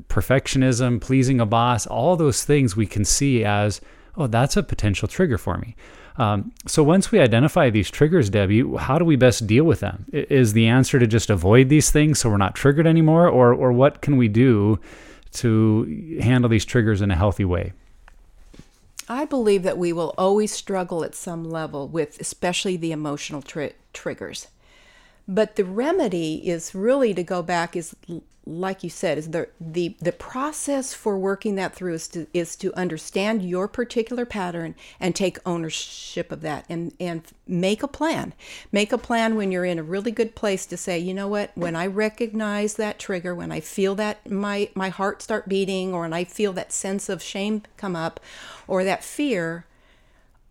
perfectionism, 0.09 1.01
pleasing 1.01 1.41
a 1.41 1.47
boss, 1.47 1.87
all 1.87 2.17
those 2.17 2.45
things 2.45 2.77
we 2.77 2.87
can 2.87 3.05
see 3.05 3.45
as, 3.45 3.81
oh, 4.17 4.27
that's 4.27 4.57
a 4.57 4.63
potential 4.63 5.09
trigger 5.09 5.39
for 5.39 5.59
me. 5.59 5.75
Um, 6.17 6.53
so 6.67 6.83
once 6.83 7.11
we 7.11 7.19
identify 7.19 7.71
these 7.71 7.91
triggers, 7.91 8.29
Debbie, 8.29 8.65
how 8.77 8.99
do 8.99 9.05
we 9.05 9.17
best 9.17 9.47
deal 9.47 9.65
with 9.65 9.81
them? 9.81 10.05
Is 10.13 10.53
the 10.53 10.67
answer 10.67 10.99
to 10.99 11.07
just 11.07 11.31
avoid 11.31 11.69
these 11.69 11.91
things 11.91 12.19
so 12.19 12.29
we're 12.29 12.37
not 12.37 12.55
triggered 12.55 12.87
anymore, 12.87 13.27
or 13.27 13.55
or 13.55 13.73
what 13.73 14.03
can 14.03 14.17
we 14.19 14.29
do 14.29 14.79
to 15.33 16.19
handle 16.21 16.51
these 16.51 16.65
triggers 16.65 17.01
in 17.01 17.11
a 17.11 17.17
healthy 17.17 17.45
way? 17.45 17.73
I 19.09 19.25
believe 19.25 19.63
that 19.63 19.79
we 19.79 19.93
will 19.93 20.15
always 20.19 20.53
struggle 20.53 21.05
at 21.05 21.15
some 21.15 21.45
level 21.45 21.89
with 21.89 22.21
especially 22.21 22.77
the 22.77 22.93
emotional 22.93 23.41
tri- 23.41 23.73
triggers. 23.93 24.49
But 25.31 25.55
the 25.55 25.65
remedy 25.65 26.49
is 26.49 26.75
really 26.75 27.15
to 27.15 27.23
go 27.23 27.41
back 27.41 27.77
is 27.77 27.95
like 28.47 28.83
you 28.83 28.91
said 28.91 29.17
is 29.17 29.31
the 29.31 29.49
the 29.61 29.95
the 30.01 30.11
process 30.11 30.93
for 30.93 31.17
working 31.17 31.55
that 31.55 31.73
through 31.73 31.95
is 31.95 32.09
to 32.09 32.27
is 32.35 32.57
to 32.57 32.75
understand 32.75 33.43
your 33.43 33.69
particular 33.69 34.27
pattern 34.27 34.75
and 34.99 35.15
take 35.15 35.39
ownership 35.47 36.33
of 36.33 36.41
that 36.41 36.65
and 36.69 36.93
and 36.99 37.23
make 37.47 37.85
a 37.85 37.89
plan. 37.89 38.35
Make 38.73 38.93
a 38.93 38.99
plan 38.99 39.37
when 39.37 39.53
you're 39.53 39.65
in 39.65 39.79
a 39.79 39.85
really 39.85 40.11
good 40.11 40.35
place 40.35 40.67
to 40.67 40.77
say, 40.77 40.99
you 40.99 41.15
know 41.15 41.29
what, 41.29 41.53
when 41.55 41.77
I 41.77 41.87
recognize 41.87 42.75
that 42.75 42.99
trigger, 42.99 43.33
when 43.33 43.53
I 43.53 43.61
feel 43.61 43.95
that 43.95 44.29
my 44.29 44.71
my 44.75 44.89
heart 44.89 45.23
start 45.23 45.49
beating 45.49 45.95
or 45.95 46.01
when 46.01 46.13
I 46.13 46.25
feel 46.25 46.53
that 46.55 46.73
sense 46.73 47.09
of 47.09 47.23
shame 47.23 47.63
come 47.77 47.95
up 47.95 48.19
or 48.67 48.83
that 48.83 49.05
fear, 49.05 49.65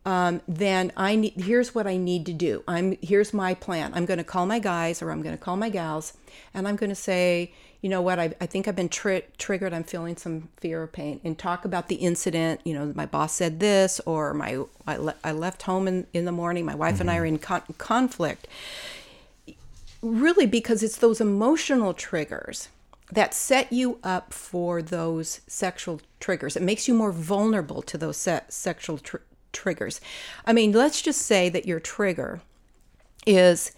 um, 0.10 0.42
then 0.48 0.92
I 0.98 1.16
need. 1.16 1.34
Here's 1.36 1.76
what 1.76 1.86
I 1.86 1.96
need 1.96 2.26
to 2.26 2.34
do. 2.34 2.64
I'm 2.68 2.98
here's 3.00 3.32
my 3.32 3.54
plan. 3.54 3.92
I'm 3.94 4.08
going 4.08 4.18
to 4.18 4.24
call 4.24 4.48
my 4.48 4.58
guys 4.58 5.04
or 5.04 5.12
I'm 5.12 5.22
going 5.22 5.38
to 5.38 5.44
call 5.44 5.56
my 5.56 5.70
gals, 5.70 6.14
and 6.52 6.68
I'm 6.68 6.78
going 6.78 6.90
to 6.90 6.96
say, 6.96 7.54
you 7.82 7.90
know 7.90 8.02
what? 8.02 8.18
I, 8.18 8.34
I 8.42 8.48
think 8.48 8.68
I've 8.68 8.76
been 8.76 8.90
tri- 8.90 9.22
triggered. 9.38 9.72
I'm 9.72 9.84
feeling 9.84 10.18
some 10.18 10.50
fear 10.58 10.82
or 10.82 10.88
pain, 10.88 11.22
and 11.24 11.38
talk 11.38 11.64
about 11.64 11.90
the 11.90 11.96
incident. 11.98 12.62
You 12.64 12.74
know, 12.74 12.92
my 12.96 13.06
boss 13.06 13.34
said 13.34 13.60
this, 13.60 14.00
or 14.08 14.34
my 14.34 14.64
I, 14.88 14.98
le- 14.98 15.16
I 15.24 15.32
left 15.32 15.62
home 15.62 15.88
in 15.88 16.08
in 16.12 16.26
the 16.26 16.32
morning. 16.32 16.66
My 16.66 16.74
wife 16.74 17.00
and 17.00 17.12
I 17.12 17.18
are 17.18 17.26
in 17.26 17.38
con- 17.38 17.62
conflict. 17.78 18.48
Really, 20.02 20.48
because 20.48 20.82
it's 20.82 20.98
those 20.98 21.22
emotional 21.22 21.94
triggers 21.94 22.70
that 23.12 23.36
set 23.36 23.72
you 23.72 24.00
up 24.04 24.34
for 24.34 24.82
those 24.82 25.42
sexual 25.46 26.02
triggers. 26.20 26.56
It 26.56 26.64
makes 26.64 26.88
you 26.88 26.96
more 26.96 27.12
vulnerable 27.12 27.84
to 27.84 27.98
those 27.98 28.18
se- 28.18 28.42
sexual 28.50 28.98
tr- 28.98 29.18
triggers. 29.54 30.02
I 30.46 30.54
mean, 30.54 30.72
let's 30.72 31.02
just 31.02 31.22
say 31.22 31.50
that 31.50 31.66
your 31.66 31.80
trigger 31.80 32.42
is 33.26 33.72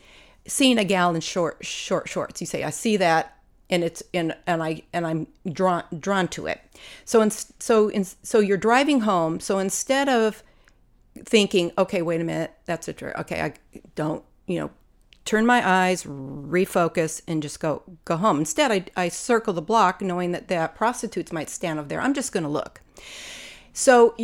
seeing 0.47 0.77
a 0.77 0.83
gal 0.83 1.13
in 1.15 1.21
short 1.21 1.65
short 1.65 2.09
shorts. 2.09 2.41
You 2.41 2.47
say, 2.47 2.63
"I 2.63 2.69
see 2.69 2.97
that." 2.97 3.37
And 3.69 3.83
it's 3.83 4.03
and 4.13 4.35
and 4.45 4.61
I 4.61 4.83
and 4.91 5.07
I'm 5.07 5.27
drawn 5.51 5.83
drawn 5.97 6.27
to 6.29 6.47
it. 6.47 6.59
So 7.05 7.21
in, 7.21 7.31
so 7.31 7.89
in, 7.89 8.05
so 8.05 8.39
you're 8.39 8.57
driving 8.57 9.01
home. 9.01 9.39
So 9.39 9.59
instead 9.59 10.09
of 10.09 10.43
thinking, 11.25 11.71
okay, 11.77 12.01
wait 12.01 12.21
a 12.21 12.23
minute, 12.23 12.53
that's 12.65 12.87
a 12.87 12.93
trigger. 12.93 13.19
Okay, 13.19 13.41
I 13.41 13.53
don't, 13.95 14.23
you 14.47 14.59
know, 14.59 14.71
turn 15.25 15.45
my 15.45 15.67
eyes, 15.67 16.03
refocus, 16.03 17.21
and 17.27 17.41
just 17.41 17.59
go 17.59 17.83
go 18.05 18.17
home. 18.17 18.39
Instead, 18.39 18.71
I, 18.71 18.85
I 18.97 19.09
circle 19.09 19.53
the 19.53 19.61
block, 19.61 20.01
knowing 20.01 20.31
that 20.31 20.47
that 20.47 20.75
prostitutes 20.75 21.31
might 21.31 21.49
stand 21.49 21.79
over 21.79 21.87
there. 21.87 22.01
I'm 22.01 22.13
just 22.13 22.31
going 22.31 22.43
to 22.43 22.49
look. 22.49 22.81
So 23.73 24.15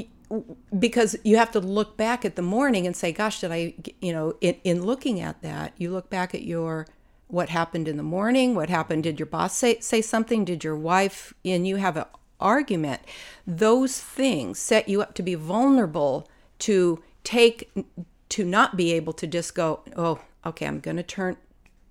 because 0.77 1.15
you 1.23 1.37
have 1.37 1.51
to 1.51 1.59
look 1.59 1.97
back 1.97 2.25
at 2.25 2.35
the 2.35 2.41
morning 2.41 2.85
and 2.85 2.95
say, 2.95 3.11
gosh, 3.11 3.41
did 3.41 3.51
I, 3.51 3.73
you 4.01 4.11
know, 4.11 4.35
in, 4.41 4.55
in 4.63 4.85
looking 4.85 5.19
at 5.19 5.41
that, 5.41 5.73
you 5.77 5.91
look 5.91 6.09
back 6.09 6.35
at 6.35 6.43
your 6.43 6.87
what 7.27 7.49
happened 7.49 7.87
in 7.87 7.97
the 7.97 8.03
morning, 8.03 8.55
what 8.55 8.69
happened, 8.69 9.03
did 9.03 9.19
your 9.19 9.25
boss 9.25 9.57
say, 9.57 9.79
say 9.79 10.01
something, 10.01 10.45
did 10.45 10.63
your 10.63 10.77
wife 10.77 11.33
and 11.43 11.67
you 11.67 11.75
have 11.75 11.97
an 11.97 12.05
argument, 12.39 13.01
those 13.45 13.99
things 13.99 14.59
set 14.59 14.87
you 14.87 15.01
up 15.01 15.13
to 15.15 15.23
be 15.23 15.35
vulnerable 15.35 16.29
to 16.59 17.03
take, 17.23 17.69
to 18.29 18.43
not 18.45 18.77
be 18.77 18.93
able 18.93 19.13
to 19.13 19.27
just 19.27 19.55
go, 19.55 19.81
oh, 19.97 20.19
okay, 20.45 20.65
I'm 20.65 20.79
going 20.79 20.97
to 20.97 21.03
turn, 21.03 21.37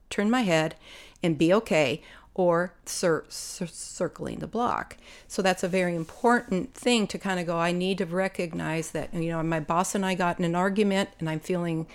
turn 0.08 0.30
my 0.30 0.42
head 0.42 0.74
and 1.22 1.36
be 1.36 1.52
okay 1.52 2.02
or 2.36 2.74
cir- 2.84 3.24
cir- 3.30 3.66
circling 3.66 4.40
the 4.40 4.46
block. 4.46 4.98
So 5.26 5.40
that's 5.40 5.64
a 5.64 5.68
very 5.68 5.96
important 5.96 6.74
thing 6.74 7.06
to 7.06 7.18
kind 7.18 7.40
of 7.40 7.46
go. 7.46 7.56
I 7.56 7.72
need 7.72 7.96
to 7.98 8.04
recognize 8.04 8.90
that 8.90 9.12
you 9.14 9.30
know 9.30 9.42
my 9.42 9.58
boss 9.58 9.94
and 9.94 10.04
I 10.04 10.14
got 10.14 10.38
in 10.38 10.44
an 10.44 10.54
argument, 10.54 11.08
and 11.18 11.30
I'm 11.30 11.40
feeling, 11.40 11.86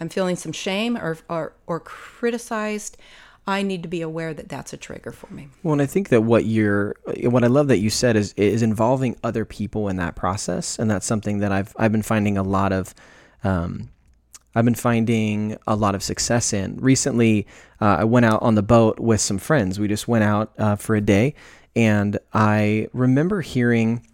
I'm 0.00 0.08
feeling 0.08 0.34
some 0.36 0.52
shame 0.52 0.96
or 0.96 1.16
or, 1.28 1.52
or 1.66 1.80
criticized. 1.80 2.96
I 3.46 3.62
need 3.62 3.82
to 3.82 3.88
be 3.88 4.00
aware 4.00 4.34
that 4.34 4.48
that's 4.48 4.72
a 4.72 4.76
trigger 4.76 5.12
for 5.12 5.32
me. 5.32 5.48
Well, 5.62 5.74
and 5.74 5.82
I 5.82 5.86
think 5.86 6.08
that 6.08 6.22
what 6.22 6.46
you're, 6.46 6.96
what 7.24 7.44
I 7.44 7.48
love 7.48 7.68
that 7.68 7.78
you 7.78 7.90
said 7.90 8.16
is 8.16 8.32
is 8.36 8.62
involving 8.62 9.16
other 9.22 9.44
people 9.44 9.88
in 9.88 9.96
that 9.96 10.16
process, 10.16 10.76
and 10.78 10.90
that's 10.90 11.06
something 11.06 11.38
that 11.38 11.52
I've 11.52 11.72
I've 11.78 11.92
been 11.92 12.02
finding 12.02 12.36
a 12.36 12.42
lot 12.42 12.72
of. 12.72 12.94
Um, 13.44 13.90
I've 14.54 14.64
been 14.64 14.74
finding 14.74 15.56
a 15.66 15.74
lot 15.74 15.94
of 15.94 16.02
success 16.02 16.52
in. 16.52 16.76
Recently, 16.76 17.46
uh, 17.80 17.96
I 18.00 18.04
went 18.04 18.26
out 18.26 18.42
on 18.42 18.54
the 18.54 18.62
boat 18.62 19.00
with 19.00 19.20
some 19.20 19.38
friends. 19.38 19.80
We 19.80 19.88
just 19.88 20.06
went 20.06 20.24
out 20.24 20.52
uh, 20.58 20.76
for 20.76 20.94
a 20.94 21.00
day, 21.00 21.34
and 21.74 22.18
I 22.32 22.88
remember 22.92 23.40
hearing, 23.40 24.06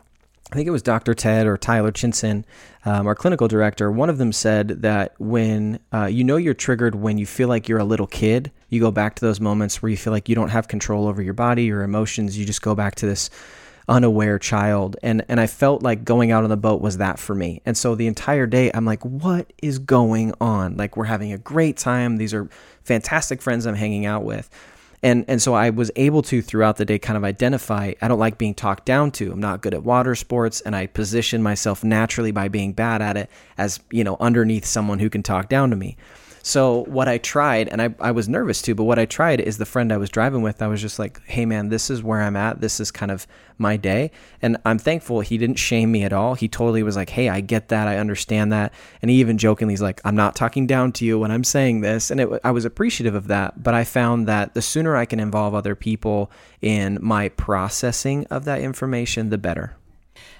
I 0.50 0.56
think 0.56 0.66
it 0.66 0.70
was 0.70 0.82
Dr. 0.82 1.14
Ted 1.14 1.46
or 1.46 1.58
Tyler 1.58 1.92
Chinson, 1.92 2.44
um, 2.84 3.06
our 3.06 3.14
clinical 3.14 3.48
director. 3.48 3.90
One 3.90 4.08
of 4.08 4.18
them 4.18 4.32
said 4.32 4.82
that 4.82 5.14
when 5.18 5.78
uh, 5.92 6.06
you 6.06 6.24
know 6.24 6.36
you're 6.36 6.54
triggered 6.54 6.94
when 6.94 7.18
you 7.18 7.26
feel 7.26 7.48
like 7.48 7.68
you're 7.68 7.78
a 7.78 7.84
little 7.84 8.06
kid, 8.06 8.50
you 8.70 8.80
go 8.80 8.90
back 8.90 9.16
to 9.16 9.24
those 9.24 9.40
moments 9.40 9.82
where 9.82 9.90
you 9.90 9.96
feel 9.96 10.12
like 10.12 10.28
you 10.28 10.34
don't 10.34 10.48
have 10.48 10.68
control 10.68 11.06
over 11.06 11.20
your 11.20 11.34
body, 11.34 11.64
your 11.64 11.82
emotions. 11.82 12.38
You 12.38 12.46
just 12.46 12.62
go 12.62 12.74
back 12.74 12.94
to 12.96 13.06
this 13.06 13.28
unaware 13.90 14.38
child 14.38 14.96
and 15.02 15.24
and 15.28 15.40
I 15.40 15.48
felt 15.48 15.82
like 15.82 16.04
going 16.04 16.30
out 16.30 16.44
on 16.44 16.50
the 16.50 16.56
boat 16.56 16.80
was 16.80 16.98
that 16.98 17.18
for 17.18 17.34
me. 17.34 17.60
And 17.66 17.76
so 17.76 17.96
the 17.96 18.06
entire 18.06 18.46
day 18.46 18.70
I'm 18.72 18.84
like 18.84 19.04
what 19.04 19.52
is 19.60 19.80
going 19.80 20.32
on? 20.40 20.76
Like 20.76 20.96
we're 20.96 21.04
having 21.04 21.32
a 21.32 21.38
great 21.38 21.76
time. 21.76 22.16
These 22.16 22.32
are 22.32 22.48
fantastic 22.84 23.42
friends 23.42 23.66
I'm 23.66 23.74
hanging 23.74 24.06
out 24.06 24.24
with. 24.24 24.48
And 25.02 25.24
and 25.26 25.42
so 25.42 25.54
I 25.54 25.70
was 25.70 25.90
able 25.96 26.22
to 26.22 26.40
throughout 26.40 26.76
the 26.76 26.84
day 26.84 27.00
kind 27.00 27.16
of 27.16 27.24
identify 27.24 27.94
I 28.00 28.06
don't 28.06 28.18
like 28.18 28.38
being 28.38 28.54
talked 28.54 28.86
down 28.86 29.10
to. 29.12 29.32
I'm 29.32 29.40
not 29.40 29.60
good 29.60 29.74
at 29.74 29.82
water 29.82 30.14
sports 30.14 30.60
and 30.60 30.76
I 30.76 30.86
position 30.86 31.42
myself 31.42 31.82
naturally 31.82 32.30
by 32.30 32.46
being 32.48 32.72
bad 32.72 33.02
at 33.02 33.16
it 33.16 33.28
as, 33.58 33.80
you 33.90 34.04
know, 34.04 34.16
underneath 34.20 34.66
someone 34.66 35.00
who 35.00 35.10
can 35.10 35.24
talk 35.24 35.48
down 35.48 35.70
to 35.70 35.76
me. 35.76 35.96
So 36.42 36.84
what 36.84 37.08
I 37.08 37.18
tried, 37.18 37.68
and 37.68 37.82
I, 37.82 37.94
I 38.00 38.12
was 38.12 38.28
nervous 38.28 38.62
too, 38.62 38.74
but 38.74 38.84
what 38.84 38.98
I 38.98 39.04
tried 39.04 39.40
is 39.40 39.58
the 39.58 39.66
friend 39.66 39.92
I 39.92 39.98
was 39.98 40.10
driving 40.10 40.42
with, 40.42 40.62
I 40.62 40.68
was 40.68 40.80
just 40.80 40.98
like, 40.98 41.20
hey 41.26 41.44
man, 41.44 41.68
this 41.68 41.90
is 41.90 42.02
where 42.02 42.20
I'm 42.22 42.36
at. 42.36 42.60
This 42.60 42.80
is 42.80 42.90
kind 42.90 43.10
of 43.10 43.26
my 43.58 43.76
day. 43.76 44.10
And 44.40 44.56
I'm 44.64 44.78
thankful 44.78 45.20
he 45.20 45.36
didn't 45.36 45.58
shame 45.58 45.92
me 45.92 46.02
at 46.02 46.12
all. 46.12 46.34
He 46.34 46.48
totally 46.48 46.82
was 46.82 46.96
like, 46.96 47.10
hey, 47.10 47.28
I 47.28 47.40
get 47.40 47.68
that. 47.68 47.88
I 47.88 47.98
understand 47.98 48.52
that. 48.52 48.72
And 49.02 49.10
he 49.10 49.20
even 49.20 49.38
jokingly 49.38 49.74
is 49.74 49.82
like, 49.82 50.00
I'm 50.04 50.16
not 50.16 50.34
talking 50.34 50.66
down 50.66 50.92
to 50.92 51.04
you 51.04 51.18
when 51.18 51.30
I'm 51.30 51.44
saying 51.44 51.82
this. 51.82 52.10
And 52.10 52.20
it, 52.20 52.28
I 52.42 52.50
was 52.50 52.64
appreciative 52.64 53.14
of 53.14 53.26
that. 53.26 53.62
But 53.62 53.74
I 53.74 53.84
found 53.84 54.26
that 54.28 54.54
the 54.54 54.62
sooner 54.62 54.96
I 54.96 55.04
can 55.04 55.20
involve 55.20 55.54
other 55.54 55.74
people 55.74 56.30
in 56.62 56.98
my 57.02 57.28
processing 57.28 58.26
of 58.30 58.44
that 58.46 58.60
information, 58.60 59.28
the 59.28 59.38
better. 59.38 59.76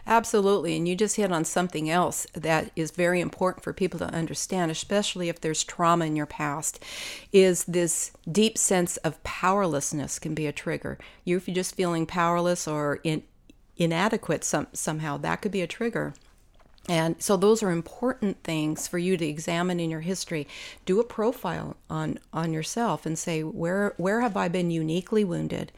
Absolutely. 0.07 0.77
And 0.77 0.89
you 0.89 0.97
just 0.97 1.17
hit 1.17 1.31
on 1.31 1.45
something 1.45 1.89
else 1.89 2.27
that 2.33 2.71
is 2.75 2.91
very 2.91 3.21
important 3.21 3.63
for 3.63 3.73
people 3.73 3.99
to 4.01 4.07
understand, 4.07 4.71
especially 4.71 5.29
if 5.29 5.41
there's 5.41 5.63
trauma 5.63 6.07
in 6.07 6.17
your 6.17 6.27
past, 6.27 6.83
is 7.33 7.65
this 7.65 8.13
deep 8.31 8.59
sense 8.59 8.97
of 8.99 9.23
powerlessness 9.23 10.19
can 10.19 10.35
be 10.35 10.47
a 10.47 10.53
trigger. 10.53 10.99
You 11.25 11.37
if 11.37 11.47
you're 11.47 11.55
just 11.55 11.75
feeling 11.75 12.07
powerless 12.07 12.67
or 12.67 13.01
in, 13.05 13.23
inadequate 13.77 14.45
some, 14.45 14.67
somehow, 14.73 15.17
that 15.19 15.43
could 15.43 15.53
be 15.53 15.63
a 15.63 15.67
trigger. 15.67 16.15
And 16.89 17.23
so 17.23 17.37
those 17.37 17.63
are 17.63 17.71
important 17.71 18.43
things 18.43 18.89
for 18.89 18.99
you 18.99 19.17
to 19.17 19.25
examine 19.25 19.79
in 19.79 19.91
your 19.91 20.01
history. 20.01 20.49
Do 20.87 20.99
a 20.99 21.05
profile 21.05 21.77
on 21.89 22.19
on 22.33 22.53
yourself 22.53 23.07
and 23.07 23.19
say 23.19 23.43
where 23.43 23.95
where 23.97 24.23
have 24.23 24.37
I 24.37 24.49
been 24.49 24.71
uniquely 24.71 25.23
wounded? 25.23 25.73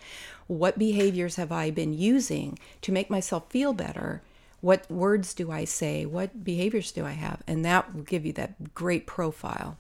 What 0.53 0.79
behaviors 0.79 1.37
have 1.37 1.51
I 1.51 1.71
been 1.71 1.95
using 1.95 2.59
to 2.83 2.93
make 2.93 3.09
myself 3.09 3.49
feel 3.49 3.73
better? 3.73 4.21
What 4.61 4.89
words 4.91 5.33
do 5.33 5.51
I 5.51 5.65
say? 5.65 6.05
What 6.05 6.45
behaviors 6.45 6.93
do 6.93 7.07
I 7.07 7.13
have? 7.13 7.43
And 7.47 7.65
that 7.65 7.95
will 7.95 8.03
give 8.03 8.27
you 8.27 8.35
that 8.35 8.75
great 8.75 9.07
profile. 9.07 9.79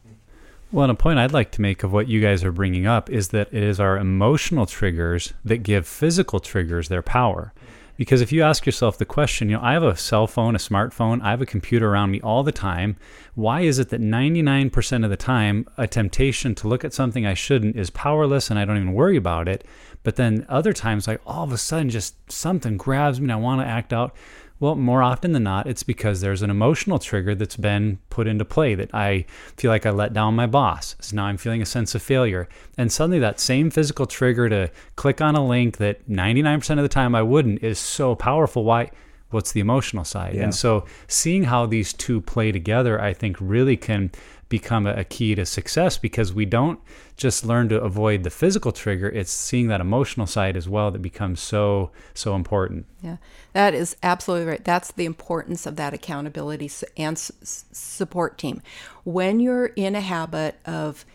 Well, 0.72 0.84
and 0.84 0.90
a 0.90 0.94
point 0.94 1.18
I'd 1.18 1.30
like 1.30 1.50
to 1.52 1.60
make 1.60 1.82
of 1.82 1.92
what 1.92 2.08
you 2.08 2.22
guys 2.22 2.42
are 2.42 2.52
bringing 2.52 2.86
up 2.86 3.10
is 3.10 3.28
that 3.28 3.52
it 3.52 3.62
is 3.62 3.78
our 3.78 3.98
emotional 3.98 4.64
triggers 4.64 5.34
that 5.44 5.58
give 5.58 5.86
physical 5.86 6.40
triggers 6.40 6.88
their 6.88 7.02
power. 7.02 7.52
Because 7.98 8.22
if 8.22 8.32
you 8.32 8.42
ask 8.42 8.64
yourself 8.64 8.96
the 8.96 9.04
question, 9.04 9.50
you 9.50 9.56
know, 9.56 9.62
I 9.62 9.74
have 9.74 9.82
a 9.82 9.96
cell 9.96 10.26
phone, 10.26 10.54
a 10.56 10.58
smartphone, 10.58 11.22
I 11.22 11.30
have 11.30 11.42
a 11.42 11.46
computer 11.46 11.90
around 11.90 12.10
me 12.10 12.20
all 12.22 12.42
the 12.42 12.50
time. 12.50 12.96
Why 13.34 13.60
is 13.60 13.78
it 13.78 13.90
that 13.90 14.00
99% 14.00 15.04
of 15.04 15.10
the 15.10 15.16
time 15.16 15.68
a 15.76 15.86
temptation 15.86 16.54
to 16.56 16.68
look 16.68 16.84
at 16.84 16.94
something 16.94 17.26
I 17.26 17.34
shouldn't 17.34 17.76
is 17.76 17.90
powerless 17.90 18.48
and 18.50 18.58
I 18.58 18.64
don't 18.64 18.78
even 18.78 18.94
worry 18.94 19.16
about 19.16 19.46
it? 19.46 19.64
But 20.02 20.16
then 20.16 20.46
other 20.48 20.72
times, 20.72 21.06
like 21.06 21.20
all 21.26 21.44
of 21.44 21.52
a 21.52 21.58
sudden, 21.58 21.90
just 21.90 22.30
something 22.30 22.76
grabs 22.76 23.20
me 23.20 23.24
and 23.24 23.32
I 23.32 23.36
want 23.36 23.60
to 23.60 23.66
act 23.66 23.92
out. 23.92 24.14
Well, 24.58 24.76
more 24.76 25.02
often 25.02 25.32
than 25.32 25.42
not, 25.42 25.66
it's 25.66 25.82
because 25.82 26.20
there's 26.20 26.42
an 26.42 26.50
emotional 26.50 27.00
trigger 27.00 27.34
that's 27.34 27.56
been 27.56 27.98
put 28.10 28.28
into 28.28 28.44
play 28.44 28.76
that 28.76 28.94
I 28.94 29.26
feel 29.56 29.72
like 29.72 29.86
I 29.86 29.90
let 29.90 30.12
down 30.12 30.36
my 30.36 30.46
boss. 30.46 30.94
So 31.00 31.16
now 31.16 31.24
I'm 31.24 31.36
feeling 31.36 31.62
a 31.62 31.66
sense 31.66 31.96
of 31.96 32.02
failure. 32.02 32.48
And 32.78 32.92
suddenly 32.92 33.18
that 33.18 33.40
same 33.40 33.70
physical 33.70 34.06
trigger 34.06 34.48
to 34.48 34.70
click 34.94 35.20
on 35.20 35.34
a 35.34 35.44
link 35.44 35.78
that 35.78 36.08
99% 36.08 36.70
of 36.78 36.84
the 36.84 36.88
time 36.88 37.16
I 37.16 37.22
wouldn't 37.22 37.64
is 37.64 37.80
so 37.80 38.14
powerful. 38.14 38.62
Why? 38.62 38.92
What's 39.30 39.50
the 39.50 39.60
emotional 39.60 40.04
side? 40.04 40.34
Yeah. 40.34 40.44
And 40.44 40.54
so 40.54 40.84
seeing 41.08 41.44
how 41.44 41.66
these 41.66 41.92
two 41.92 42.20
play 42.20 42.52
together, 42.52 43.00
I 43.00 43.14
think 43.14 43.38
really 43.40 43.76
can 43.76 44.12
become 44.52 44.86
a, 44.86 45.02
key 45.04 45.34
to 45.34 45.46
success 45.46 45.96
because 45.96 46.34
we 46.34 46.44
don't 46.44 46.78
just 47.16 47.42
learn 47.42 47.70
to 47.70 47.80
avoid 47.80 48.22
the 48.22 48.28
physical 48.28 48.70
trigger 48.70 49.08
it's 49.08 49.30
seeing 49.30 49.68
that 49.68 49.80
emotional 49.80 50.26
side 50.26 50.58
as 50.58 50.68
well 50.68 50.90
that 50.90 51.00
becomes 51.00 51.40
so 51.40 51.90
so 52.12 52.34
important. 52.36 52.84
Yeah 53.00 53.16
that 53.54 53.72
is 53.72 53.96
absolutely 54.02 54.46
right. 54.46 54.64
That's 54.64 54.92
the 54.92 55.06
importance 55.06 55.64
of 55.64 55.76
that 55.76 55.94
accountability 55.94 56.70
and 56.98 57.18
support 57.18 58.36
team. 58.36 58.60
When 59.04 59.40
you're 59.40 59.66
in 59.66 59.94
a 59.94 60.00
habit 60.02 60.56
of 60.66 61.06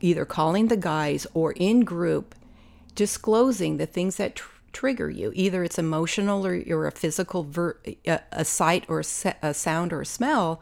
either 0.00 0.24
calling 0.24 0.66
the 0.66 0.76
guys 0.76 1.28
or 1.32 1.52
in 1.52 1.84
group 1.84 2.34
disclosing 2.96 3.76
the 3.76 3.86
things 3.86 4.16
that 4.16 4.34
tr- 4.34 4.50
trigger 4.72 5.08
you 5.08 5.30
either 5.36 5.62
it's 5.62 5.78
emotional 5.78 6.44
or, 6.44 6.60
or 6.68 6.86
a 6.86 6.92
physical 6.92 7.44
ver- 7.44 7.78
a, 8.06 8.20
a 8.32 8.44
sight 8.44 8.84
or 8.88 9.00
a, 9.00 9.04
se- 9.04 9.36
a 9.40 9.54
sound 9.54 9.92
or 9.92 10.00
a 10.00 10.06
smell 10.06 10.60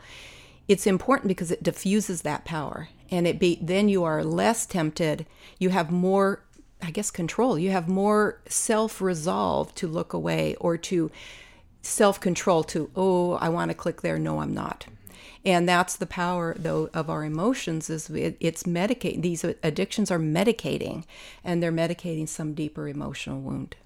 it's 0.73 0.87
important 0.87 1.29
because 1.29 1.51
it 1.51 1.63
diffuses 1.63 2.23
that 2.23 2.47
power 2.47 2.89
and 3.11 3.27
it 3.27 3.39
be 3.39 3.59
then 3.61 3.91
you 3.91 4.05
are 4.05 4.25
less 4.25 4.65
tempted. 4.65 5.27
You 5.59 5.69
have 5.69 5.91
more 5.91 6.43
i 6.81 6.91
guess 6.91 7.11
control. 7.11 7.59
You 7.59 7.71
have 7.73 7.89
more 7.89 8.41
self-resolve 8.49 9.75
to 9.75 9.87
look 9.87 10.15
away 10.15 10.57
or 10.57 10.79
to 10.79 11.11
self-control 11.83 12.65
to 12.65 12.91
oh 12.97 13.35
i 13.35 13.51
want 13.51 13.71
to 13.71 13.75
click 13.75 14.01
there. 14.01 14.19
No 14.19 14.41
i'm 14.41 14.55
not. 14.55 14.87
And 15.45 15.69
that's 15.69 15.95
the 15.97 16.07
power 16.07 16.57
though 16.59 16.89
of 16.95 17.11
our 17.11 17.23
emotions 17.23 17.91
is 17.91 18.09
it, 18.09 18.39
it's 18.41 18.63
medicating 18.63 19.21
these 19.21 19.45
addictions 19.45 20.11
are 20.11 20.19
medicating 20.19 21.05
and 21.45 21.63
they're 21.63 21.71
medicating 21.71 22.27
some 22.27 22.55
deeper 22.55 22.89
emotional 22.89 23.43
wound. 23.43 23.77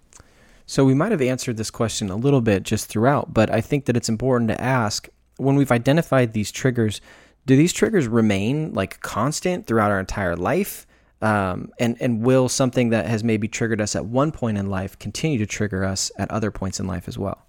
So 0.69 0.85
we 0.85 0.95
might 0.95 1.13
have 1.13 1.23
answered 1.23 1.57
this 1.57 1.71
question 1.71 2.11
a 2.11 2.17
little 2.17 2.41
bit 2.41 2.63
just 2.63 2.87
throughout 2.87 3.35
but 3.35 3.51
i 3.51 3.61
think 3.61 3.87
that 3.87 3.97
it's 3.97 4.09
important 4.09 4.51
to 4.51 4.61
ask 4.61 5.09
when 5.37 5.57
we've 5.57 5.73
identified 5.73 6.33
these 6.33 6.51
triggers, 6.51 7.01
do 7.47 7.57
these 7.57 7.73
triggers 7.73 8.09
remain 8.09 8.73
like 8.75 9.01
constant 9.01 9.67
throughout 9.67 9.91
our 9.91 10.01
entire 10.01 10.37
life? 10.37 10.87
Um, 11.23 11.73
and 11.79 11.97
and 12.01 12.23
will 12.23 12.49
something 12.49 12.91
that 12.91 13.07
has 13.07 13.25
maybe 13.25 13.49
triggered 13.49 13.81
us 13.81 13.97
at 13.97 14.05
one 14.05 14.33
point 14.33 14.59
in 14.59 14.69
life 14.69 14.99
continue 14.99 15.39
to 15.39 15.47
trigger 15.47 15.83
us 15.83 16.11
at 16.19 16.31
other 16.31 16.51
points 16.51 16.79
in 16.79 16.87
life 16.87 17.09
as 17.09 17.17
well? 17.17 17.47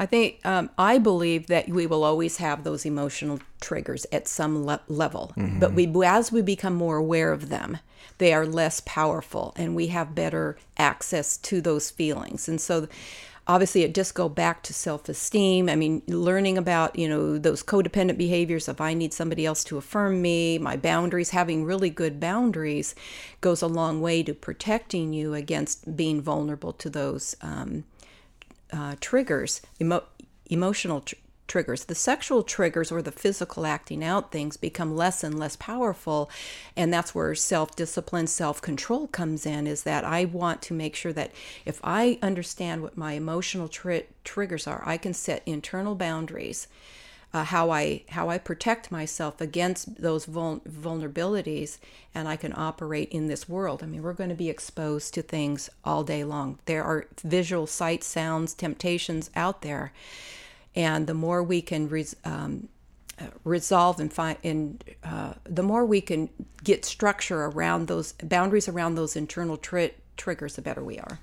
I 0.00 0.06
think 0.06 0.40
um, 0.44 0.70
I 0.78 0.96
believe 0.96 1.48
that 1.48 1.68
we 1.68 1.86
will 1.86 2.04
always 2.04 2.38
have 2.38 2.64
those 2.64 2.86
emotional 2.86 3.38
triggers 3.60 4.06
at 4.10 4.26
some 4.26 4.64
le- 4.64 4.80
level, 4.88 5.32
mm-hmm. 5.36 5.58
but 5.58 5.74
we 5.74 5.86
as 6.04 6.32
we 6.32 6.40
become 6.40 6.74
more 6.74 6.96
aware 6.96 7.32
of 7.32 7.50
them, 7.50 7.78
they 8.16 8.32
are 8.32 8.46
less 8.46 8.80
powerful, 8.80 9.52
and 9.56 9.76
we 9.76 9.88
have 9.88 10.14
better 10.14 10.56
access 10.78 11.36
to 11.36 11.60
those 11.60 11.90
feelings. 11.90 12.48
And 12.48 12.60
so, 12.60 12.88
obviously 13.50 13.82
it 13.82 13.94
just 13.94 14.14
go 14.14 14.28
back 14.28 14.62
to 14.62 14.72
self-esteem. 14.72 15.68
I 15.68 15.74
mean 15.74 16.02
learning 16.06 16.56
about 16.56 16.96
you 16.96 17.08
know 17.08 17.36
those 17.36 17.64
codependent 17.64 18.16
behaviors 18.16 18.68
if 18.68 18.80
i 18.80 18.94
need 18.94 19.12
somebody 19.12 19.44
else 19.44 19.64
to 19.64 19.76
affirm 19.76 20.22
me 20.22 20.58
my 20.58 20.76
boundaries 20.76 21.30
having 21.30 21.64
really 21.64 21.90
good 21.90 22.20
boundaries 22.20 22.94
goes 23.40 23.62
a 23.62 23.66
long 23.66 24.00
way 24.00 24.22
to 24.22 24.34
protecting 24.34 25.12
you 25.12 25.34
against 25.34 25.96
being 25.96 26.20
vulnerable 26.20 26.72
to 26.72 26.88
those 26.88 27.36
um, 27.42 27.84
uh, 28.72 28.94
triggers 29.00 29.60
emo- 29.80 30.04
emotional 30.46 31.00
tr- 31.00 31.16
triggers. 31.50 31.84
The 31.84 31.94
sexual 31.96 32.44
triggers 32.44 32.92
or 32.92 33.02
the 33.02 33.10
physical 33.10 33.66
acting 33.66 34.04
out 34.04 34.30
things 34.30 34.56
become 34.56 34.96
less 34.96 35.24
and 35.24 35.38
less 35.38 35.56
powerful. 35.56 36.30
And 36.76 36.92
that's 36.92 37.14
where 37.14 37.34
self 37.34 37.74
discipline, 37.74 38.28
self 38.28 38.62
control 38.62 39.08
comes 39.08 39.44
in 39.44 39.66
is 39.66 39.82
that 39.82 40.04
I 40.04 40.24
want 40.24 40.62
to 40.62 40.74
make 40.74 40.94
sure 40.94 41.12
that 41.12 41.32
if 41.66 41.80
I 41.82 42.18
understand 42.22 42.82
what 42.82 42.96
my 42.96 43.14
emotional 43.14 43.68
tri- 43.68 44.04
triggers 44.22 44.66
are, 44.68 44.82
I 44.86 44.96
can 44.96 45.12
set 45.12 45.42
internal 45.44 45.94
boundaries. 45.94 46.68
Uh, 47.32 47.44
how 47.44 47.70
I 47.70 48.02
how 48.08 48.28
I 48.28 48.38
protect 48.38 48.90
myself 48.90 49.40
against 49.40 50.02
those 50.02 50.24
vul- 50.24 50.62
vulnerabilities, 50.68 51.78
and 52.12 52.26
I 52.26 52.34
can 52.34 52.52
operate 52.56 53.08
in 53.12 53.28
this 53.28 53.48
world. 53.48 53.84
I 53.84 53.86
mean, 53.86 54.02
we're 54.02 54.14
going 54.14 54.30
to 54.30 54.36
be 54.36 54.50
exposed 54.50 55.14
to 55.14 55.22
things 55.22 55.70
all 55.84 56.02
day 56.02 56.24
long. 56.24 56.58
There 56.64 56.82
are 56.82 57.06
visual, 57.22 57.68
sight, 57.68 58.02
sounds, 58.02 58.52
temptations 58.52 59.30
out 59.36 59.62
there, 59.62 59.92
and 60.74 61.06
the 61.06 61.14
more 61.14 61.42
we 61.42 61.62
can 61.62 61.88
res, 61.88 62.14
um, 62.24 62.68
uh, 63.20 63.24
resolve 63.44 64.00
and 64.00 64.12
find 64.12 64.38
and 64.44 64.84
uh, 65.04 65.34
the 65.44 65.62
more 65.62 65.84
we 65.84 66.00
can 66.00 66.28
get 66.64 66.84
structure 66.84 67.44
around 67.44 67.88
those 67.88 68.12
boundaries 68.22 68.68
around 68.68 68.94
those 68.94 69.16
internal 69.16 69.56
tri- 69.56 69.92
triggers 70.16 70.56
the 70.56 70.62
better 70.62 70.82
we 70.82 70.98
are 70.98 71.18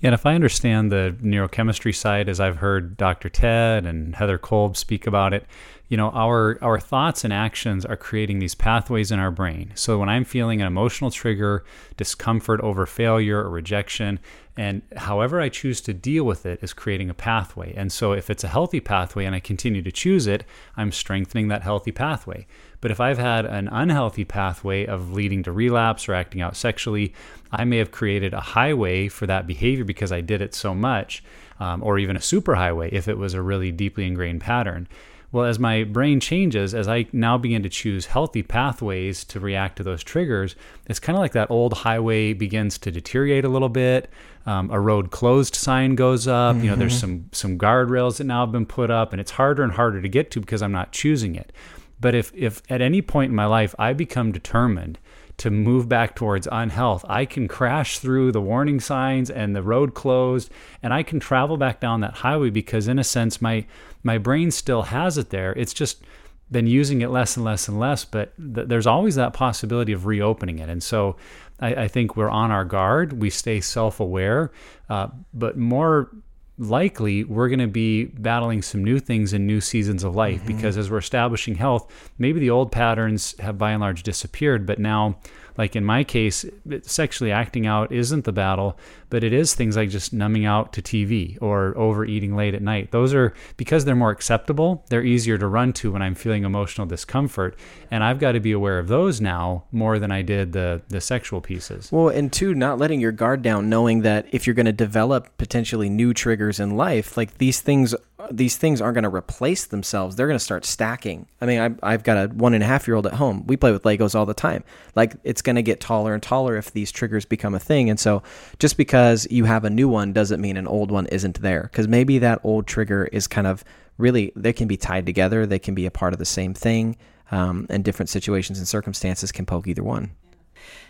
yeah, 0.00 0.08
and 0.08 0.14
if 0.14 0.26
I 0.26 0.34
understand 0.36 0.92
the 0.92 1.16
neurochemistry 1.20 1.92
side, 1.92 2.28
as 2.28 2.38
I've 2.38 2.58
heard 2.58 2.96
Dr. 2.96 3.28
Ted 3.28 3.84
and 3.84 4.14
Heather 4.14 4.38
Kolb 4.38 4.76
speak 4.76 5.08
about 5.08 5.32
it, 5.32 5.44
you 5.88 5.96
know, 5.96 6.10
our 6.10 6.58
our 6.62 6.78
thoughts 6.78 7.24
and 7.24 7.32
actions 7.32 7.84
are 7.86 7.96
creating 7.96 8.38
these 8.38 8.54
pathways 8.54 9.10
in 9.10 9.18
our 9.18 9.30
brain. 9.30 9.72
So 9.74 9.98
when 9.98 10.08
I'm 10.08 10.24
feeling 10.24 10.60
an 10.60 10.66
emotional 10.66 11.10
trigger, 11.10 11.64
discomfort 11.96 12.60
over 12.60 12.84
failure 12.84 13.38
or 13.38 13.48
rejection, 13.48 14.20
and 14.56 14.82
however 14.96 15.40
I 15.40 15.48
choose 15.48 15.80
to 15.82 15.94
deal 15.94 16.24
with 16.24 16.44
it 16.44 16.58
is 16.62 16.74
creating 16.74 17.08
a 17.08 17.14
pathway. 17.14 17.72
And 17.74 17.90
so 17.90 18.12
if 18.12 18.28
it's 18.28 18.44
a 18.44 18.48
healthy 18.48 18.80
pathway 18.80 19.24
and 19.24 19.34
I 19.34 19.40
continue 19.40 19.82
to 19.82 19.92
choose 19.92 20.26
it, 20.26 20.44
I'm 20.76 20.92
strengthening 20.92 21.48
that 21.48 21.62
healthy 21.62 21.92
pathway. 21.92 22.46
But 22.80 22.90
if 22.90 23.00
I've 23.00 23.18
had 23.18 23.46
an 23.46 23.68
unhealthy 23.68 24.24
pathway 24.24 24.84
of 24.84 25.12
leading 25.12 25.42
to 25.44 25.52
relapse 25.52 26.08
or 26.08 26.14
acting 26.14 26.42
out 26.42 26.56
sexually, 26.56 27.14
I 27.50 27.64
may 27.64 27.78
have 27.78 27.92
created 27.92 28.34
a 28.34 28.40
highway 28.40 29.08
for 29.08 29.26
that 29.26 29.46
behavior 29.46 29.84
because 29.84 30.12
I 30.12 30.20
did 30.20 30.42
it 30.42 30.54
so 30.54 30.74
much, 30.74 31.24
um, 31.60 31.82
or 31.82 31.98
even 31.98 32.16
a 32.16 32.20
superhighway 32.20 32.92
if 32.92 33.08
it 33.08 33.16
was 33.16 33.34
a 33.34 33.42
really 33.42 33.72
deeply 33.72 34.06
ingrained 34.06 34.42
pattern. 34.42 34.86
Well, 35.30 35.44
as 35.44 35.58
my 35.58 35.84
brain 35.84 36.20
changes, 36.20 36.74
as 36.74 36.88
I 36.88 37.06
now 37.12 37.36
begin 37.36 37.62
to 37.62 37.68
choose 37.68 38.06
healthy 38.06 38.42
pathways 38.42 39.24
to 39.24 39.38
react 39.38 39.76
to 39.76 39.82
those 39.82 40.02
triggers, 40.02 40.56
it's 40.88 40.98
kind 40.98 41.16
of 41.16 41.20
like 41.20 41.32
that 41.32 41.50
old 41.50 41.74
highway 41.74 42.32
begins 42.32 42.78
to 42.78 42.90
deteriorate 42.90 43.44
a 43.44 43.48
little 43.48 43.68
bit. 43.68 44.10
Um, 44.46 44.70
a 44.70 44.80
road 44.80 45.10
closed 45.10 45.54
sign 45.54 45.96
goes 45.96 46.26
up. 46.26 46.56
Mm-hmm. 46.56 46.64
You 46.64 46.70
know, 46.70 46.76
there's 46.76 46.94
mm-hmm. 46.94 47.00
some 47.00 47.28
some 47.32 47.58
guardrails 47.58 48.16
that 48.16 48.24
now 48.24 48.40
have 48.40 48.52
been 48.52 48.64
put 48.64 48.90
up, 48.90 49.12
and 49.12 49.20
it's 49.20 49.32
harder 49.32 49.62
and 49.62 49.72
harder 49.72 50.00
to 50.00 50.08
get 50.08 50.30
to 50.30 50.40
because 50.40 50.62
I'm 50.62 50.72
not 50.72 50.92
choosing 50.92 51.36
it. 51.36 51.52
But 52.00 52.14
if 52.14 52.32
if 52.34 52.62
at 52.70 52.80
any 52.80 53.02
point 53.02 53.30
in 53.30 53.36
my 53.36 53.46
life 53.46 53.74
I 53.78 53.92
become 53.92 54.32
determined 54.32 54.98
to 55.38 55.50
move 55.50 55.88
back 55.88 56.14
towards 56.14 56.48
unhealth, 56.50 57.04
I 57.08 57.24
can 57.24 57.48
crash 57.48 57.98
through 57.98 58.32
the 58.32 58.40
warning 58.40 58.80
signs 58.80 59.30
and 59.30 59.56
the 59.56 59.62
road 59.62 59.94
closed, 59.94 60.50
and 60.82 60.92
I 60.92 61.02
can 61.02 61.20
travel 61.20 61.56
back 61.56 61.80
down 61.80 62.00
that 62.00 62.14
highway 62.14 62.50
because, 62.50 62.88
in 62.88 62.98
a 62.98 63.04
sense, 63.04 63.40
my 63.40 63.64
my 64.02 64.18
brain 64.18 64.50
still 64.50 64.82
has 64.82 65.18
it 65.18 65.30
there. 65.30 65.52
It's 65.54 65.74
just 65.74 66.02
been 66.50 66.66
using 66.66 67.00
it 67.00 67.10
less 67.10 67.36
and 67.36 67.44
less 67.44 67.68
and 67.68 67.78
less, 67.78 68.04
but 68.04 68.32
th- 68.54 68.68
there's 68.68 68.86
always 68.86 69.16
that 69.16 69.32
possibility 69.32 69.92
of 69.92 70.06
reopening 70.06 70.58
it. 70.58 70.68
And 70.68 70.82
so 70.82 71.16
I, 71.60 71.74
I 71.74 71.88
think 71.88 72.16
we're 72.16 72.30
on 72.30 72.50
our 72.50 72.64
guard. 72.64 73.20
We 73.20 73.30
stay 73.30 73.60
self 73.60 74.00
aware, 74.00 74.50
uh, 74.88 75.08
but 75.34 75.56
more 75.56 76.10
likely 76.58 77.24
we're 77.24 77.48
going 77.48 77.58
to 77.60 77.66
be 77.66 78.06
battling 78.06 78.62
some 78.62 78.82
new 78.82 78.98
things 78.98 79.32
in 79.32 79.46
new 79.46 79.60
seasons 79.60 80.02
of 80.04 80.14
life 80.14 80.38
mm-hmm. 80.40 80.56
because 80.56 80.76
as 80.76 80.90
we're 80.90 80.98
establishing 80.98 81.54
health, 81.54 81.90
maybe 82.18 82.40
the 82.40 82.50
old 82.50 82.72
patterns 82.72 83.34
have 83.38 83.56
by 83.56 83.70
and 83.70 83.80
large 83.80 84.02
disappeared, 84.02 84.66
but 84.66 84.78
now 84.78 85.18
like 85.58 85.74
in 85.74 85.84
my 85.84 86.04
case, 86.04 86.46
sexually 86.82 87.32
acting 87.32 87.66
out 87.66 87.90
isn't 87.90 88.24
the 88.24 88.32
battle, 88.32 88.78
but 89.10 89.24
it 89.24 89.32
is 89.32 89.54
things 89.54 89.76
like 89.76 89.90
just 89.90 90.12
numbing 90.12 90.46
out 90.46 90.72
to 90.74 90.82
TV 90.82 91.36
or 91.42 91.76
overeating 91.76 92.36
late 92.36 92.54
at 92.54 92.62
night. 92.62 92.92
Those 92.92 93.12
are 93.12 93.34
because 93.56 93.84
they're 93.84 93.96
more 93.96 94.10
acceptable, 94.10 94.84
they're 94.88 95.04
easier 95.04 95.36
to 95.36 95.46
run 95.48 95.72
to 95.74 95.90
when 95.92 96.00
I'm 96.00 96.14
feeling 96.14 96.44
emotional 96.44 96.86
discomfort. 96.86 97.58
And 97.90 98.04
I've 98.04 98.20
got 98.20 98.32
to 98.32 98.40
be 98.40 98.52
aware 98.52 98.78
of 98.78 98.86
those 98.86 99.20
now 99.20 99.64
more 99.72 99.98
than 99.98 100.12
I 100.12 100.22
did 100.22 100.52
the 100.52 100.80
the 100.88 101.00
sexual 101.00 101.40
pieces. 101.40 101.90
Well, 101.90 102.08
and 102.08 102.32
two, 102.32 102.54
not 102.54 102.78
letting 102.78 103.00
your 103.00 103.12
guard 103.12 103.42
down, 103.42 103.68
knowing 103.68 104.02
that 104.02 104.26
if 104.30 104.46
you're 104.46 104.54
going 104.54 104.66
to 104.66 104.72
develop 104.72 105.36
potentially 105.38 105.88
new 105.88 106.14
triggers 106.14 106.60
in 106.60 106.76
life, 106.76 107.16
like 107.16 107.38
these 107.38 107.60
things 107.60 107.94
these 108.30 108.56
things 108.56 108.80
aren't 108.80 108.94
going 108.94 109.04
to 109.04 109.14
replace 109.14 109.66
themselves. 109.66 110.16
They're 110.16 110.26
going 110.26 110.38
to 110.38 110.44
start 110.44 110.64
stacking. 110.64 111.28
I 111.40 111.46
mean, 111.46 111.60
I've, 111.60 111.78
I've 111.82 112.02
got 112.02 112.16
a 112.16 112.28
one 112.34 112.52
and 112.52 112.64
a 112.64 112.66
half 112.66 112.88
year 112.88 112.96
old 112.96 113.06
at 113.06 113.14
home. 113.14 113.46
We 113.46 113.56
play 113.56 113.70
with 113.70 113.84
Legos 113.84 114.14
all 114.14 114.26
the 114.26 114.34
time. 114.34 114.64
Like, 114.96 115.16
it's 115.22 115.40
going 115.40 115.56
to 115.56 115.62
get 115.62 115.80
taller 115.80 116.14
and 116.14 116.22
taller 116.22 116.56
if 116.56 116.72
these 116.72 116.90
triggers 116.90 117.24
become 117.24 117.54
a 117.54 117.60
thing. 117.60 117.88
And 117.88 117.98
so, 117.98 118.22
just 118.58 118.76
because 118.76 119.26
you 119.30 119.44
have 119.44 119.64
a 119.64 119.70
new 119.70 119.88
one 119.88 120.12
doesn't 120.12 120.40
mean 120.40 120.56
an 120.56 120.66
old 120.66 120.90
one 120.90 121.06
isn't 121.06 121.40
there. 121.40 121.62
Because 121.64 121.86
maybe 121.86 122.18
that 122.18 122.40
old 122.42 122.66
trigger 122.66 123.08
is 123.12 123.28
kind 123.28 123.46
of 123.46 123.62
really, 123.98 124.32
they 124.34 124.52
can 124.52 124.66
be 124.66 124.76
tied 124.76 125.06
together, 125.06 125.46
they 125.46 125.58
can 125.58 125.74
be 125.74 125.86
a 125.86 125.90
part 125.90 126.12
of 126.12 126.18
the 126.18 126.24
same 126.24 126.54
thing, 126.54 126.96
um, 127.30 127.66
and 127.70 127.84
different 127.84 128.08
situations 128.08 128.58
and 128.58 128.66
circumstances 128.66 129.30
can 129.30 129.46
poke 129.46 129.68
either 129.68 129.84
one. 129.84 130.10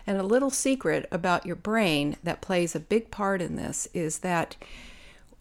And 0.07 0.17
a 0.17 0.23
little 0.23 0.49
secret 0.49 1.07
about 1.11 1.45
your 1.45 1.55
brain 1.55 2.17
that 2.23 2.41
plays 2.41 2.75
a 2.75 2.79
big 2.79 3.11
part 3.11 3.41
in 3.41 3.55
this 3.55 3.87
is 3.93 4.19
that 4.19 4.55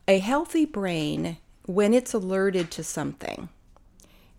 a 0.06 0.18
healthy 0.18 0.66
brain 0.66 1.38
when 1.68 1.92
it's 1.92 2.14
alerted 2.14 2.70
to 2.70 2.82
something, 2.82 3.50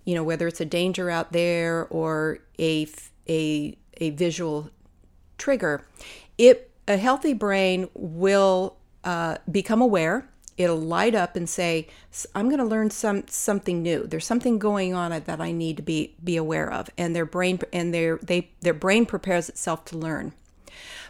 you 0.04 0.16
know, 0.16 0.24
whether 0.24 0.48
it's 0.48 0.60
a 0.60 0.66
danger 0.66 1.12
out 1.12 1.32
there 1.32 1.86
or 1.92 2.40
a, 2.58 2.88
a, 3.30 3.78
a 3.98 4.10
visual 4.10 4.72
trigger, 5.38 5.86
it, 6.40 6.72
a 6.88 6.98
healthy 6.98 7.34
brain 7.34 7.88
will 7.94 8.78
uh, 9.04 9.38
become 9.50 9.80
aware. 9.80 10.28
It'll 10.58 10.82
light 10.82 11.14
up 11.14 11.36
and 11.36 11.48
say, 11.48 11.88
"I'm 12.36 12.50
going 12.50 12.60
to 12.60 12.66
learn 12.66 12.90
some 12.90 13.24
something 13.28 13.82
new. 13.82 14.06
There's 14.06 14.26
something 14.26 14.60
going 14.60 14.94
on 14.94 15.12
that 15.12 15.40
I 15.40 15.54
need 15.54 15.78
to 15.78 15.84
be 15.84 16.16
be 16.22 16.36
aware 16.36 16.70
of." 16.70 16.90
And 16.98 17.16
their 17.16 17.26
brain 17.26 17.60
and 17.72 17.94
their 17.94 18.18
they 18.18 18.50
their 18.60 18.74
brain 18.74 19.06
prepares 19.06 19.48
itself 19.48 19.86
to 19.86 19.98
learn. 19.98 20.34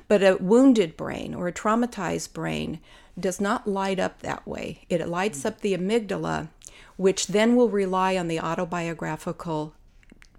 But 0.08 0.22
a 0.22 0.36
wounded 0.36 0.96
brain 0.96 1.34
or 1.34 1.48
a 1.48 1.54
traumatized 1.54 2.34
brain 2.34 2.80
does 3.18 3.40
not 3.40 3.68
light 3.68 4.00
up 4.00 4.20
that 4.20 4.48
way. 4.48 4.86
It 4.90 5.08
lights 5.08 5.46
up 5.46 5.62
the 5.62 5.76
amygdala, 5.76 6.50
which 6.98 7.28
then 7.28 7.56
will 7.56 7.70
rely 7.70 8.18
on 8.18 8.28
the 8.28 8.40
autobiographical 8.40 9.74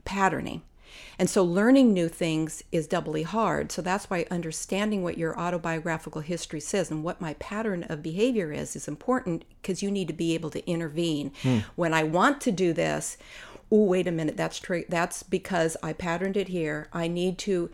patterning. 0.05 0.63
And 1.19 1.29
so 1.29 1.45
learning 1.45 1.93
new 1.93 2.09
things 2.09 2.65
is 2.73 2.87
doubly 2.87 3.23
hard. 3.23 3.71
So 3.71 3.83
that's 3.83 4.09
why 4.09 4.27
understanding 4.31 5.03
what 5.03 5.19
your 5.19 5.39
autobiographical 5.39 6.23
history 6.23 6.61
says 6.61 6.91
and 6.91 7.05
what 7.05 7.21
my 7.21 7.35
pattern 7.35 7.85
of 7.85 8.03
behavior 8.03 8.53
is 8.53 8.75
is 8.75 8.89
important 8.89 9.45
because 9.61 9.83
you 9.83 9.91
need 9.91 10.09
to 10.09 10.15
be 10.15 10.35
able 10.35 10.51
to 10.51 10.67
intervene. 10.67 11.33
Hmm. 11.43 11.59
When 11.77 11.93
I 11.93 12.05
want 12.05 12.41
to 12.43 12.53
do 12.53 12.73
this, 12.73 13.19
oh 13.71 13.85
wait 13.85 14.07
a 14.07 14.13
minute, 14.13 14.37
that's 14.37 14.59
true. 14.59 14.85
That's 14.89 15.23
because 15.23 15.77
I 15.83 15.93
patterned 15.93 16.37
it 16.37 16.49
here. 16.49 16.89
I 16.93 17.07
need 17.07 17.39
to 17.39 17.71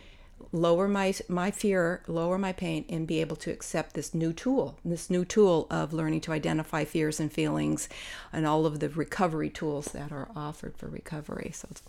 lower 0.57 0.88
my 0.88 1.14
my 1.29 1.51
fear, 1.51 2.03
lower 2.07 2.38
my 2.38 2.53
pain, 2.53 2.85
and 2.88 3.07
be 3.07 3.21
able 3.21 3.37
to 3.37 3.51
accept 3.51 3.95
this 3.95 4.14
new 4.14 4.33
tool, 4.33 4.79
this 4.85 5.11
new 5.11 5.25
tool 5.25 5.66
of 5.71 5.92
learning 5.92 6.23
to 6.23 6.33
identify 6.33 6.85
fears 6.85 7.21
and 7.21 7.33
feelings, 7.33 7.88
and 8.33 8.47
all 8.47 8.66
of 8.66 8.81
the 8.81 8.88
recovery 8.88 9.51
tools 9.51 9.87
that 9.87 10.11
are 10.11 10.29
offered 10.35 10.77
for 10.77 10.88
recovery. 10.88 11.51
So 11.55 11.69
it's, 11.71 11.83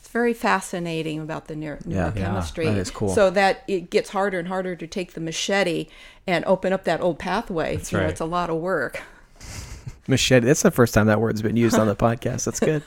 it's 0.00 0.08
very 0.08 0.34
fascinating 0.34 1.20
about 1.20 1.46
the 1.46 1.54
neuro- 1.54 1.78
yeah, 1.86 2.10
neurochemistry. 2.10 2.64
Yeah, 2.64 2.72
that 2.72 2.78
is 2.78 2.90
cool. 2.90 3.10
So 3.10 3.30
that 3.30 3.62
it 3.68 3.90
gets 3.90 4.10
harder 4.10 4.38
and 4.38 4.48
harder 4.48 4.74
to 4.74 4.86
take 4.86 5.12
the 5.12 5.20
machete 5.20 5.86
and 6.26 6.44
open 6.46 6.72
up 6.72 6.84
that 6.84 7.00
old 7.00 7.18
pathway. 7.18 7.76
That's 7.76 7.92
you 7.92 7.98
right. 7.98 8.04
know, 8.04 8.10
it's 8.10 8.20
a 8.20 8.24
lot 8.24 8.50
of 8.50 8.56
work. 8.56 9.02
Machete. 10.08 10.46
That's 10.46 10.62
the 10.62 10.70
first 10.70 10.94
time 10.94 11.08
that 11.08 11.20
word's 11.20 11.42
been 11.42 11.56
used 11.56 11.76
on 11.76 11.88
the 11.88 11.96
podcast. 12.06 12.44
That's 12.44 12.60
good. 12.60 12.82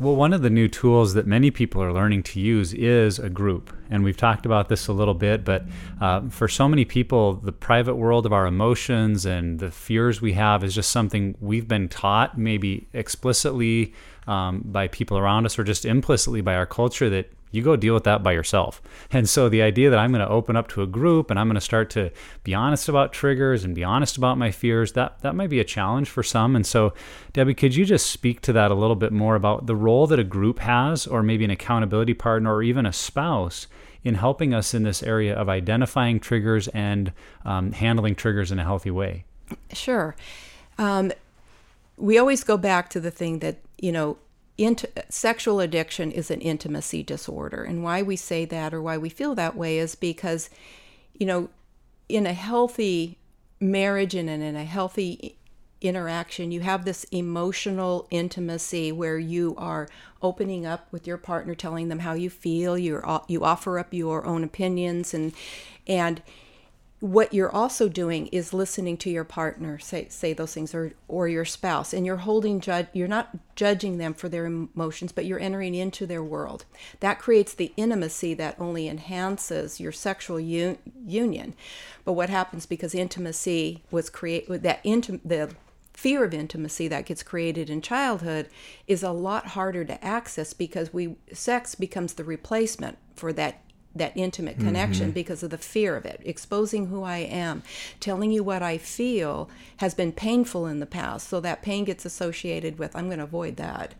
Well, 0.00 0.14
one 0.14 0.32
of 0.32 0.42
the 0.42 0.50
new 0.50 0.68
tools 0.68 1.14
that 1.14 1.26
many 1.26 1.50
people 1.50 1.82
are 1.82 1.92
learning 1.92 2.22
to 2.24 2.38
use 2.38 2.72
is 2.72 3.18
a 3.18 3.28
group. 3.28 3.76
And 3.90 4.04
we've 4.04 4.16
talked 4.16 4.46
about 4.46 4.68
this 4.68 4.86
a 4.86 4.92
little 4.92 5.14
bit, 5.14 5.44
but 5.44 5.64
uh, 6.00 6.28
for 6.28 6.46
so 6.46 6.68
many 6.68 6.84
people, 6.84 7.34
the 7.34 7.50
private 7.50 7.96
world 7.96 8.24
of 8.24 8.32
our 8.32 8.46
emotions 8.46 9.26
and 9.26 9.58
the 9.58 9.72
fears 9.72 10.22
we 10.22 10.34
have 10.34 10.62
is 10.62 10.72
just 10.72 10.92
something 10.92 11.34
we've 11.40 11.66
been 11.66 11.88
taught, 11.88 12.38
maybe 12.38 12.86
explicitly 12.92 13.92
um, 14.28 14.62
by 14.66 14.86
people 14.86 15.18
around 15.18 15.46
us 15.46 15.58
or 15.58 15.64
just 15.64 15.84
implicitly 15.84 16.42
by 16.42 16.54
our 16.54 16.66
culture, 16.66 17.10
that 17.10 17.32
you 17.50 17.62
go 17.62 17.76
deal 17.76 17.94
with 17.94 18.04
that 18.04 18.22
by 18.22 18.32
yourself. 18.32 18.82
And 19.10 19.28
so 19.28 19.48
the 19.48 19.62
idea 19.62 19.90
that 19.90 19.98
I'm 19.98 20.10
going 20.10 20.26
to 20.26 20.28
open 20.28 20.56
up 20.56 20.68
to 20.68 20.82
a 20.82 20.86
group 20.86 21.30
and 21.30 21.38
I'm 21.38 21.46
going 21.46 21.54
to 21.54 21.60
start 21.60 21.90
to 21.90 22.10
be 22.44 22.54
honest 22.54 22.88
about 22.88 23.12
triggers 23.12 23.64
and 23.64 23.74
be 23.74 23.84
honest 23.84 24.16
about 24.16 24.38
my 24.38 24.50
fears, 24.50 24.92
that 24.92 25.20
that 25.20 25.34
might 25.34 25.50
be 25.50 25.60
a 25.60 25.64
challenge 25.64 26.10
for 26.10 26.22
some. 26.22 26.54
And 26.56 26.66
so 26.66 26.92
Debbie, 27.32 27.54
could 27.54 27.74
you 27.74 27.84
just 27.84 28.10
speak 28.10 28.40
to 28.42 28.52
that 28.52 28.70
a 28.70 28.74
little 28.74 28.96
bit 28.96 29.12
more 29.12 29.34
about 29.34 29.66
the 29.66 29.76
role 29.76 30.06
that 30.06 30.18
a 30.18 30.24
group 30.24 30.58
has 30.60 31.06
or 31.06 31.22
maybe 31.22 31.44
an 31.44 31.50
accountability 31.50 32.14
partner 32.14 32.54
or 32.54 32.62
even 32.62 32.86
a 32.86 32.92
spouse 32.92 33.66
in 34.04 34.14
helping 34.14 34.54
us 34.54 34.74
in 34.74 34.84
this 34.84 35.02
area 35.02 35.34
of 35.34 35.48
identifying 35.48 36.20
triggers 36.20 36.68
and 36.68 37.12
um, 37.44 37.72
handling 37.72 38.14
triggers 38.14 38.52
in 38.52 38.58
a 38.58 38.64
healthy 38.64 38.90
way? 38.90 39.24
Sure. 39.72 40.14
Um, 40.78 41.12
we 41.96 42.18
always 42.18 42.44
go 42.44 42.56
back 42.56 42.90
to 42.90 43.00
the 43.00 43.10
thing 43.10 43.40
that, 43.40 43.56
you 43.78 43.90
know, 43.90 44.18
int- 44.58 44.84
sexual 45.08 45.60
addiction 45.60 46.10
is 46.10 46.30
an 46.30 46.40
intimacy 46.40 47.02
disorder. 47.02 47.62
And 47.62 47.82
why 47.82 48.02
we 48.02 48.16
say 48.16 48.44
that 48.44 48.74
or 48.74 48.82
why 48.82 48.98
we 48.98 49.08
feel 49.08 49.34
that 49.36 49.56
way 49.56 49.78
is 49.78 49.94
because, 49.94 50.50
you 51.14 51.26
know, 51.26 51.48
in 52.08 52.26
a 52.26 52.32
healthy 52.32 53.18
marriage 53.60 54.14
and 54.14 54.28
in 54.28 54.56
a 54.56 54.64
healthy 54.64 55.36
interaction, 55.80 56.50
you 56.50 56.60
have 56.60 56.84
this 56.84 57.04
emotional 57.04 58.08
intimacy 58.10 58.90
where 58.90 59.18
you 59.18 59.54
are 59.56 59.88
opening 60.20 60.66
up 60.66 60.88
with 60.90 61.06
your 61.06 61.16
partner, 61.16 61.54
telling 61.54 61.88
them 61.88 62.00
how 62.00 62.14
you 62.14 62.28
feel. 62.28 62.76
You 62.76 63.00
you 63.28 63.44
offer 63.44 63.78
up 63.78 63.94
your 63.94 64.26
own 64.26 64.42
opinions, 64.42 65.14
and 65.14 65.32
and 65.86 66.20
what 67.00 67.32
you're 67.32 67.54
also 67.54 67.88
doing 67.88 68.26
is 68.28 68.52
listening 68.52 68.96
to 68.96 69.08
your 69.08 69.22
partner 69.22 69.78
say 69.78 70.08
say 70.08 70.32
those 70.32 70.52
things 70.52 70.74
or 70.74 70.92
or 71.06 71.28
your 71.28 71.44
spouse 71.44 71.94
and 71.94 72.04
you're 72.04 72.16
holding 72.16 72.58
judge 72.58 72.88
you're 72.92 73.06
not 73.06 73.30
judging 73.54 73.98
them 73.98 74.12
for 74.12 74.28
their 74.28 74.46
emotions 74.46 75.12
but 75.12 75.24
you're 75.24 75.38
entering 75.38 75.74
into 75.74 76.06
their 76.06 76.22
world. 76.22 76.64
That 77.00 77.20
creates 77.20 77.54
the 77.54 77.72
intimacy 77.76 78.34
that 78.34 78.56
only 78.58 78.88
enhances 78.88 79.78
your 79.78 79.92
sexual 79.92 80.38
un- 80.38 80.78
union. 81.06 81.54
But 82.04 82.14
what 82.14 82.30
happens 82.30 82.66
because 82.66 82.94
intimacy 82.94 83.84
was 83.90 84.10
created 84.10 84.62
that 84.62 84.82
intim- 84.82 85.20
the 85.24 85.54
fear 85.92 86.24
of 86.24 86.32
intimacy 86.32 86.86
that 86.88 87.06
gets 87.06 87.24
created 87.24 87.68
in 87.68 87.82
childhood 87.82 88.48
is 88.86 89.02
a 89.02 89.10
lot 89.10 89.48
harder 89.48 89.84
to 89.84 90.04
access 90.04 90.52
because 90.52 90.92
we 90.92 91.16
sex 91.32 91.74
becomes 91.74 92.14
the 92.14 92.24
replacement 92.24 92.98
for 93.14 93.32
that 93.32 93.60
that 93.98 94.16
intimate 94.16 94.58
connection 94.58 95.06
mm-hmm. 95.06 95.12
because 95.12 95.42
of 95.42 95.50
the 95.50 95.58
fear 95.58 95.96
of 95.96 96.04
it. 96.04 96.20
Exposing 96.24 96.86
who 96.86 97.02
I 97.02 97.18
am, 97.18 97.62
telling 98.00 98.30
you 98.30 98.42
what 98.42 98.62
I 98.62 98.78
feel 98.78 99.48
has 99.78 99.94
been 99.94 100.12
painful 100.12 100.66
in 100.66 100.80
the 100.80 100.86
past. 100.86 101.28
So 101.28 101.40
that 101.40 101.62
pain 101.62 101.84
gets 101.84 102.04
associated 102.04 102.78
with, 102.78 102.94
I'm 102.96 103.06
going 103.06 103.18
to 103.18 103.24
avoid 103.24 103.56
that. 103.56 103.94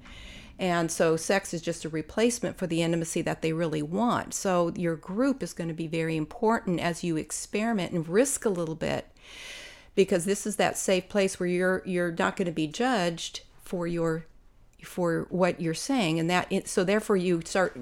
And 0.59 0.91
so 0.91 1.17
sex 1.17 1.55
is 1.55 1.63
just 1.63 1.85
a 1.85 1.89
replacement 1.89 2.59
for 2.59 2.67
the 2.67 2.83
intimacy 2.83 3.23
that 3.23 3.43
they 3.43 3.53
really 3.53 3.83
want. 3.83 4.35
So 4.35 4.73
your 4.75 4.97
group 4.97 5.43
is 5.43 5.53
going 5.53 5.69
to 5.69 5.75
be 5.75 5.87
very 5.87 6.17
important 6.17 6.81
as 6.81 7.05
you 7.05 7.17
experiment 7.17 7.93
and 7.93 8.09
risk 8.09 8.45
a 8.45 8.51
little 8.51 8.75
bit 8.75 9.07
because 9.95 10.25
this 10.25 10.47
is 10.47 10.57
that 10.57 10.79
safe 10.79 11.09
place 11.09 11.41
where 11.41 11.49
you're 11.49 11.83
you're 11.85 12.13
not 12.13 12.37
going 12.37 12.47
to 12.47 12.53
be 12.53 12.69
judged 12.69 13.41
for 13.65 13.85
your 13.87 14.27
for 14.85 15.27
what 15.29 15.61
you're 15.61 15.75
saying 15.75 16.21
and 16.21 16.31
that 16.31 16.69
so 16.69 16.85
therefore 16.85 17.17
you 17.17 17.43
start 17.45 17.77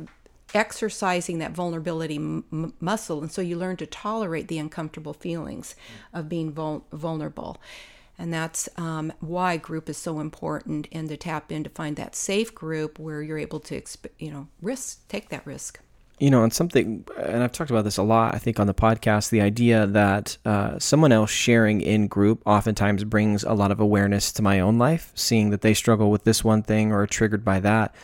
exercising 0.55 1.39
that 1.39 1.53
vulnerability 1.53 2.17
m- 2.17 2.73
muscle 2.81 3.21
and 3.21 3.33
so 3.33 3.43
you 3.43 3.57
learn 3.57 3.77
to 3.77 3.87
tolerate 3.87 4.49
the 4.49 4.59
uncomfortable 4.59 5.13
feelings 5.13 5.75
of 6.13 6.29
being 6.29 6.53
vul- 6.53 6.85
vulnerable 6.93 7.59
and 8.19 8.33
that's 8.33 8.69
um, 8.79 9.13
why 9.21 9.57
group 9.57 9.89
is 9.89 9.97
so 9.97 10.21
important 10.21 10.89
and 10.91 11.09
to 11.09 11.17
tap 11.17 11.53
in 11.53 11.65
to 11.65 11.71
find 11.71 11.97
that 11.97 12.15
safe 12.15 12.55
group 12.55 12.99
where 12.99 13.23
you're 13.23 13.39
able 13.39 13.61
to 13.61 13.81
exp- 13.81 14.11
you 14.19 14.31
know 14.31 14.47
risk 14.63 15.07
take 15.09 15.29
that 15.29 15.47
risk 15.47 15.81
you 16.19 16.31
know, 16.31 16.43
and 16.43 16.53
something, 16.53 17.05
and 17.19 17.43
I've 17.43 17.53
talked 17.53 17.71
about 17.71 17.85
this 17.85 17.99
a 17.99 18.03
lot, 18.03 18.35
I 18.35 18.39
think, 18.39 18.59
on 18.59 18.67
the 18.67 18.75
podcast 18.75 19.29
the 19.29 19.43
idea 19.43 19.87
that 19.87 20.39
uh, 20.47 20.79
someone 20.79 21.13
else 21.13 21.31
sharing 21.31 21.83
in 21.83 22.07
group 22.07 22.43
oftentimes 22.47 23.05
brings 23.05 23.45
a 23.45 23.53
lot 23.53 23.71
of 23.71 23.81
awareness 23.81 24.33
to 24.33 24.43
my 24.43 24.61
own 24.61 24.79
life, 24.79 25.13
seeing 25.15 25.51
that 25.51 25.61
they 25.61 25.75
struggle 25.75 26.11
with 26.11 26.25
this 26.25 26.43
one 26.43 26.63
thing 26.63 26.91
or 26.91 27.03
are 27.03 27.07
triggered 27.07 27.45
by 27.45 27.61
that. 27.61 27.95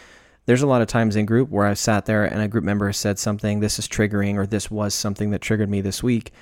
There's 0.47 0.63
a 0.63 0.67
lot 0.67 0.83
of 0.83 0.89
times 0.89 1.17
in 1.17 1.27
group 1.27 1.51
where 1.51 1.67
I've 1.67 1.79
sat 1.79 2.07
there 2.07 2.25
and 2.25 2.43
a 2.43 2.49
group 2.49 2.65
member 2.65 2.87
has 2.87 2.97
said 2.97 3.19
something, 3.19 3.61
this 3.61 3.79
is 3.79 3.87
triggering, 3.87 4.37
or 4.37 4.47
this 4.47 4.71
was 4.71 4.95
something 4.95 5.31
that 5.31 5.41
triggered 5.41 5.71
me 5.71 5.81
this 5.81 6.03
week. 6.03 6.33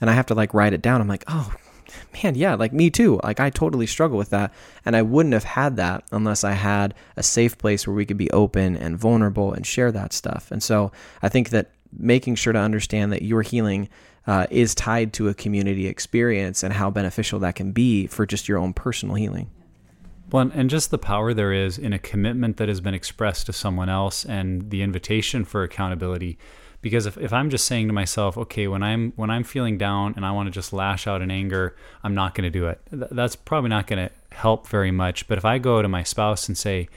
And 0.00 0.10
I 0.10 0.12
have 0.12 0.26
to 0.26 0.34
like 0.34 0.52
write 0.52 0.74
it 0.74 0.82
down. 0.82 1.00
I'm 1.00 1.08
like, 1.08 1.24
oh, 1.26 1.54
man, 2.22 2.34
yeah, 2.34 2.54
like 2.54 2.72
me 2.72 2.90
too. 2.90 3.20
Like 3.22 3.40
I 3.40 3.50
totally 3.50 3.86
struggle 3.86 4.18
with 4.18 4.30
that. 4.30 4.52
And 4.84 4.94
I 4.94 5.02
wouldn't 5.02 5.32
have 5.32 5.44
had 5.44 5.76
that 5.76 6.04
unless 6.12 6.44
I 6.44 6.52
had 6.52 6.94
a 7.16 7.22
safe 7.22 7.56
place 7.56 7.86
where 7.86 7.96
we 7.96 8.06
could 8.06 8.18
be 8.18 8.30
open 8.30 8.76
and 8.76 8.98
vulnerable 8.98 9.52
and 9.52 9.66
share 9.66 9.92
that 9.92 10.12
stuff. 10.12 10.50
And 10.50 10.62
so 10.62 10.92
I 11.22 11.28
think 11.28 11.50
that 11.50 11.70
making 11.96 12.34
sure 12.34 12.52
to 12.52 12.58
understand 12.58 13.12
that 13.12 13.22
your 13.22 13.42
healing 13.42 13.88
uh, 14.26 14.46
is 14.50 14.74
tied 14.74 15.12
to 15.14 15.28
a 15.28 15.34
community 15.34 15.86
experience 15.86 16.62
and 16.62 16.74
how 16.74 16.90
beneficial 16.90 17.38
that 17.38 17.54
can 17.54 17.72
be 17.72 18.06
for 18.06 18.26
just 18.26 18.48
your 18.48 18.58
own 18.58 18.72
personal 18.74 19.14
healing. 19.14 19.50
Well, 20.30 20.50
and 20.52 20.68
just 20.68 20.90
the 20.90 20.98
power 20.98 21.32
there 21.32 21.52
is 21.52 21.78
in 21.78 21.92
a 21.92 21.98
commitment 21.98 22.56
that 22.56 22.68
has 22.68 22.80
been 22.80 22.94
expressed 22.94 23.46
to 23.46 23.52
someone 23.52 23.88
else 23.88 24.24
and 24.24 24.70
the 24.70 24.82
invitation 24.82 25.44
for 25.44 25.62
accountability. 25.62 26.38
Because 26.82 27.06
if, 27.06 27.16
if 27.18 27.32
i'm 27.32 27.50
just 27.50 27.64
saying 27.64 27.88
to 27.88 27.92
myself 27.92 28.38
okay 28.38 28.68
when 28.68 28.82
i'm 28.82 29.12
when 29.16 29.28
i'm 29.28 29.42
feeling 29.42 29.76
down 29.76 30.12
and 30.14 30.24
i 30.24 30.30
want 30.30 30.46
to 30.46 30.52
just 30.52 30.72
lash 30.72 31.08
out 31.08 31.20
in 31.20 31.32
anger 31.32 31.74
i'm 32.04 32.14
not 32.14 32.34
going 32.34 32.44
to 32.44 32.50
do 32.50 32.68
it. 32.68 32.80
Th- 32.90 33.10
that's 33.10 33.34
probably 33.34 33.70
not 33.70 33.88
going 33.88 34.08
to 34.08 34.36
help 34.36 34.68
very 34.68 34.92
much 34.92 35.26
but 35.26 35.36
if 35.36 35.44
i 35.44 35.58
go 35.58 35.82
to 35.82 35.88
my 35.88 36.04
spouse 36.04 36.46
and 36.46 36.56
say 36.56 36.88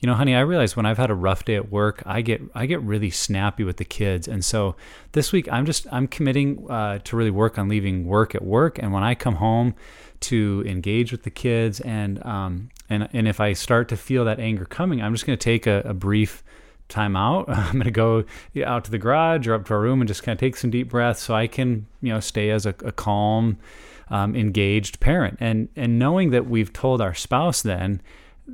you 0.00 0.06
know 0.06 0.14
honey 0.14 0.34
i 0.34 0.40
realize 0.40 0.76
when 0.76 0.86
i've 0.86 0.98
had 0.98 1.10
a 1.10 1.14
rough 1.14 1.44
day 1.44 1.56
at 1.56 1.70
work 1.70 2.02
i 2.06 2.20
get 2.20 2.40
i 2.54 2.66
get 2.66 2.80
really 2.82 3.10
snappy 3.10 3.64
with 3.64 3.76
the 3.76 3.84
kids 3.84 4.28
and 4.28 4.44
so 4.44 4.76
this 5.12 5.32
week 5.32 5.50
i'm 5.50 5.66
just 5.66 5.86
i'm 5.92 6.06
committing 6.06 6.68
uh, 6.70 6.98
to 6.98 7.16
really 7.16 7.30
work 7.30 7.58
on 7.58 7.68
leaving 7.68 8.06
work 8.06 8.34
at 8.34 8.42
work 8.42 8.78
and 8.78 8.92
when 8.92 9.02
i 9.02 9.14
come 9.14 9.36
home 9.36 9.74
to 10.20 10.64
engage 10.66 11.12
with 11.12 11.22
the 11.22 11.30
kids 11.30 11.80
and 11.80 12.24
um, 12.24 12.70
and 12.90 13.08
and 13.12 13.28
if 13.28 13.40
i 13.40 13.52
start 13.52 13.88
to 13.88 13.96
feel 13.96 14.24
that 14.24 14.38
anger 14.40 14.64
coming 14.64 15.02
i'm 15.02 15.14
just 15.14 15.26
going 15.26 15.38
to 15.38 15.42
take 15.42 15.66
a, 15.66 15.82
a 15.84 15.94
brief 15.94 16.42
time 16.88 17.16
out. 17.16 17.48
I'm 17.48 17.74
going 17.74 17.84
to 17.84 17.90
go 17.90 18.24
out 18.64 18.84
to 18.84 18.90
the 18.90 18.98
garage 18.98 19.46
or 19.46 19.54
up 19.54 19.66
to 19.66 19.74
our 19.74 19.80
room 19.80 20.00
and 20.00 20.08
just 20.08 20.22
kind 20.22 20.36
of 20.36 20.40
take 20.40 20.56
some 20.56 20.70
deep 20.70 20.88
breaths 20.88 21.20
so 21.22 21.34
I 21.34 21.46
can, 21.46 21.86
you 22.00 22.12
know, 22.12 22.20
stay 22.20 22.50
as 22.50 22.66
a, 22.66 22.74
a 22.84 22.92
calm, 22.92 23.58
um, 24.10 24.34
engaged 24.34 25.00
parent. 25.00 25.36
And 25.40 25.68
and 25.76 25.98
knowing 25.98 26.30
that 26.30 26.46
we've 26.46 26.72
told 26.72 27.00
our 27.00 27.14
spouse 27.14 27.62
then, 27.62 28.00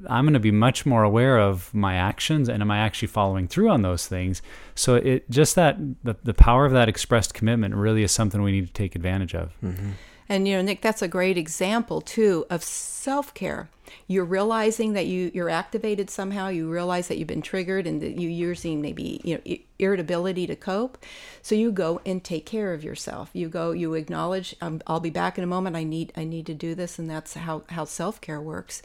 I'm 0.09 0.25
going 0.25 0.35
to 0.35 0.41
be 0.41 0.51
much 0.51 0.85
more 0.85 1.03
aware 1.03 1.39
of 1.39 1.73
my 1.73 1.95
actions 1.95 2.49
and 2.49 2.63
am 2.63 2.71
I 2.71 2.79
actually 2.79 3.09
following 3.09 3.49
through 3.49 3.71
on 3.71 3.83
those 3.83 4.07
things. 4.07 4.43
So 4.75 4.97
it 4.97 5.31
just 5.31 5.55
that 5.55 5.77
the, 6.03 6.17
the 6.23 6.35
power 6.35 6.67
of 6.67 6.73
that 6.73 6.89
expressed 6.89 7.35
commitment 7.35 7.75
really 7.75 8.03
is 8.03 8.13
something 8.13 8.43
we 8.43 8.53
need 8.53 8.67
to 8.67 8.73
take 8.73 8.95
advantage 8.97 9.35
of. 9.35 9.53
Mm-hmm. 9.63 9.91
And 10.29 10.49
you 10.49 10.57
know, 10.57 10.63
Nick, 10.63 10.81
that's 10.81 11.03
a 11.03 11.09
great 11.09 11.37
example 11.37 12.01
too 12.01 12.47
of 12.49 12.63
self-care. 12.63 13.69
You're 14.09 14.25
realizing 14.25 14.95
that 14.95 15.07
you 15.07 15.31
you're 15.35 15.51
activated 15.51 16.09
somehow. 16.11 16.49
You 16.49 16.71
realize 16.71 17.09
that 17.09 17.19
you've 17.19 17.29
been 17.29 17.43
triggered 17.43 17.87
and 17.87 18.01
that 18.01 18.19
you're 18.19 18.31
using 18.31 18.81
maybe 18.81 19.21
you 19.23 19.35
know 19.35 19.57
irritability 19.79 20.47
to 20.47 20.57
cope. 20.57 20.99
So 21.43 21.55
you 21.55 21.71
go 21.71 22.01
and 22.07 22.25
take 22.25 22.47
care 22.47 22.73
of 22.73 22.83
yourself. 22.83 23.31
You 23.35 23.49
go, 23.49 23.73
you 23.73 23.95
acknowledge, 23.95 24.57
um, 24.61 24.81
I'll 24.87 25.01
be 25.01 25.11
back 25.11 25.37
in 25.37 25.45
a 25.45 25.47
moment. 25.47 25.77
I 25.77 25.85
need 25.85 26.13
I 26.17 26.25
need 26.25 26.47
to 26.47 26.55
do 26.55 26.75
this, 26.75 26.99
and 26.99 27.09
that's 27.09 27.35
how 27.35 27.63
how 27.69 27.85
self-care 27.85 28.41
works. 28.41 28.83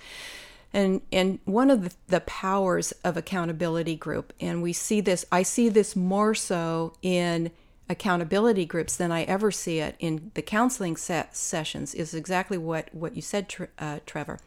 And 0.72 1.02
and 1.12 1.40
one 1.46 1.72
of 1.72 1.84
the, 1.84 1.94
the 2.08 2.20
powers 2.22 2.92
of 3.04 3.18
accountability 3.18 3.96
group, 3.96 4.34
and 4.40 4.62
we 4.62 4.74
see 4.74 5.02
this. 5.02 5.26
I 5.32 5.44
see 5.44 5.68
this 5.70 5.96
more 5.96 6.36
so 6.36 6.94
in 7.02 7.52
accountability 7.90 8.66
groups 8.66 8.96
than 8.96 9.12
I 9.12 9.24
ever 9.24 9.50
see 9.50 9.80
it 9.80 9.96
in 10.00 10.30
the 10.36 10.44
counseling 10.44 10.96
set 10.96 11.36
sessions 11.36 11.96
is 11.96 12.14
exactly 12.14 12.58
what 12.58 12.94
what 12.94 13.16
you 13.16 13.22
said, 13.22 13.54
uh, 13.80 14.00
Trevor. 14.06 14.40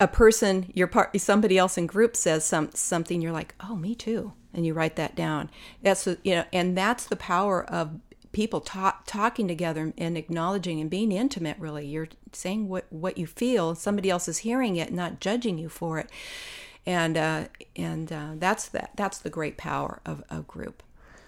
A 0.00 0.08
person, 0.08 0.72
your 0.74 0.88
part, 0.88 1.18
somebody 1.20 1.56
else 1.56 1.78
in 1.78 1.86
group 1.86 2.16
says 2.16 2.44
some 2.44 2.70
something, 2.74 3.22
you're 3.22 3.30
like, 3.30 3.54
oh, 3.60 3.76
me 3.76 3.94
too, 3.94 4.32
and 4.52 4.66
you 4.66 4.74
write 4.74 4.96
that 4.96 5.14
down. 5.14 5.48
That's 5.82 6.06
you 6.24 6.34
know, 6.34 6.44
and 6.52 6.76
that's 6.76 7.06
the 7.06 7.14
power 7.16 7.64
of 7.64 8.00
people 8.32 8.60
talk, 8.60 9.04
talking 9.06 9.46
together 9.46 9.92
and 9.96 10.16
acknowledging 10.16 10.80
and 10.80 10.90
being 10.90 11.12
intimate. 11.12 11.56
Really, 11.58 11.86
you're 11.86 12.08
saying 12.32 12.68
what 12.68 12.86
what 12.90 13.18
you 13.18 13.26
feel. 13.26 13.74
Somebody 13.74 14.10
else 14.10 14.28
is 14.28 14.38
hearing 14.38 14.76
it, 14.76 14.92
not 14.92 15.20
judging 15.20 15.58
you 15.58 15.68
for 15.68 15.98
it, 15.98 16.10
and 16.86 17.16
uh, 17.16 17.44
and 17.76 18.12
uh, 18.12 18.30
that's 18.36 18.68
that. 18.70 18.90
That's 18.96 19.18
the 19.18 19.30
great 19.30 19.56
power 19.56 20.00
of 20.04 20.22
a 20.30 20.40
group. 20.40 20.82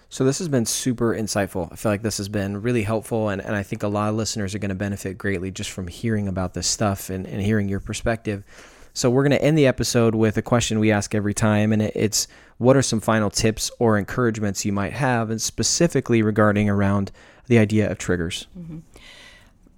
So 0.09 0.23
this 0.23 0.37
has 0.39 0.47
been 0.47 0.65
super 0.65 1.13
insightful. 1.13 1.71
I 1.71 1.75
feel 1.75 1.91
like 1.91 2.01
this 2.01 2.17
has 2.17 2.29
been 2.29 2.61
really 2.61 2.83
helpful, 2.83 3.29
and, 3.29 3.41
and 3.41 3.55
I 3.55 3.63
think 3.63 3.83
a 3.83 3.87
lot 3.87 4.09
of 4.09 4.15
listeners 4.15 4.55
are 4.55 4.59
going 4.59 4.69
to 4.69 4.75
benefit 4.75 5.17
greatly 5.17 5.51
just 5.51 5.71
from 5.71 5.87
hearing 5.87 6.27
about 6.27 6.53
this 6.53 6.67
stuff 6.67 7.09
and, 7.09 7.25
and 7.25 7.41
hearing 7.41 7.67
your 7.67 7.79
perspective. 7.79 8.43
So 8.95 9.09
we're 9.09 9.23
going 9.23 9.37
to 9.37 9.43
end 9.43 9.57
the 9.57 9.67
episode 9.67 10.15
with 10.15 10.37
a 10.37 10.41
question 10.41 10.79
we 10.79 10.89
ask 10.89 11.13
every 11.13 11.33
time, 11.33 11.73
and 11.73 11.81
it's 11.81 12.29
what 12.59 12.77
are 12.77 12.81
some 12.81 13.01
final 13.01 13.29
tips 13.29 13.69
or 13.77 13.97
encouragements 13.97 14.63
you 14.63 14.71
might 14.71 14.93
have, 14.93 15.29
and 15.29 15.41
specifically 15.41 16.21
regarding 16.21 16.69
around 16.69 17.11
the 17.47 17.57
idea 17.57 17.91
of 17.91 17.97
triggers. 17.97 18.47
Mm-hmm. 18.57 18.79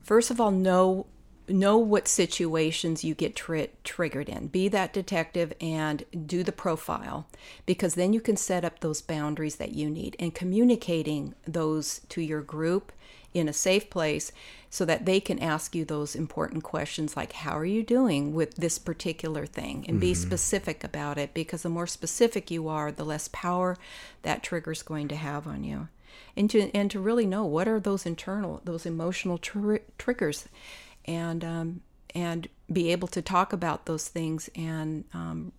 First 0.04 0.30
of 0.30 0.40
all, 0.40 0.52
know 0.52 1.08
know 1.50 1.78
what 1.78 2.08
situations 2.08 3.06
you 3.06 3.16
get 3.16 3.36
tri- 3.36 3.70
triggered 3.84 4.28
in. 4.30 4.48
Be 4.48 4.68
that 4.68 4.94
detective 4.94 5.54
and 5.62 6.04
do 6.26 6.44
the 6.44 6.52
profile 6.52 7.26
because 7.66 7.96
then 7.96 8.12
you 8.12 8.20
can 8.20 8.36
set 8.36 8.66
up 8.66 8.80
those 8.80 9.02
boundaries 9.02 9.56
that 9.56 9.72
you 9.72 9.90
need 9.90 10.16
and 10.20 10.36
communicating 10.36 11.34
those 11.46 12.02
to 12.10 12.22
your 12.22 12.42
group 12.42 12.92
in 13.40 13.50
a 13.50 13.54
safe 13.54 13.90
place 13.90 14.32
so 14.70 14.86
that 14.86 15.06
they 15.06 15.20
can 15.20 15.40
ask 15.40 15.76
you 15.76 15.86
those 15.86 16.16
important 16.16 16.64
questions 16.64 17.16
like 17.16 17.34
how 17.34 17.58
are 17.58 17.66
you 17.66 17.84
doing 17.84 18.34
with 18.34 18.56
this 18.56 18.78
particular 18.78 19.46
thing 19.46 19.78
and 19.88 19.96
mm-hmm. 19.96 20.00
be 20.00 20.14
specific 20.14 20.84
about 20.84 21.18
it 21.18 21.34
because 21.34 21.64
the 21.64 21.70
more 21.70 21.88
specific 21.88 22.52
you 22.52 22.68
are 22.68 22.92
the 22.92 23.06
less 23.06 23.28
power 23.30 23.78
that 24.24 24.44
trigger 24.44 24.72
is 24.72 24.84
going 24.84 25.08
to 25.08 25.16
have 25.16 25.48
on 25.48 25.64
you 25.64 25.88
and 26.36 26.50
to 26.50 26.70
and 26.74 26.92
to 26.92 27.00
really 27.00 27.26
know 27.26 27.46
what 27.46 27.68
are 27.68 27.80
those 27.80 28.06
internal 28.06 28.62
those 28.66 28.86
emotional 28.86 29.38
tr- 29.38 29.78
triggers 29.98 30.48
and 31.06 31.44
um, 31.44 31.82
and 32.14 32.48
be 32.72 32.92
able 32.92 33.08
to 33.08 33.22
talk 33.22 33.54
about 33.54 33.86
those 33.86 34.08
things 34.08 34.50
and 34.56 35.06
um, 35.14 35.52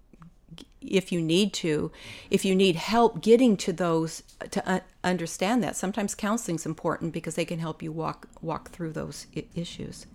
if 0.81 1.11
you 1.11 1.21
need 1.21 1.53
to 1.53 1.90
if 2.31 2.44
you 2.44 2.55
need 2.55 2.77
help 2.77 3.21
getting 3.21 3.57
to 3.57 3.73
those 3.73 4.23
to 4.51 4.83
understand 5.03 5.62
that 5.62 5.77
sometimes 5.77 6.14
counseling 6.14 6.57
is 6.57 6.66
important 6.66 7.12
because 7.12 7.35
they 7.35 7.44
can 7.44 7.59
help 7.59 7.83
you 7.83 7.90
walk 7.90 8.29
walk 8.40 8.71
through 8.71 8.92
those 8.92 9.27
I- 9.37 9.44
issues 9.55 10.07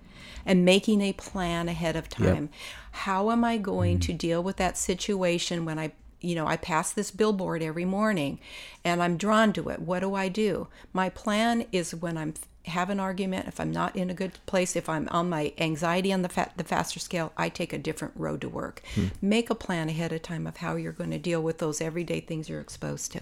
and 0.46 0.64
making 0.64 1.02
a 1.02 1.14
plan 1.14 1.68
ahead 1.68 1.96
of 1.96 2.10
time 2.10 2.44
yep. 2.44 2.50
how 2.92 3.32
am 3.32 3.44
i 3.44 3.58
going 3.58 3.98
mm-hmm. 3.98 4.12
to 4.12 4.14
deal 4.14 4.42
with 4.42 4.58
that 4.58 4.78
situation 4.78 5.66
when 5.66 5.78
i 5.78 5.92
you 6.22 6.36
know 6.36 6.48
i 6.48 6.56
pass 6.56 6.94
this 6.94 7.12
billboard 7.12 7.62
every 7.62 7.86
morning 7.86 8.40
and 8.86 9.04
i'm 9.04 9.18
drawn 9.18 9.52
to 9.54 9.70
it 9.70 9.82
what 9.82 10.00
do 10.00 10.16
i 10.16 10.30
do 10.30 10.68
my 10.94 11.10
plan 11.10 11.66
is 11.72 11.94
when 11.94 12.18
i'm 12.18 12.34
have 12.66 12.90
an 12.90 13.00
argument, 13.00 13.48
if 13.48 13.60
I'm 13.60 13.72
not 13.72 13.96
in 13.96 14.10
a 14.10 14.14
good 14.14 14.34
place, 14.46 14.76
if 14.76 14.88
I'm 14.88 15.08
on 15.10 15.30
my 15.30 15.54
anxiety 15.58 16.14
on 16.14 16.22
the 16.22 16.30
fa- 16.30 16.52
the 16.56 16.64
faster 16.64 17.00
scale, 17.00 17.34
I 17.36 17.50
take 17.50 17.74
a 17.74 17.78
different 17.78 18.14
road 18.16 18.42
to 18.42 18.50
work. 18.50 18.82
Hmm. 18.96 19.08
Make 19.22 19.50
a 19.50 19.56
plan 19.56 19.90
ahead 19.90 20.14
of 20.14 20.22
time 20.22 20.48
of 20.48 20.58
how 20.58 20.76
you're 20.76 20.94
going 20.94 21.12
to 21.12 21.18
deal 21.18 21.42
with 21.42 21.58
those 21.58 21.82
everyday 21.82 22.22
things 22.22 22.48
you're 22.48 22.62
exposed 22.62 23.12
to. 23.14 23.22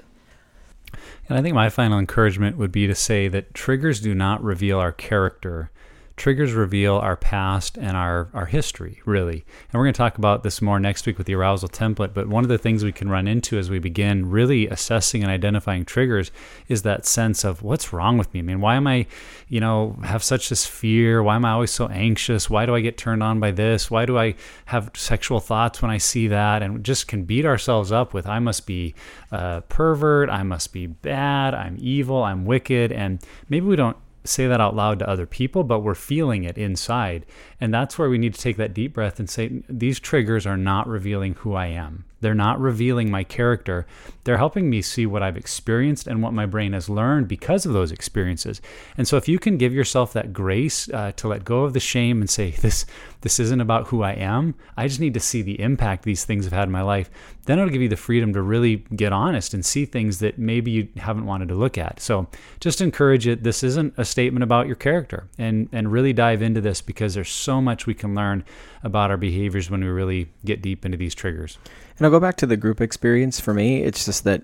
And 1.27 1.37
I 1.37 1.41
think 1.41 1.55
my 1.55 1.69
final 1.69 1.97
encouragement 1.97 2.57
would 2.57 2.71
be 2.71 2.85
to 2.85 2.95
say 2.95 3.27
that 3.29 3.53
triggers 3.53 4.01
do 4.01 4.13
not 4.13 4.43
reveal 4.43 4.79
our 4.79 4.91
character. 4.91 5.71
Triggers 6.17 6.53
reveal 6.53 6.97
our 6.97 7.15
past 7.15 7.77
and 7.77 7.97
our, 7.97 8.29
our 8.33 8.45
history, 8.45 9.01
really. 9.05 9.43
And 9.71 9.73
we're 9.73 9.85
going 9.85 9.93
to 9.93 9.97
talk 9.97 10.17
about 10.17 10.43
this 10.43 10.61
more 10.61 10.79
next 10.79 11.05
week 11.05 11.17
with 11.17 11.27
the 11.27 11.35
arousal 11.35 11.69
template. 11.69 12.13
But 12.13 12.27
one 12.27 12.43
of 12.43 12.49
the 12.49 12.57
things 12.57 12.83
we 12.83 12.91
can 12.91 13.09
run 13.09 13.27
into 13.27 13.57
as 13.57 13.69
we 13.69 13.79
begin 13.79 14.29
really 14.29 14.67
assessing 14.67 15.23
and 15.23 15.31
identifying 15.31 15.85
triggers 15.85 16.31
is 16.67 16.83
that 16.83 17.05
sense 17.05 17.43
of 17.43 17.63
what's 17.63 17.93
wrong 17.93 18.17
with 18.17 18.33
me? 18.33 18.41
I 18.41 18.43
mean, 18.43 18.61
why 18.61 18.75
am 18.75 18.87
I, 18.87 19.07
you 19.47 19.59
know, 19.59 19.97
have 20.03 20.23
such 20.23 20.49
this 20.49 20.65
fear? 20.65 21.23
Why 21.23 21.35
am 21.35 21.45
I 21.45 21.51
always 21.51 21.71
so 21.71 21.87
anxious? 21.87 22.49
Why 22.49 22.65
do 22.65 22.75
I 22.75 22.81
get 22.81 22.97
turned 22.97 23.23
on 23.23 23.39
by 23.39 23.51
this? 23.51 23.89
Why 23.89 24.05
do 24.05 24.17
I 24.17 24.35
have 24.65 24.91
sexual 24.95 25.39
thoughts 25.39 25.81
when 25.81 25.91
I 25.91 25.97
see 25.97 26.27
that? 26.27 26.61
And 26.61 26.83
just 26.83 27.07
can 27.07 27.23
beat 27.23 27.45
ourselves 27.45 27.91
up 27.91 28.13
with, 28.13 28.27
I 28.27 28.39
must 28.39 28.67
be 28.67 28.93
a 29.31 29.63
pervert, 29.69 30.29
I 30.29 30.43
must 30.43 30.73
be 30.73 30.87
bad, 30.87 31.53
I'm 31.53 31.77
evil, 31.79 32.23
I'm 32.23 32.45
wicked. 32.45 32.91
And 32.91 33.19
maybe 33.49 33.65
we 33.65 33.75
don't 33.75 33.97
say 34.23 34.47
that 34.47 34.61
out 34.61 34.75
loud 34.75 34.99
to 34.99 35.09
other 35.09 35.25
people, 35.25 35.63
but 35.63 35.79
we're 35.79 35.95
feeling 35.95 36.43
it 36.43 36.57
inside. 36.57 37.25
And 37.59 37.73
that's 37.73 37.97
where 37.97 38.09
we 38.09 38.17
need 38.17 38.33
to 38.33 38.41
take 38.41 38.57
that 38.57 38.73
deep 38.73 38.93
breath 38.93 39.19
and 39.19 39.29
say, 39.29 39.63
these 39.67 39.99
triggers 39.99 40.45
are 40.45 40.57
not 40.57 40.87
revealing 40.87 41.33
who 41.35 41.53
I 41.53 41.67
am. 41.67 42.05
They're 42.21 42.33
not 42.33 42.59
revealing 42.59 43.11
my 43.11 43.23
character. 43.23 43.85
They're 44.23 44.37
helping 44.37 44.69
me 44.69 44.81
see 44.81 45.05
what 45.05 45.23
I've 45.23 45.37
experienced 45.37 46.07
and 46.07 46.21
what 46.21 46.33
my 46.33 46.45
brain 46.45 46.73
has 46.73 46.89
learned 46.89 47.27
because 47.27 47.65
of 47.65 47.73
those 47.73 47.91
experiences. 47.91 48.61
And 48.97 49.07
so, 49.07 49.17
if 49.17 49.27
you 49.27 49.39
can 49.39 49.57
give 49.57 49.73
yourself 49.73 50.13
that 50.13 50.31
grace 50.31 50.89
uh, 50.89 51.11
to 51.17 51.27
let 51.27 51.43
go 51.43 51.63
of 51.63 51.73
the 51.73 51.79
shame 51.79 52.21
and 52.21 52.29
say, 52.29 52.51
"This, 52.51 52.85
this 53.21 53.39
isn't 53.39 53.61
about 53.61 53.87
who 53.87 54.03
I 54.03 54.11
am. 54.13 54.55
I 54.77 54.87
just 54.87 54.99
need 54.99 55.15
to 55.15 55.19
see 55.19 55.41
the 55.41 55.59
impact 55.59 56.03
these 56.03 56.23
things 56.23 56.45
have 56.45 56.53
had 56.53 56.67
in 56.67 56.71
my 56.71 56.83
life," 56.83 57.09
then 57.45 57.57
it'll 57.57 57.71
give 57.71 57.81
you 57.81 57.89
the 57.89 57.97
freedom 57.97 58.33
to 58.33 58.41
really 58.41 58.77
get 58.95 59.11
honest 59.11 59.53
and 59.53 59.65
see 59.65 59.85
things 59.85 60.19
that 60.19 60.37
maybe 60.37 60.69
you 60.69 60.87
haven't 60.97 61.25
wanted 61.25 61.49
to 61.49 61.55
look 61.55 61.77
at. 61.77 61.99
So, 61.99 62.27
just 62.59 62.81
encourage 62.81 63.25
it. 63.25 63.43
This 63.43 63.63
isn't 63.63 63.95
a 63.97 64.05
statement 64.05 64.43
about 64.43 64.67
your 64.67 64.75
character, 64.75 65.27
and 65.39 65.67
and 65.71 65.91
really 65.91 66.13
dive 66.13 66.43
into 66.43 66.61
this 66.61 66.81
because 66.81 67.15
there's 67.15 67.31
so 67.31 67.59
much 67.59 67.87
we 67.87 67.95
can 67.95 68.13
learn 68.13 68.43
about 68.83 69.09
our 69.09 69.17
behaviors 69.17 69.69
when 69.71 69.81
we 69.81 69.87
really 69.87 70.31
get 70.45 70.61
deep 70.61 70.85
into 70.85 70.97
these 70.97 71.15
triggers. 71.15 71.57
And 72.01 72.07
I'll 72.07 72.11
go 72.11 72.19
back 72.19 72.37
to 72.37 72.47
the 72.47 72.57
group 72.57 72.81
experience 72.81 73.39
for 73.39 73.53
me. 73.53 73.83
It's 73.83 74.05
just 74.05 74.23
that 74.23 74.41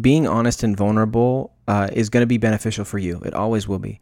being 0.00 0.28
honest 0.28 0.62
and 0.62 0.76
vulnerable 0.76 1.52
uh, 1.66 1.88
is 1.92 2.08
going 2.08 2.22
to 2.22 2.26
be 2.28 2.38
beneficial 2.38 2.84
for 2.84 3.00
you. 3.00 3.20
It 3.24 3.34
always 3.34 3.66
will 3.66 3.80
be. 3.80 3.98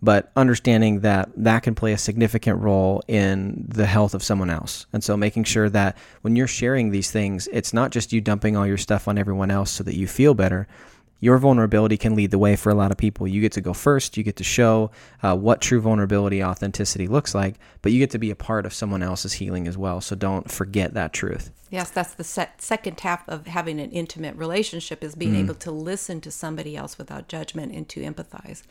But 0.00 0.30
understanding 0.36 1.00
that 1.00 1.28
that 1.38 1.64
can 1.64 1.74
play 1.74 1.92
a 1.92 1.98
significant 1.98 2.60
role 2.60 3.02
in 3.08 3.64
the 3.66 3.86
health 3.86 4.14
of 4.14 4.22
someone 4.22 4.48
else. 4.48 4.86
And 4.92 5.02
so 5.02 5.16
making 5.16 5.42
sure 5.42 5.68
that 5.70 5.98
when 6.20 6.36
you're 6.36 6.46
sharing 6.46 6.90
these 6.90 7.10
things, 7.10 7.48
it's 7.50 7.74
not 7.74 7.90
just 7.90 8.12
you 8.12 8.20
dumping 8.20 8.56
all 8.56 8.64
your 8.64 8.78
stuff 8.78 9.08
on 9.08 9.18
everyone 9.18 9.50
else 9.50 9.72
so 9.72 9.82
that 9.82 9.96
you 9.96 10.06
feel 10.06 10.32
better, 10.32 10.68
your 11.18 11.38
vulnerability 11.38 11.96
can 11.96 12.14
lead 12.14 12.30
the 12.30 12.38
way 12.38 12.54
for 12.54 12.70
a 12.70 12.76
lot 12.76 12.92
of 12.92 12.96
people. 12.96 13.26
You 13.26 13.40
get 13.40 13.50
to 13.54 13.60
go 13.60 13.72
first, 13.72 14.16
you 14.16 14.22
get 14.22 14.36
to 14.36 14.44
show 14.44 14.92
uh, 15.24 15.34
what 15.34 15.60
true 15.60 15.80
vulnerability, 15.80 16.44
authenticity 16.44 17.08
looks 17.08 17.34
like, 17.34 17.56
but 17.80 17.90
you 17.90 17.98
get 17.98 18.10
to 18.10 18.20
be 18.20 18.30
a 18.30 18.36
part 18.36 18.66
of 18.66 18.72
someone 18.72 19.02
else's 19.02 19.32
healing 19.32 19.66
as 19.66 19.76
well. 19.76 20.00
So 20.00 20.14
don't 20.14 20.48
forget 20.48 20.94
that 20.94 21.12
truth. 21.12 21.50
Yes, 21.72 21.88
that's 21.88 22.12
the 22.12 22.22
se- 22.22 22.50
second 22.58 23.00
half 23.00 23.26
of 23.26 23.46
having 23.46 23.80
an 23.80 23.90
intimate 23.92 24.36
relationship 24.36 25.02
is 25.02 25.14
being 25.14 25.32
mm. 25.32 25.40
able 25.40 25.54
to 25.54 25.70
listen 25.70 26.20
to 26.20 26.30
somebody 26.30 26.76
else 26.76 26.98
without 26.98 27.28
judgment 27.28 27.72
and 27.72 27.88
to 27.88 28.02
empathize. 28.02 28.62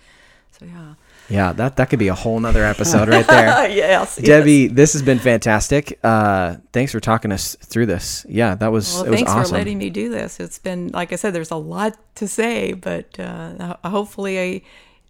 So 0.51 0.67
yeah. 0.67 0.93
Yeah, 1.27 1.51
that 1.53 1.77
that 1.77 1.89
could 1.89 1.97
be 1.97 2.09
a 2.09 2.13
whole 2.13 2.39
nother 2.39 2.63
episode 2.63 3.09
right 3.09 3.25
there. 3.25 3.69
yes. 3.71 4.17
Debbie, 4.17 4.51
yes. 4.51 4.71
this 4.73 4.93
has 4.93 5.01
been 5.01 5.17
fantastic. 5.17 5.97
Uh, 6.03 6.57
thanks 6.73 6.91
for 6.91 6.99
talking 6.99 7.31
us 7.31 7.55
through 7.55 7.87
this. 7.87 8.23
Yeah, 8.29 8.53
that 8.53 8.71
was 8.71 8.93
well, 8.93 9.05
it 9.05 9.09
was 9.09 9.15
thanks 9.17 9.31
awesome. 9.31 9.51
for 9.51 9.57
letting 9.57 9.79
me 9.79 9.89
do 9.89 10.09
this. 10.09 10.39
It's 10.39 10.59
been 10.59 10.89
like 10.89 11.11
I 11.11 11.15
said, 11.15 11.33
there's 11.33 11.49
a 11.49 11.55
lot 11.55 11.97
to 12.15 12.27
say, 12.27 12.73
but 12.73 13.19
uh, 13.19 13.77
hopefully 13.83 14.63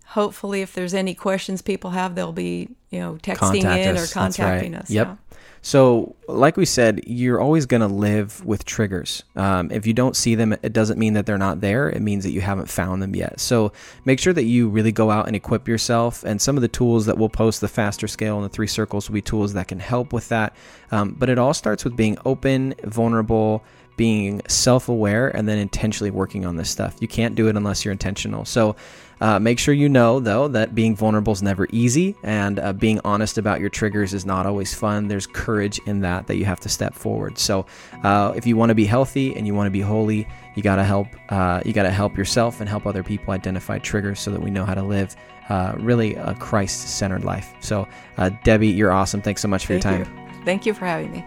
hopefully 0.05 0.61
if 0.61 0.73
there's 0.73 0.93
any 0.93 1.13
questions 1.13 1.61
people 1.61 1.89
have, 1.89 2.15
they'll 2.15 2.31
be, 2.31 2.69
you 2.89 2.99
know, 2.99 3.15
texting 3.15 3.63
Contact 3.63 3.85
in 3.85 3.97
us. 3.97 4.11
or 4.11 4.13
contacting 4.13 4.73
right. 4.73 4.81
us. 4.81 4.89
Yep. 4.89 5.07
Yeah. 5.07 5.37
So, 5.63 6.15
like 6.27 6.57
we 6.57 6.65
said, 6.65 7.01
you're 7.05 7.39
always 7.39 7.67
going 7.67 7.81
to 7.81 7.87
live 7.87 8.43
with 8.43 8.65
triggers. 8.65 9.23
Um, 9.35 9.69
if 9.69 9.85
you 9.85 9.93
don't 9.93 10.15
see 10.15 10.33
them, 10.33 10.53
it 10.53 10.73
doesn't 10.73 10.97
mean 10.97 11.13
that 11.13 11.27
they're 11.27 11.37
not 11.37 11.61
there. 11.61 11.87
It 11.87 12.01
means 12.01 12.23
that 12.23 12.31
you 12.31 12.41
haven't 12.41 12.67
found 12.67 13.01
them 13.01 13.15
yet. 13.15 13.39
So, 13.39 13.71
make 14.03 14.19
sure 14.19 14.33
that 14.33 14.45
you 14.45 14.69
really 14.69 14.91
go 14.91 15.11
out 15.11 15.27
and 15.27 15.35
equip 15.35 15.67
yourself. 15.67 16.23
And 16.23 16.41
some 16.41 16.57
of 16.57 16.61
the 16.61 16.67
tools 16.67 17.05
that 17.05 17.17
we'll 17.17 17.29
post, 17.29 17.61
the 17.61 17.67
faster 17.67 18.07
scale 18.07 18.37
and 18.37 18.45
the 18.45 18.49
three 18.49 18.67
circles, 18.67 19.07
will 19.07 19.13
be 19.13 19.21
tools 19.21 19.53
that 19.53 19.67
can 19.67 19.79
help 19.79 20.13
with 20.13 20.29
that. 20.29 20.55
Um, 20.89 21.15
but 21.17 21.29
it 21.29 21.37
all 21.37 21.53
starts 21.53 21.83
with 21.83 21.95
being 21.95 22.17
open, 22.25 22.73
vulnerable, 22.83 23.63
being 23.97 24.41
self 24.47 24.89
aware, 24.89 25.29
and 25.29 25.47
then 25.47 25.59
intentionally 25.59 26.09
working 26.09 26.43
on 26.43 26.55
this 26.55 26.71
stuff. 26.71 26.95
You 26.99 27.07
can't 27.07 27.35
do 27.35 27.49
it 27.49 27.55
unless 27.55 27.85
you're 27.85 27.91
intentional. 27.91 28.45
So, 28.45 28.75
uh, 29.21 29.39
make 29.39 29.59
sure 29.59 29.73
you 29.73 29.87
know, 29.87 30.19
though, 30.19 30.47
that 30.49 30.75
being 30.75 30.95
vulnerable 30.95 31.31
is 31.31 31.41
never 31.41 31.67
easy, 31.71 32.15
and 32.23 32.59
uh, 32.59 32.73
being 32.73 32.99
honest 33.05 33.37
about 33.37 33.59
your 33.59 33.69
triggers 33.69 34.13
is 34.13 34.25
not 34.25 34.45
always 34.45 34.73
fun. 34.73 35.07
There's 35.07 35.27
courage 35.27 35.79
in 35.85 36.01
that 36.01 36.27
that 36.27 36.35
you 36.35 36.45
have 36.45 36.59
to 36.61 36.69
step 36.69 36.93
forward. 36.93 37.37
So, 37.37 37.65
uh, 38.03 38.33
if 38.35 38.45
you 38.45 38.57
want 38.57 38.69
to 38.69 38.75
be 38.75 38.85
healthy 38.85 39.35
and 39.35 39.47
you 39.47 39.53
want 39.53 39.67
to 39.67 39.71
be 39.71 39.81
holy, 39.81 40.27
you 40.55 40.63
gotta 40.63 40.83
help. 40.83 41.07
Uh, 41.29 41.61
you 41.65 41.71
gotta 41.71 41.91
help 41.91 42.17
yourself 42.17 42.59
and 42.59 42.67
help 42.67 42.85
other 42.85 43.03
people 43.03 43.33
identify 43.33 43.77
triggers 43.79 44.19
so 44.19 44.31
that 44.31 44.41
we 44.41 44.49
know 44.49 44.65
how 44.65 44.73
to 44.73 44.83
live 44.83 45.15
uh, 45.49 45.75
really 45.77 46.15
a 46.15 46.33
Christ-centered 46.35 47.23
life. 47.23 47.53
So, 47.59 47.87
uh, 48.17 48.31
Debbie, 48.43 48.69
you're 48.69 48.91
awesome. 48.91 49.21
Thanks 49.21 49.41
so 49.41 49.47
much 49.47 49.65
for 49.65 49.79
Thank 49.79 49.83
your 49.85 50.05
time. 50.05 50.27
You. 50.33 50.45
Thank 50.45 50.65
you 50.65 50.73
for 50.73 50.85
having 50.85 51.11
me. 51.11 51.25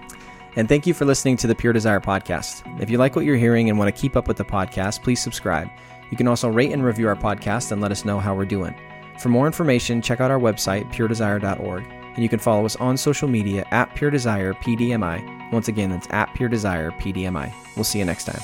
And 0.57 0.69
thank 0.69 0.87
you 0.87 0.95
for 0.95 1.05
listening 1.05 1.37
to 1.39 1.47
the 1.47 1.55
Pure 1.55 1.73
Desire 1.73 2.01
podcast. 2.01 2.63
If 2.81 2.89
you 2.89 2.99
like 2.99 3.17
what 3.17 3.25
you're 3.25 3.37
hearing 3.37 3.69
and 3.71 3.79
want 3.79 3.95
to 3.95 4.01
keep 4.01 4.17
up 4.17 4.29
with 4.29 4.37
the 4.37 4.45
podcast, 4.45 5.03
please 5.03 5.21
subscribe. 5.21 5.69
You 6.11 6.17
can 6.17 6.29
also 6.29 6.49
rate 6.49 6.73
and 6.73 6.85
review 6.85 7.09
our 7.09 7.17
podcast 7.17 7.73
and 7.73 7.81
let 7.81 7.93
us 7.93 8.05
know 8.05 8.21
how 8.21 8.35
we're 8.35 8.45
doing. 8.45 8.75
For 9.19 9.29
more 9.29 9.47
information, 9.47 10.03
check 10.03 10.21
out 10.21 10.31
our 10.31 10.39
website, 10.39 10.93
puredesire.org, 10.93 11.85
and 11.85 12.19
you 12.19 12.29
can 12.29 12.39
follow 12.39 12.65
us 12.65 12.77
on 12.77 12.97
social 12.97 13.29
media 13.29 13.67
at 13.71 13.95
Pure 13.95 14.11
Desire 14.11 14.55
PDMI. 14.55 15.53
Once 15.53 15.69
again, 15.69 15.91
that's 15.91 16.09
at 16.11 16.33
Pure 16.35 16.49
Desire 16.49 16.91
PDMI. 16.93 17.53
We'll 17.77 17.85
see 17.85 17.99
you 17.99 18.05
next 18.05 18.25
time. 18.25 18.41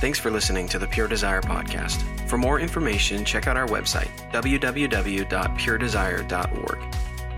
Thanks 0.00 0.18
for 0.18 0.30
listening 0.30 0.66
to 0.68 0.78
the 0.80 0.88
Pure 0.88 1.08
Desire 1.08 1.40
podcast. 1.40 2.02
For 2.28 2.36
more 2.36 2.58
information, 2.58 3.24
check 3.24 3.46
out 3.46 3.56
our 3.56 3.68
website, 3.68 4.10
www.puredesire.org. 4.32 6.78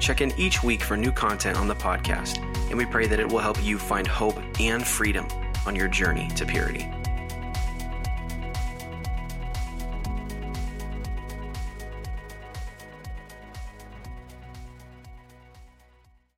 Check 0.00 0.20
in 0.20 0.32
each 0.38 0.62
week 0.62 0.82
for 0.82 0.96
new 0.96 1.12
content 1.12 1.58
on 1.58 1.68
the 1.68 1.74
podcast, 1.74 2.38
and 2.70 2.78
we 2.78 2.86
pray 2.86 3.06
that 3.06 3.20
it 3.20 3.28
will 3.28 3.38
help 3.38 3.62
you 3.62 3.78
find 3.78 4.06
hope 4.06 4.38
and 4.58 4.86
freedom 4.86 5.26
on 5.66 5.76
your 5.76 5.88
journey 5.88 6.28
to 6.36 6.46
purity. 6.46 6.90